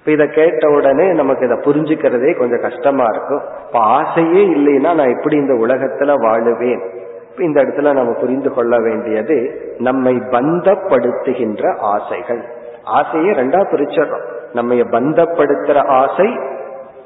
இப்ப 0.06 0.24
இதை 0.24 0.34
கேட்ட 0.34 0.68
உடனே 0.68 1.12
நமக்கு 1.12 1.44
இதை 1.44 1.56
புரிஞ்சுக்கிறதே 1.56 2.38
கொஞ்சம் 2.38 2.60
கஷ்டமா 2.60 3.04
இருக்கும். 3.04 3.40
இப்ப 3.66 3.78
ஆசையே 3.78 4.46
இல்லைன்னா 4.46 4.94
நான் 4.94 5.18
எப்படி 5.18 5.36
இந்த 5.36 5.52
உலகத்துல 5.52 6.12
வாழுவேன்? 6.14 6.80
இந்த 7.38 7.64
இடத்துல 7.64 7.92
நம்ம 7.92 8.12
புரிந்து 8.12 8.50
கொள்ள 8.50 8.78
வேண்டியது 8.78 9.60
நம்மை 9.78 10.16
பந்தப்படுத்துகின்ற 10.16 11.78
ஆசைகள். 11.78 12.44
ஆசையே 12.84 13.30
ரெண்டா 13.30 13.60
பிரிச்சிடறோம். 13.72 14.24
நம்ம 14.52 14.74
பந்தப்படுத்துற 14.74 15.86
ஆசை 15.86 16.38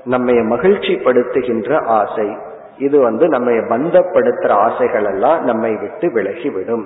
நம்ம 0.04 0.32
மகிழ்ச்சி 0.32 0.94
படுத்துகின்ற 0.94 1.84
ஆசை. 1.84 2.36
இது 2.78 3.00
வந்து 3.00 3.28
நம்ம 3.28 3.50
பந்தப்படுத்துற 3.50 4.50
ஆசைகள் 4.50 5.04
எல்லாம் 5.04 5.44
நம்மை 5.44 5.76
விட்டு 5.76 6.08
விலகிவிடும். 6.08 6.84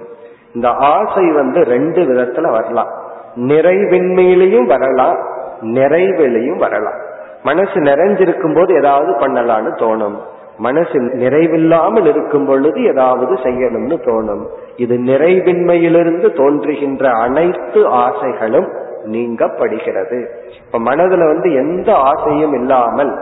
இந்த 0.55 0.69
ஆசை 0.69 1.33
வந்து 1.33 1.61
ரெண்டு 1.61 2.03
விதத்துல 2.03 2.51
வரலாம். 2.51 2.89
நிறைவின்மையிலையும் 3.37 4.67
வரலாம் 4.67 5.33
நிறைவிலையும் 5.61 6.59
வரலாம். 6.59 7.01
மனசு 7.43 7.81
நிறைஞ்சிருக்கும் 7.81 8.55
போது 8.55 8.75
ஏதாவது 8.75 9.13
பண்ணலான்னு 9.13 9.73
தோணும். 9.75 10.17
மனசு 10.59 11.01
நிறைவில்லாமல் 11.01 12.07
இருக்கும் 12.07 12.47
பொழுது 12.47 12.85
ஏதாவது 12.85 13.35
செய்யணும்னு 13.35 13.99
தோணும். 14.05 14.47
இது 14.77 14.97
நிறைவின்மையிலிருந்து 14.97 16.37
தோன்றுகின்ற 16.37 17.11
அனைத்து 17.11 17.87
ஆசைகளும் 17.87 18.69
நீங்கப்படுகிறது. 19.05 20.27
இப்ப 20.67 20.79
மனதுல 20.79 21.27
வந்து 21.27 21.55
எந்த 21.55 21.95
ஆசையும் 21.95 22.55
இல்லாமல் 22.55 23.19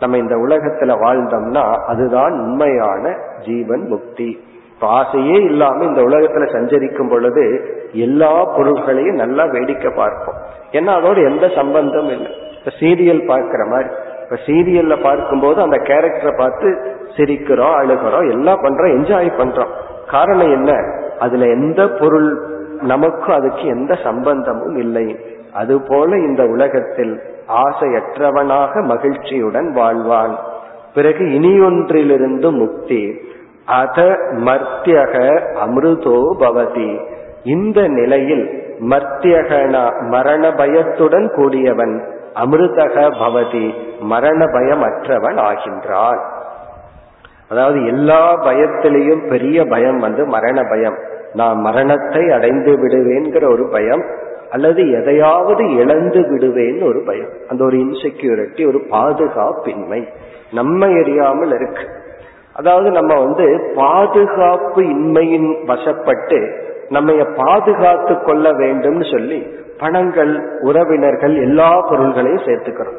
நம்ம 0.00 0.16
இந்த 0.16 0.36
உலகத்துல 0.36 0.92
வாழ்ந்தோம்னா 1.04 1.72
அதுதான் 1.86 2.32
உண்மையான 2.32 3.16
ஜீவன் 3.46 3.88
முக்தி. 3.88 4.44
ஆசையே 4.86 5.38
இல்லாம 5.42 5.84
இந்த 5.84 6.02
உலகத்துல 6.02 6.52
சஞ்சரிக்கும் 6.52 7.08
பொழுது 7.08 7.60
எல்லா 7.92 8.44
பொருள்களையும் 8.44 9.14
நல்லா 9.14 9.44
வேடிக்கை 9.44 9.92
பார்ப்போம். 9.96 10.34
ஏன்னா 10.72 11.00
அதோட 11.00 11.24
எந்த 11.24 11.48
சம்பந்தம் 11.54 12.08
இல்லை. 12.08 12.32
இப்ப 12.58 12.70
சீரியல் 12.80 13.26
பார்க்கிற 13.26 13.64
மாதிரி. 13.64 13.88
இப்ப 14.22 14.38
சீரியல்ல 14.46 15.02
பார்க்கும்போது 15.02 15.60
அந்த 15.60 15.76
கேரக்டரை 15.76 16.38
பார்த்து 16.38 16.98
சிரிக்கிறோம் 17.16 17.74
அழுகிறோம் 17.74 18.30
எல்லாம் 18.30 18.62
பண்றோம் 18.62 18.90
என்ஜாய் 18.90 19.32
பண்றோம். 19.38 19.68
காரணம் 20.10 20.50
என்ன? 20.50 20.72
அதுல 21.18 21.44
எந்த 21.44 21.88
பொருள் 21.88 22.38
நமக்கும் 22.80 23.34
அதுக்கு 23.34 23.62
எந்த 23.62 23.94
சம்பந்தமும் 23.94 24.76
இல்லை. 24.76 25.18
அதுபோல 25.52 26.16
இந்த 26.16 26.44
உலகத்தில் 26.44 27.20
ஆசையற்றவனாக 27.48 28.82
மகிழ்ச்சியுடன் 28.82 29.72
வாழ்வான். 29.74 30.34
பிறகு 30.94 31.24
இனியொன்றிலிருந்து 31.24 32.50
முக்தி. 32.50 33.20
அத 33.64 34.02
மர்த்தியக 34.32 35.42
அமிர்தோ 35.54 36.22
பவதி. 36.40 37.00
இந்த 37.44 37.88
நிலையில் 37.88 38.68
மர்த்தியகனா 38.88 40.08
மரண 40.08 40.52
பயத்துடன் 40.52 41.32
கூடியவன் 41.34 42.04
அமிர்தக 42.34 43.10
பவதி 43.20 43.74
மரண 44.00 44.44
பயமற்றவன் 44.44 45.38
ஆகின்றான். 45.38 46.20
அதாவது 47.48 47.86
எல்லா 47.86 48.44
பயத்திலையும் 48.44 49.28
பெரிய 49.28 49.64
பயம் 49.64 49.98
வந்து 49.98 50.26
மரண 50.26 50.62
பயம். 50.62 50.94
நான் 51.32 51.56
மரணத்தை 51.56 52.30
அடைந்து 52.30 52.72
விடுவேன்கிற 52.72 53.52
ஒரு 53.52 53.68
பயம் 53.68 54.04
அல்லது 54.50 54.90
எதையாவது 54.90 55.74
இழந்து 55.74 56.20
விடுவேன்னு 56.20 56.82
ஒரு 56.82 57.02
பயம். 57.06 57.28
அந்த 57.48 57.64
ஒரு 57.64 57.76
இன்செக்யூரிட்டி 57.76 58.66
ஒரு 58.66 58.78
பாதுகாப்பின்மை 58.90 60.08
நம்ம 60.52 60.86
எரியாமல் 60.86 61.54
இருக்கு. 61.54 61.98
அதாவது 62.52 62.90
நம்ம 62.90 63.14
வந்து 63.20 63.72
பாதுகாப்பு 63.74 64.82
இன்மையின் 64.82 65.50
வசப்பட்டு 65.66 66.58
நம்ம 66.88 67.12
பாதுகாத்து 67.36 68.22
கொள்ள 68.22 68.52
வேண்டும்னு 68.52 69.12
சொல்லி 69.12 69.46
பணங்கள் 69.78 70.60
உறவினர்கள் 70.60 71.34
எல்லா 71.36 71.86
பொருள்களையும் 71.90 72.46
சேர்த்துக்கிறோம். 72.46 72.98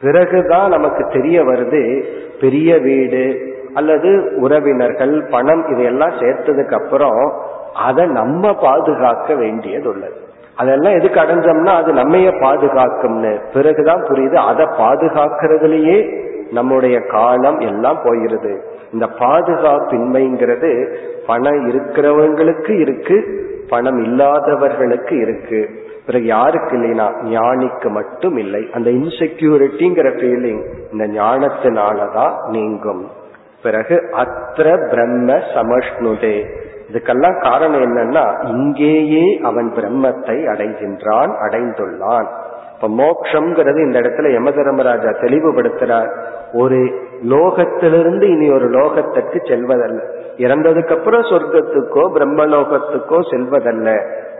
பிறகுதான் 0.00 0.70
நமக்கு 0.70 1.08
தெரிய 1.12 1.42
வருது 1.42 2.04
பெரிய 2.40 2.78
வீடு 2.78 3.50
அல்லது 3.74 4.32
உறவினர்கள் 4.36 5.26
பணம் 5.30 5.68
இதையெல்லாம் 5.68 6.10
சேர்த்ததுக்கு 6.10 6.82
அப்புறம் 6.82 7.32
அதை 7.74 8.06
நம்ம 8.06 8.54
பாதுகாக்க 8.54 9.34
வேண்டியது 9.34 9.88
உள்ளது 9.88 10.16
அதெல்லாம் 10.56 10.92
எதுக்கு 10.92 11.20
அடைஞ்சோம்னா 11.20 11.74
அது 11.74 11.92
நம்மைய 11.92 12.30
பாதுகாக்கும்னு. 12.40 13.40
பிறகுதான் 13.54 14.02
புரியுது 14.02 14.34
அதை 14.34 14.66
பாதுகாக்கிறதுலயே 14.66 16.30
நம்முடைய 16.52 17.00
காலம் 17.00 17.58
எல்லாம் 17.58 17.98
போயிருது 18.04 18.60
இந்த 18.92 19.06
பாதுகாப்பின்மைங்கிறது 19.18 20.96
பணம் 21.26 21.70
இருக்கிறவங்களுக்கு 21.70 22.80
இருக்கு 22.80 23.40
பணம் 23.68 24.02
இல்லாதவர்களுக்கு 24.02 25.20
இருக்கு. 25.20 25.68
பிறகு 26.06 26.24
யாருக்கு 26.24 26.76
இல்லைனா 26.76 27.06
ஞானிக்கு 27.24 27.88
மட்டும் 27.88 28.36
இல்லை. 28.36 28.68
அந்த 28.72 28.90
இன்செக்யூரிட்டிங்கிற 28.90 30.08
ஃபீலிங் 30.18 30.62
இந்த 30.92 31.22
ஞானத்தினாலதான் 31.22 32.48
நீங்கும். 32.48 33.06
பிறகு 33.62 34.08
அத்திர 34.12 34.88
பிரம்ம 34.90 35.32
சமஷ்ணுதே. 35.32 36.44
இதுக்கெல்லாம் 36.92 37.42
காரணம் 37.42 37.82
என்னன்னா 37.82 38.46
இங்கேயே 38.46 39.40
அவன் 39.42 39.72
பிரம்மத்தை 39.76 40.36
அடைகின்றான் 40.46 41.32
அடைந்துள்ளான். 41.48 42.26
இப்ப 42.82 42.94
மோக்ஷங்கிறது 43.02 43.80
இந்த 43.84 44.00
இடத்துல 44.00 44.32
யம 44.32 44.50
தர்மராஜா 44.50 45.10
தெளிவுபடுத்துறார். 45.10 46.08
ஒரு 46.52 46.78
லோகத்திலிருந்து 47.28 48.22
இனி 48.22 48.50
ஒரு 48.50 48.70
லோகத்திற்கு 48.70 49.38
செல்வதல்ல. 49.48 50.00
இறந்ததுக்கு 50.36 50.96
அப்புறம் 50.96 51.22
சொர்க்கத்துக்கோ 51.22 52.04
பிரம்மலோகத்துக்கோ 52.14 53.18
செல்வதல்ல. 53.30 53.88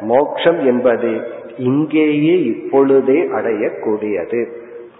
மோக்ஷம் 0.01 0.61
என்பது 0.65 1.21
இங்கேயே 1.57 2.45
இப்பொழுதே 2.45 3.29
அடையக்கூடியது. 3.33 4.47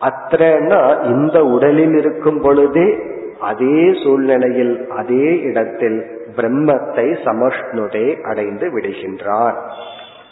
அத்தனா 0.01 1.07
இந்த 1.07 1.45
உடலில் 1.45 1.95
இருக்கும் 1.95 2.41
பொழுதே 2.41 2.99
அதே 3.41 3.95
சூழ்நிலையில் 4.05 4.87
அதே 4.91 5.41
இடத்தில் 5.41 6.07
பிரம்மத்தை 6.37 7.09
சமஷ்ணுதே 7.25 8.21
அடைந்து 8.23 8.69
விடுகின்றார். 8.79 9.59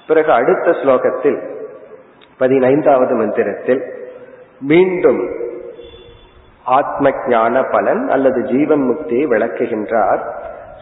பிறகு 0.06 0.32
அடுத்த 0.32 0.70
ஸ்லோகத்தில் 0.70 1.58
பதினைந்தாவது 2.40 3.14
மந்திரத்தில் 3.14 3.82
மீண்டும் 4.60 5.22
ஆத்ம 6.78 7.10
ஞான 7.28 7.62
பலன் 7.62 8.02
அல்லது 8.08 8.40
ஜீவன் 8.42 8.84
முக்தியை 8.88 9.24
விளக்குகின்றார். 9.32 10.22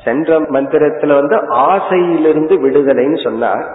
சென்ற 0.05 0.39
மந்திரத்துல 0.41 1.15
வந்து 1.15 1.37
ஆசையிலிருந்து 1.69 2.55
விடுதலைன்னு 2.65 3.21
சொன்னார். 3.23 3.67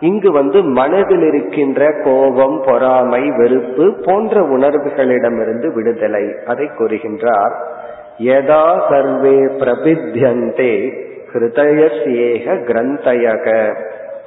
இங்கு 0.00 0.30
வந்து 0.32 0.58
மனதில் 0.62 1.22
இருக்கின்ற 1.22 1.88
கோபம் 2.04 2.56
பொறாமை 2.66 3.22
வெறுப்பு 3.30 3.86
போன்ற 4.04 4.40
உணர்வுகளிடமிருந்து 4.56 5.68
விடுதலை 5.74 6.24
அதை 6.46 6.66
கூறுகின்றார். 6.78 7.54
யதா 8.28 8.64
சர்வே 8.90 9.36
பிரபித்தியந்தே 9.62 10.72
ஹிருதயசேக 11.32 12.56
கிரந்தயக 12.68 13.46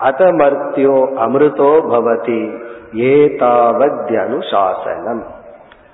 அதமர்த்தியோ 0.09 0.97
அமிர்தோ 1.25 1.71
பவதி. 1.91 2.43
ஏதாவத்யனுசாசனம். 2.93 5.21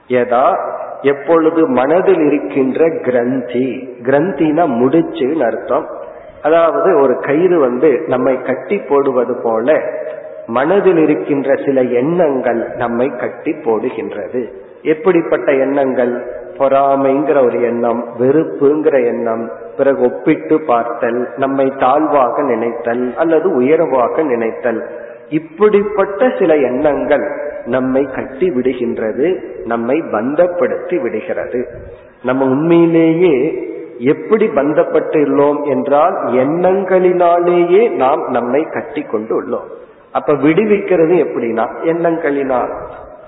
எதா? 0.07 0.57
எப்பொழுது 1.01 1.67
மனதில் 1.67 2.19
இருக்கின்ற 2.19 2.99
கிரந்தி. 3.03 3.97
கிரந்தினா 4.03 4.65
முடிச்சுன்னு 4.65 5.45
அர்த்தம். 5.45 5.87
அதாவது 6.43 6.99
ஒரு 6.99 7.19
கயிறு 7.19 7.59
வந்து 7.59 8.03
நம்மை 8.07 8.41
கட்டி 8.41 8.77
போடுவது 8.77 9.39
போல 9.43 9.81
மனதில் 10.47 10.97
இருக்கின்ற 10.97 11.55
சில 11.65 11.81
எண்ணங்கள் 11.81 12.71
நம்மை 12.75 13.09
கட்டி 13.09 13.51
போடுகின்றது. 13.51 14.53
எப்படிப்பட்ட 14.81 15.51
எண்ணங்கள்? 15.51 16.33
பொறாமைங்கிற 16.57 17.45
ஒரு 17.45 17.61
எண்ணம் 17.61 18.05
வெறுப்புங்கிற 18.19 19.05
எண்ணம் 19.05 19.51
பிறகு 19.77 20.01
ஒப்பிட்டு 20.01 20.61
பார்த்தல் 20.61 21.27
நம்மை 21.37 21.73
தாழ்வாக 21.79 22.41
நினைத்தல் 22.41 23.13
அல்லது 23.17 23.55
உயர்வாக 23.55 24.21
நினைத்தல். 24.21 24.89
இப்படிப்பட்ட 25.29 26.31
சில 26.39 26.55
எண்ணங்கள் 26.55 27.31
நம்மை 27.65 28.07
கட்டி 28.15 28.49
விடுகின்றது 28.49 29.43
நம்மை 29.65 30.01
பந்தப்படுத்தி 30.11 31.01
விடுகிறது. 31.01 31.67
நம்ம 32.23 32.45
உண்மையிலேயே 32.45 33.67
எப்படி 33.97 34.45
பந்தப்பட்டுள்ளோம் 34.47 35.63
என்றால் 35.63 36.13
எண்ணங்களினாலேயே 36.25 37.95
நாம் 37.95 38.27
நம்மை 38.27 38.67
கட்டி 38.71 39.01
கொண்டு 39.01 39.41
உள்ளோம் 39.41 39.67
அப்ப 40.11 40.33
விடுவிக்கிறது 40.33 41.15
எப்படின்னா 41.25 41.65
எண்ணங்களினால். 41.83 42.73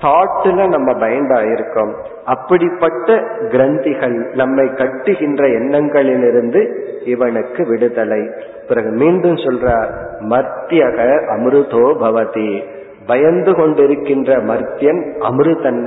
தாட்டுல 0.01 0.67
நம்ம 0.67 0.91
பயந்தாயிருக்கோம். 0.91 1.91
அப்படிப்பட்ட 2.25 3.13
கிரந்திகள் 3.51 4.33
நம்மை 4.33 4.65
கட்டுகின்ற 4.65 5.41
எண்ணங்களிலிருந்து 5.59 6.71
இவனுக்கு 7.05 7.67
விடுதலை. 7.67 8.29
பிறகு 8.71 8.89
மீண்டும் 8.89 9.35
சொல்றார் 9.35 9.89
மர்த்தியக 10.29 10.97
அமிர்தோ 11.35 11.85
பவதி. 12.03 12.63
பயந்து 13.07 13.51
கொண்டிருக்கின்ற 13.51 14.29
மர்த்தியன் 14.43 15.01
அமிர்தன் 15.29 15.81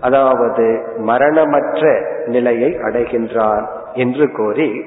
அதாவது 0.00 0.66
மரணமற்ற 0.96 1.80
நிலையை 2.26 2.70
அடைகின்றான் 2.70 3.66
என்று 3.94 4.32
கூறி 4.32 4.84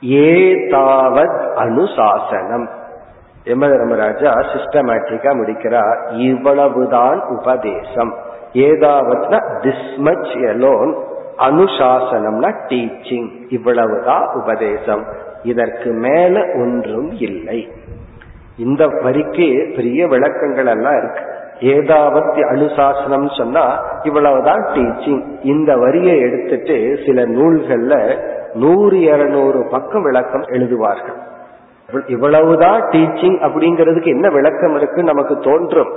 ஏதாவத் 0.00 1.40
அனுசாசனம். 1.56 2.66
யமதர்மராஜா 3.44 4.30
சிஸ்டமேட்டிக்கா 4.52 5.36
முடிக்கிறார் 5.36 5.98
இவ்வளவுதான் 6.08 7.20
உபதேசம். 7.26 8.14
ஏதாவத்னா 8.52 9.40
திஸ் 9.62 9.96
மச் 9.96 10.32
எலோன் 10.42 10.96
அனுசாசனம்னா 11.38 12.50
டீச்சிங் 12.68 13.30
இவ்வளவுதான் 13.48 14.26
உபதேசம். 14.34 15.04
இதற்கு 15.42 15.90
மேல 15.90 16.40
ஒன்றும் 16.54 17.10
இல்லை. 17.10 17.68
இந்த 18.58 18.86
வரிக்கு 18.86 19.72
பெரிய 19.76 20.06
விளக்கங்கள் 20.06 20.66
எல்லாம் 20.66 20.98
இருக்கு. 20.98 21.30
ஏதாவது 21.60 22.50
அனுசாசனம் 22.50 23.36
சொன்னா 23.36 23.82
இவ்வளவுதான் 24.02 24.62
டீச்சிங் 24.74 25.22
இந்த 25.42 25.76
வரியை 25.76 26.20
எடுத்துட்டு 26.20 26.98
சில 27.06 27.26
நூல்கள்ல 27.26 28.18
நூறு 28.54 29.00
இருநூறு 29.00 29.66
பக்கம் 29.70 30.02
விளக்கம் 30.02 30.42
எழுதுவார்கள். 30.42 31.18
இவ்வளவுதான் 32.06 32.80
டீச்சிங் 32.82 33.38
அப்படிங்கிறதுக்கு 33.42 34.06
என்ன 34.06 34.28
விளக்கம் 34.28 34.76
இருக்கு 34.76 35.02
நமக்கு 35.02 35.38
தோன்றும். 35.38 35.92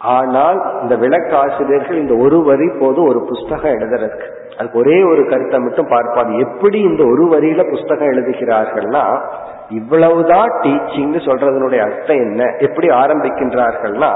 ஆனால் 0.00 0.80
இந்த 0.82 0.96
விளக்காசிரியர்கள் 0.96 1.96
இந்த 1.96 2.14
ஒரு 2.16 2.42
வரி 2.42 2.68
போது 2.78 3.02
ஒரு 3.02 3.24
புஸ்தகம் 3.24 3.70
எழுதுறதுக்கு. 3.70 4.26
அதுக்கு 4.58 4.78
ஒரே 4.78 5.02
ஒரு 5.02 5.28
கருத்தை 5.28 5.60
மட்டும் 5.60 5.88
பார்ப்பாங்க 5.88 6.38
எப்படி 6.38 6.80
இந்த 6.80 7.04
ஒரு 7.04 7.24
வரியில 7.24 7.70
புஸ்தகம் 7.70 8.08
எழுதுகிறார்கள்னா 8.08 9.20
இவ்வளவுதான் 9.68 10.50
டீச்சிங்னு 10.60 11.20
சொல்றதனுடைய 11.26 11.78
அர்த்தம் 11.78 12.16
என்ன? 12.16 12.54
எப்படி 12.58 12.88
ஆரம்பிக்கின்றார்கள்னா 12.88 14.10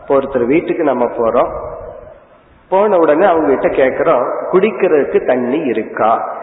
இப்போ 0.00 0.14
ஒருத்தர் 0.14 0.46
வீட்டுக்கு 0.46 0.84
நம்ம 0.84 1.04
போறோம். 1.04 1.50
போன 2.68 2.96
உடனே 2.96 3.26
அவங்க 3.26 3.48
கிட்ட 3.48 3.68
கேட்கிறோம் 3.68 4.22
குடிக்கிறதுக்கு 4.52 5.26
தண்ணி 5.26 5.58
இருக்கா? 5.58 6.40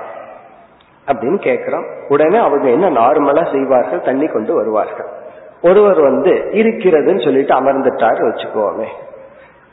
அப்படின்னு 1.11 1.39
கேட்கிறோம் 1.39 1.85
உடனே 2.07 2.37
அவங்க 2.37 2.69
என்ன 2.69 2.89
நார்மலா 2.89 3.51
செய்வார்கள்? 3.51 4.01
தண்ணி 4.01 4.27
கொண்டு 4.27 4.53
வருவார்கள். 4.53 5.19
ஒருவர் 5.61 6.01
வந்து 6.01 6.31
இருக்கிறதுன்னு 6.51 7.23
சொல்லிட்டு 7.23 7.55
அமர்ந்துட்டார் 7.55 8.21
வச்சுக்கோமே. 8.27 8.87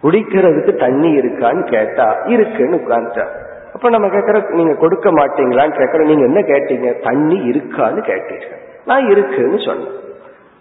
குடிக்கிறதுக்கு 0.03 0.78
தண்ணி 0.78 1.18
இருக்கான்னு 1.18 1.70
கேட்டா 1.70 2.16
இருக்குன்னு 2.24 2.76
உட்கார்ந்துட்டார் 2.76 3.47
அப்ப 3.74 3.89
நம்ம 3.89 4.07
கேட்கற 4.07 4.51
நீங்க 4.51 4.74
கொடுக்க 4.74 5.11
மாட்டீங்களான்னு 5.11 5.78
கேட்கற 5.78 6.05
நீங்க 6.05 6.24
என்ன 6.24 6.41
கேட்டீங்க? 6.41 7.03
தண்ணி 7.03 7.51
இருக்கான்னு 7.51 8.01
கேட்டீங்க 8.01 8.43
நான் 8.84 9.09
இருக்குன்னு 9.09 9.59
சொன்னேன். 9.66 9.93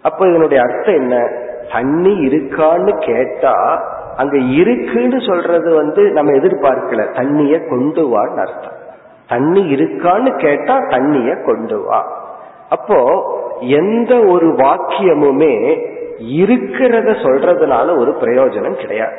அப்ப 0.02 0.28
இதனுடைய 0.28 0.62
அர்த்தம் 0.62 0.94
என்ன? 0.94 1.30
தண்ணி 1.72 2.26
இருக்கான்னு 2.26 2.98
கேட்டா 2.98 3.82
அங்க 4.16 4.36
இருக்குன்னு 4.36 5.20
சொல்றது 5.20 5.74
வந்து 5.74 6.02
நம்ம 6.02 6.32
எதிர்பார்க்கல. 6.32 7.16
தண்ணிய 7.16 7.60
கொண்டு 7.68 8.02
வான்னு 8.06 8.36
அர்த்தம். 8.36 8.76
தண்ணி 9.28 9.74
இருக்கான்னு 9.74 10.36
கேட்டா 10.36 10.78
தண்ணிய 10.88 11.34
கொண்டு 11.44 11.84
வா. 11.84 12.26
அப்போ 12.68 12.96
எந்த 13.60 14.18
ஒரு 14.18 14.46
வாக்கியமுமே 14.46 15.78
இருக்கிறத 16.20 17.10
சொல்றதுனால 17.24 17.98
ஒரு 17.98 18.16
பிரயோஜனம் 18.20 18.80
கிடையாது. 18.80 19.12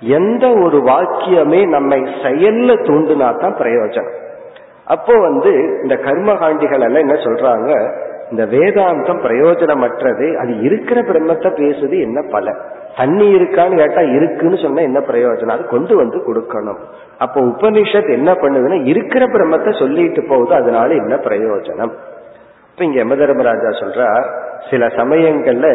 எந்த 0.00 0.48
ஒரு 0.48 0.78
வாக்கியமே 0.78 1.68
நம்மை 1.68 2.00
செயல்ல 2.00 2.72
தூண்டுனா 2.72 3.38
தான் 3.38 3.54
பிரயோஜனம். 3.54 4.14
அப்போ 4.84 5.18
வந்து 5.18 5.80
இந்த 5.82 5.94
கர்மகாண்டிகள் 5.94 6.80
எல்லாம் 6.80 7.04
என்ன 7.08 7.14
சொல்றாங்க? 7.14 7.98
இந்த 8.30 8.44
வேதாந்தம் 8.44 9.20
பிரயோஜனமற்றது. 9.22 10.36
அது 10.36 10.60
இருக்கிற 10.60 11.00
பிரம்மத்தை 11.00 11.50
பேசுது 11.50 12.00
என்ன 12.00 12.22
பல? 12.30 12.54
தண்ணி 12.96 13.36
இருக்கான்னு 13.36 13.76
கேட்டா 13.76 14.00
இருக்குன்னு 14.00 14.56
சொன்னா 14.56 14.82
என்ன 14.82 14.98
பிரயோஜனம்? 14.98 15.48
அது 15.48 15.66
கொண்டு 15.66 15.96
வந்து 15.96 16.18
கொடுக்கணும். 16.18 16.78
அப்போ 17.18 17.40
உபனிஷத் 17.40 18.12
என்ன 18.12 18.32
பண்ணுதுன்னா 18.32 18.84
இருக்கிற 18.84 19.24
பிரம்மத்தை 19.24 19.78
சொல்லிட்டு 19.78 20.24
போகுது 20.28 20.54
அதனால 20.54 20.94
என்ன 20.94 21.14
பிரயோஜனம்? 21.14 21.92
இப்ப 22.78 22.84
இங்க 22.84 23.04
யமதர்மராஜா 23.04 23.68
சொல்றார் 23.80 24.26
சில 24.70 24.86
சமயங்கள்ல 24.86 25.66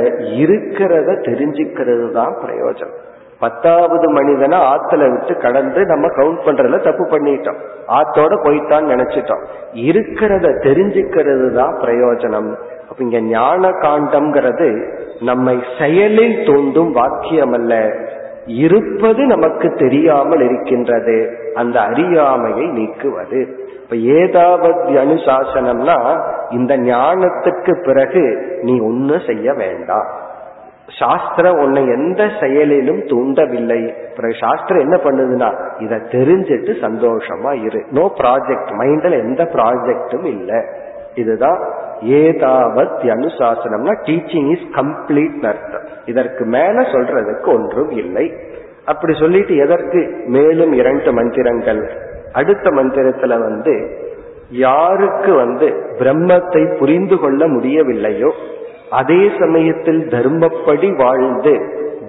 இருக்கிறத 0.41 1.15
தெரிஞ்சுக்கிறது 1.27 2.11
தான் 2.11 2.33
பிரயோஜனம். 2.43 2.99
பத்தாவது 3.39 4.09
மனிதனை 4.09 4.57
ஆத்துல 4.57 5.11
விட்டு 5.11 5.37
கடந்து 5.37 5.85
நம்ம 5.85 6.07
கவுண்ட் 6.07 6.43
பண்றதுல 6.45 6.79
தப்பு 6.81 7.03
பண்ணிட்டோம். 7.03 7.57
ஆத்தோட 7.87 8.33
போயிட்டான்னு 8.43 8.91
நினைச்சிட்டோம். 8.93 9.43
இருக்கிறத 9.73 10.53
தெரிஞ்சுக்கிறது 10.67 11.53
தான் 11.53 11.73
பிரயோஜனம். 11.83 12.51
அப்ப 12.89 13.03
இங்க 13.03 13.19
ஞான 13.19 13.69
காண்டம்ங்கிறது 13.69 14.69
நம்மை 15.21 15.63
செயலில் 15.77 16.37
தோண்டும் 16.45 16.91
வாக்கியம் 16.91 17.51
அல்ல 17.51 17.97
இருப்பது 18.45 19.25
நமக்கு 19.25 19.75
தெரியாமல் 19.75 20.39
இருக்கின்றது. 20.39 21.37
அந்த 21.53 21.79
அறியாமையை 21.79 22.67
நீக்குவது. 22.67 23.60
இப்ப 23.91 24.03
ஏதாவது 24.03 24.91
அனுசாசனம்னா 24.91 26.21
இந்த 26.49 26.77
ஞானத்துக்கு 26.77 27.83
பிறகு 27.83 28.55
நீ 28.61 28.79
ஒன்னும் 28.79 29.21
செய்ய 29.27 29.53
வேண்டாம். 29.53 30.05
சாஸ்திரம் 30.99 31.57
உன்னை 31.57 31.87
எந்த 31.87 32.29
செயலிலும் 32.41 32.99
தூண்டவில்லை. 32.99 33.93
பிறகு 34.15 34.33
சாஸ்திரம் 34.39 34.81
என்ன 34.81 34.99
பண்ணுதுன்னா 35.03 35.81
இத 35.81 35.95
தெரிஞ்சிட்டு 35.95 36.71
சந்தோஷமா 36.81 37.63
இரு. 37.63 37.85
நோ 37.91 38.11
ப்ராஜெக்ட் 38.17 38.71
மைண்ட்ல 38.79 39.11
எந்த 39.11 39.43
ப்ராஜெக்டும் 39.43 40.25
இல்லை. 40.25 40.63
இதுதான் 41.15 41.59
ஏதாவத் 42.01 43.03
அனுசாசனம்னா 43.03 43.95
டீச்சிங் 44.05 44.51
இஸ் 44.51 44.67
கம்ப்ளீட் 44.75 45.45
அர்த்தம். 45.45 45.87
இதற்கு 46.05 46.45
மேல 46.45 46.81
சொல்றதுக்கு 46.81 47.47
ஒன்றும் 47.47 47.89
இல்லை. 47.89 48.33
அப்படி 48.85 49.13
சொல்லிட்டு 49.19 49.55
எதற்கு? 49.55 50.23
மேலும் 50.25 50.71
இரண்டு 50.71 51.13
மந்திரங்கள். 51.13 52.09
அடுத்த 52.33 52.69
மந்திரத்துல 52.69 53.39
வந்து 53.39 53.73
யாருக்கு 54.49 55.33
வந்து 55.33 55.67
பிரம்மத்தை 55.99 56.77
புரிந்து 56.77 57.19
கொள்ள 57.19 57.47
முடியவில்லையோ 57.47 58.31
அதே 58.89 59.31
சமயத்தில் 59.39 60.01
தர்மப்படி 60.09 60.89
வாழ்ந்து 60.95 61.53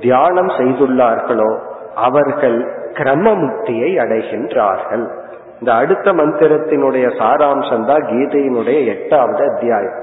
தியானம் 0.00 0.48
செய்துள்ளார்களோ 0.48 1.50
அவர்கள் 1.94 2.58
கிரமமுக்தியை 2.92 3.90
அடைகின்றார்கள். 3.96 5.04
இந்த 5.60 5.72
அடுத்த 5.72 6.12
மந்திரத்தினுடைய 6.12 7.06
சாராம்சம் 7.18 7.84
தான் 7.84 8.02
கீதையினுடைய 8.02 8.78
எட்டாவது 8.86 9.42
அத்தியாயம். 9.50 9.98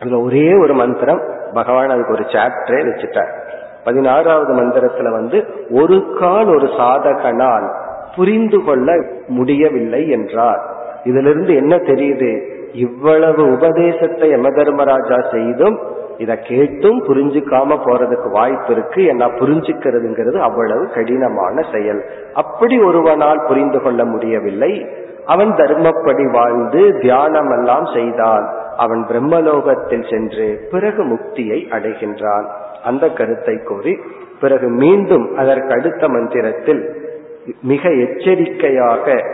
அதுல 0.00 0.20
ஒரே 0.20 0.54
ஒரு 0.54 0.74
மந்திரம் 0.74 1.22
பகவான் 1.52 1.90
அதுக்கு 1.90 2.12
ஒரு 2.12 2.22
சாப்டரே 2.22 2.80
வச்சுட்டார். 2.88 3.32
பதினாறாவது 3.84 4.52
மந்திரத்துல 4.54 5.10
வந்து 5.10 5.38
ஒரு 5.70 5.96
கால் 6.20 6.48
ஒரு 6.48 6.66
சாதகனால் 6.66 7.66
புரிந்து 8.16 8.64
கொள்ள 8.64 8.96
முடியவில்லை 9.28 10.08
என்றார். 10.08 10.62
இதிலிருந்து 11.04 11.54
என்ன 11.54 11.76
தெரியுது? 11.76 12.30
இவ்வளவு 12.72 13.42
உபதேசத்தை 13.52 14.28
யம 14.30 14.48
தர்மராஜா 14.50 15.18
செய்தும் 15.30 15.76
இதை 16.18 16.36
கேட்டும் 16.42 16.98
புரிஞ்சுக்காம 17.04 17.78
போறதுக்கு 17.84 18.28
வாய்ப்பு 18.30 18.72
இருக்கு. 18.72 19.04
என்ன 19.04 19.26
புரிஞ்சுக்கிறதுங்கிறது 19.26 20.38
அவ்வளவு 20.38 20.84
கடினமான 20.94 21.64
செயல். 21.72 22.04
அப்படி 22.32 22.78
ஒருவனால் 22.78 23.46
புரிந்து 23.46 23.82
கொள்ள 23.82 24.04
முடியவில்லை. 24.04 24.86
அவன் 25.26 25.52
தர்மப்படி 25.52 26.30
வாழ்ந்து 26.30 26.98
தியானம் 27.00 27.50
எல்லாம் 27.50 27.86
செய்தான் 27.94 28.44
அவன் 28.76 29.06
பிரம்மலோகத்தில் 29.10 30.06
சென்று 30.10 30.46
பிறகு 30.70 31.02
முக்தியை 31.04 31.58
அடைகின்றான். 31.70 32.46
அந்த 32.84 33.08
கருத்தை 33.08 33.56
கூறி 33.64 33.98
பிறகு 34.40 34.68
மீண்டும் 34.68 35.36
அதற்கு 35.36 35.72
அடுத்த 35.72 36.08
மந்திரத்தில் 36.08 36.82
மிக 37.62 37.88
எச்சரிக்கையாக 37.88 39.24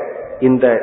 இந்த 0.40 0.78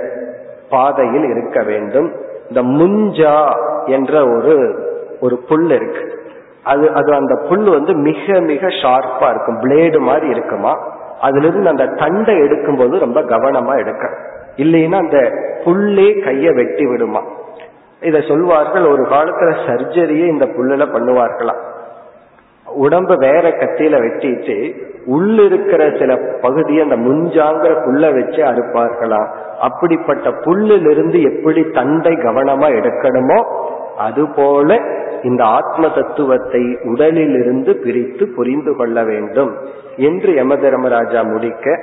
பாதையில் 0.70 1.24
இருக்க 1.24 1.64
வேண்டும். 1.64 2.14
இந்த 2.50 2.64
முஞ்சா 2.64 3.52
என்ற 3.86 4.28
ஒரு 4.28 4.88
ஒரு 5.22 5.38
புல் 5.38 5.70
இருக்கு. 5.70 6.20
அது 6.64 6.92
அது 6.94 7.14
அந்த 7.14 7.36
புல் 7.50 7.70
வந்து 7.70 7.94
மிக 7.94 8.40
மிக 8.40 8.68
ஷார்ப்பா 8.68 9.30
இருக்கும். 9.30 9.62
பிளேடு 9.62 10.00
மாதிரி 10.00 10.28
இருக்குமா? 10.28 10.98
அதுல 11.22 11.48
இருந்து 11.48 11.70
அந்த 11.70 11.86
தண்டை 11.86 12.36
எடுக்கும்போது 12.36 13.00
ரொம்ப 13.00 13.22
கவனமா 13.22 13.78
எடுக்க. 13.78 14.10
இல்லைன்னா 14.56 14.94
அந்த 14.94 15.18
புல்லே 15.66 16.22
கைய 16.26 16.56
வெட்டி 16.56 16.86
விடுமா? 16.86 17.24
இத 18.02 18.22
சொல்வார்கள் 18.22 18.86
ஒரு 18.86 19.04
காலத்துல 19.04 19.56
சர்ஜரியே 19.68 20.28
இந்த 20.28 20.46
புல்லுல 20.46 20.88
பண்ணுவார்களாம். 20.88 21.62
உடம்ப 22.78 23.16
வேற 23.16 23.50
கத்தியில 23.50 24.00
வெட்டிட்டு 24.02 24.76
உள்ள 25.06 25.42
இருக்கிற 25.44 25.92
சில 26.00 26.16
பகுதியை 26.42 26.90
அந்த 26.90 26.98
முஞ்சாங்கிற 26.98 27.74
புல்ல 27.86 28.14
வச்சு 28.14 28.42
அறுப்பார்களாம் 28.44 29.30
அப்படிப்பட்ட 29.60 30.30
புல்லிலிருந்து 30.30 31.20
எப்படி 31.22 31.64
தண்டை 31.72 32.12
கவனமா 32.12 32.68
எடுக்கணுமோ 32.80 33.40
அதுபோல 33.98 34.78
இந்த 35.24 35.44
ஆத்ம 35.44 35.90
தத்துவத்தை 35.90 36.78
உடலிலிருந்து 36.84 37.76
பிரித்து 37.76 38.28
புரிந்து 38.28 38.76
கொள்ள 38.76 39.04
வேண்டும் 39.04 39.58
என்று 39.96 40.34
யம 40.34 40.56
தர்மராஜா 40.56 41.22
முடிக்க 41.22 41.78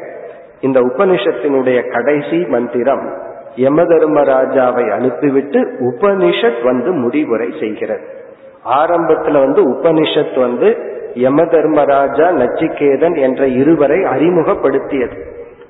இந்த 0.61 0.81
உபனிஷத்தினுடைய 0.81 1.91
கடைசி 1.91 2.47
மந்திரம் 2.47 3.17
யம 3.57 3.83
தர்மராஜாவை 3.83 4.91
அனுப்பிவிட்டு 4.91 5.61
உபனிஷத் 5.81 6.65
வந்து 6.65 6.93
முடிவுரை 6.93 7.55
செய்கிறது. 7.61 8.25
ஆரம்பத்துல 8.71 9.39
வந்து 9.39 9.71
உபனிஷத் 9.71 10.41
வந்து 10.41 10.95
யம 11.15 11.47
தர்மராஜா 11.47 12.31
நச்சிகேதன் 12.31 13.21
என்ற 13.21 13.47
இருவரை 13.47 13.99
அறிமுகப்படுத்தியது. 13.99 15.17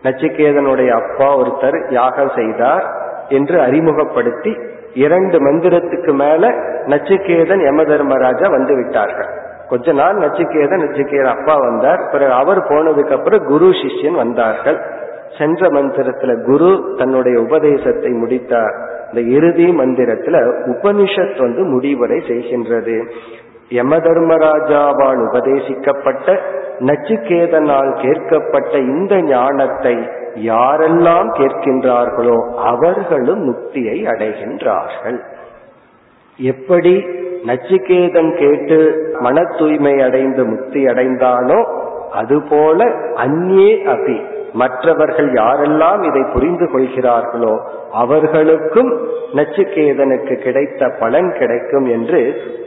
நச்சிகேதனுடைய 0.03 0.89
அப்பா 0.89 1.39
ஒருத்தர் 1.39 1.93
யாகம் 1.93 2.31
செய்தார் 2.37 2.95
என்று 3.29 3.61
அறிமுகப்படுத்தி 3.61 4.57
இரண்டு 4.95 5.39
மந்திரத்துக்கு 5.39 6.13
மேல 6.13 6.49
நச்சிகேதன் 6.87 7.65
யம 7.65 7.83
தர்மராஜா 7.85 8.49
வந்து 8.49 8.75
விட்டார்கள் 8.75 9.29
கொஞ்ச 9.69 9.93
நாள் 9.93 10.17
நச்சிகேதன் 10.17 10.83
நச்சிகேதன் 10.85 11.39
அப்பா 11.39 11.55
வந்தார். 11.55 12.09
பிறகு 12.13 12.33
அவர் 12.33 12.59
போனதுக்கு 12.59 13.13
அப்புறம் 13.13 13.45
குரு 13.45 13.67
சிஷ்யன் 13.67 14.17
வந்தார்கள். 14.17 14.79
சென்ற 15.39 15.69
மந்திரத்துல 15.69 16.45
குரு 16.45 16.95
தன்னுடைய 16.99 17.41
உபதேசத்தை 17.41 18.11
முடித்தார். 18.11 18.77
இந்த 19.09 19.21
இறுதி 19.37 19.67
மந்திரத்துல 19.71 20.37
உபனிஷத் 20.67 21.39
வந்து 21.39 21.63
முடிவடை 21.75 22.19
செய்கின்றது. 22.31 22.97
யம 23.69 23.97
தர்மராஜாவால் 23.97 25.21
உபதேசிக்கப்பட்ட 25.29 26.37
நச்சுக்கேதனால் 26.81 27.93
கேட்கப்பட்ட 28.03 28.73
இந்த 28.79 29.15
ஞானத்தை 29.23 29.97
யாரெல்லாம் 30.35 31.31
கேட்கின்றார்களோ 31.39 32.37
அவர்களும் 32.63 33.43
முக்தியை 33.45 33.97
அடைகின்றார்கள். 34.07 35.19
எப்படி 36.39 36.95
நச்சிகேதன் 37.47 38.33
கேட்டு 38.39 38.79
மன 39.21 39.43
தூய்மை 39.59 39.95
அடைந்து 40.03 40.45
முக்தி 40.45 40.85
அடைந்தானோ 40.85 41.61
அதுபோல 42.13 42.85
அந்நே 43.25 43.71
அபி. 43.95 44.19
மற்றவர்கள் 44.61 45.29
யாரெல்லாம் 45.33 46.03
இதை 46.09 46.23
புரிந்து 46.33 46.67
கொள்கிறார்களோ 46.71 47.55
அவர்களுக்கும் 47.93 48.91
நச்சுக்கேதனுக்கு 49.35 50.35
கிடைத்த 50.43 50.89
பலன் 51.01 51.31
கிடைக்கும் 51.39 51.87
என்று 51.87 52.21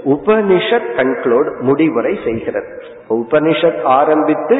உபனிஷத் 0.05 0.91
கன்க்ளூட் 0.97 1.49
முடிவுரை 1.59 2.13
செய்கிறது. 2.23 2.71
உபனிஷத் 3.09 3.81
ஆரம்பித்து 3.99 4.57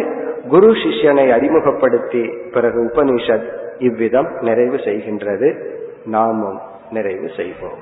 குரு 0.50 0.72
சிஷ்யனை 0.84 1.28
அறிமுகப்படுத்தி 1.34 2.24
பிறகு 2.54 2.80
உபனிஷத் 2.90 3.48
இவ்விதம் 3.80 4.30
நிறைவு 4.42 4.78
செய்கின்றது. 4.88 5.50
நாமும் 6.06 6.60
நிறைவு 6.92 7.28
செய்வோம். 7.38 7.82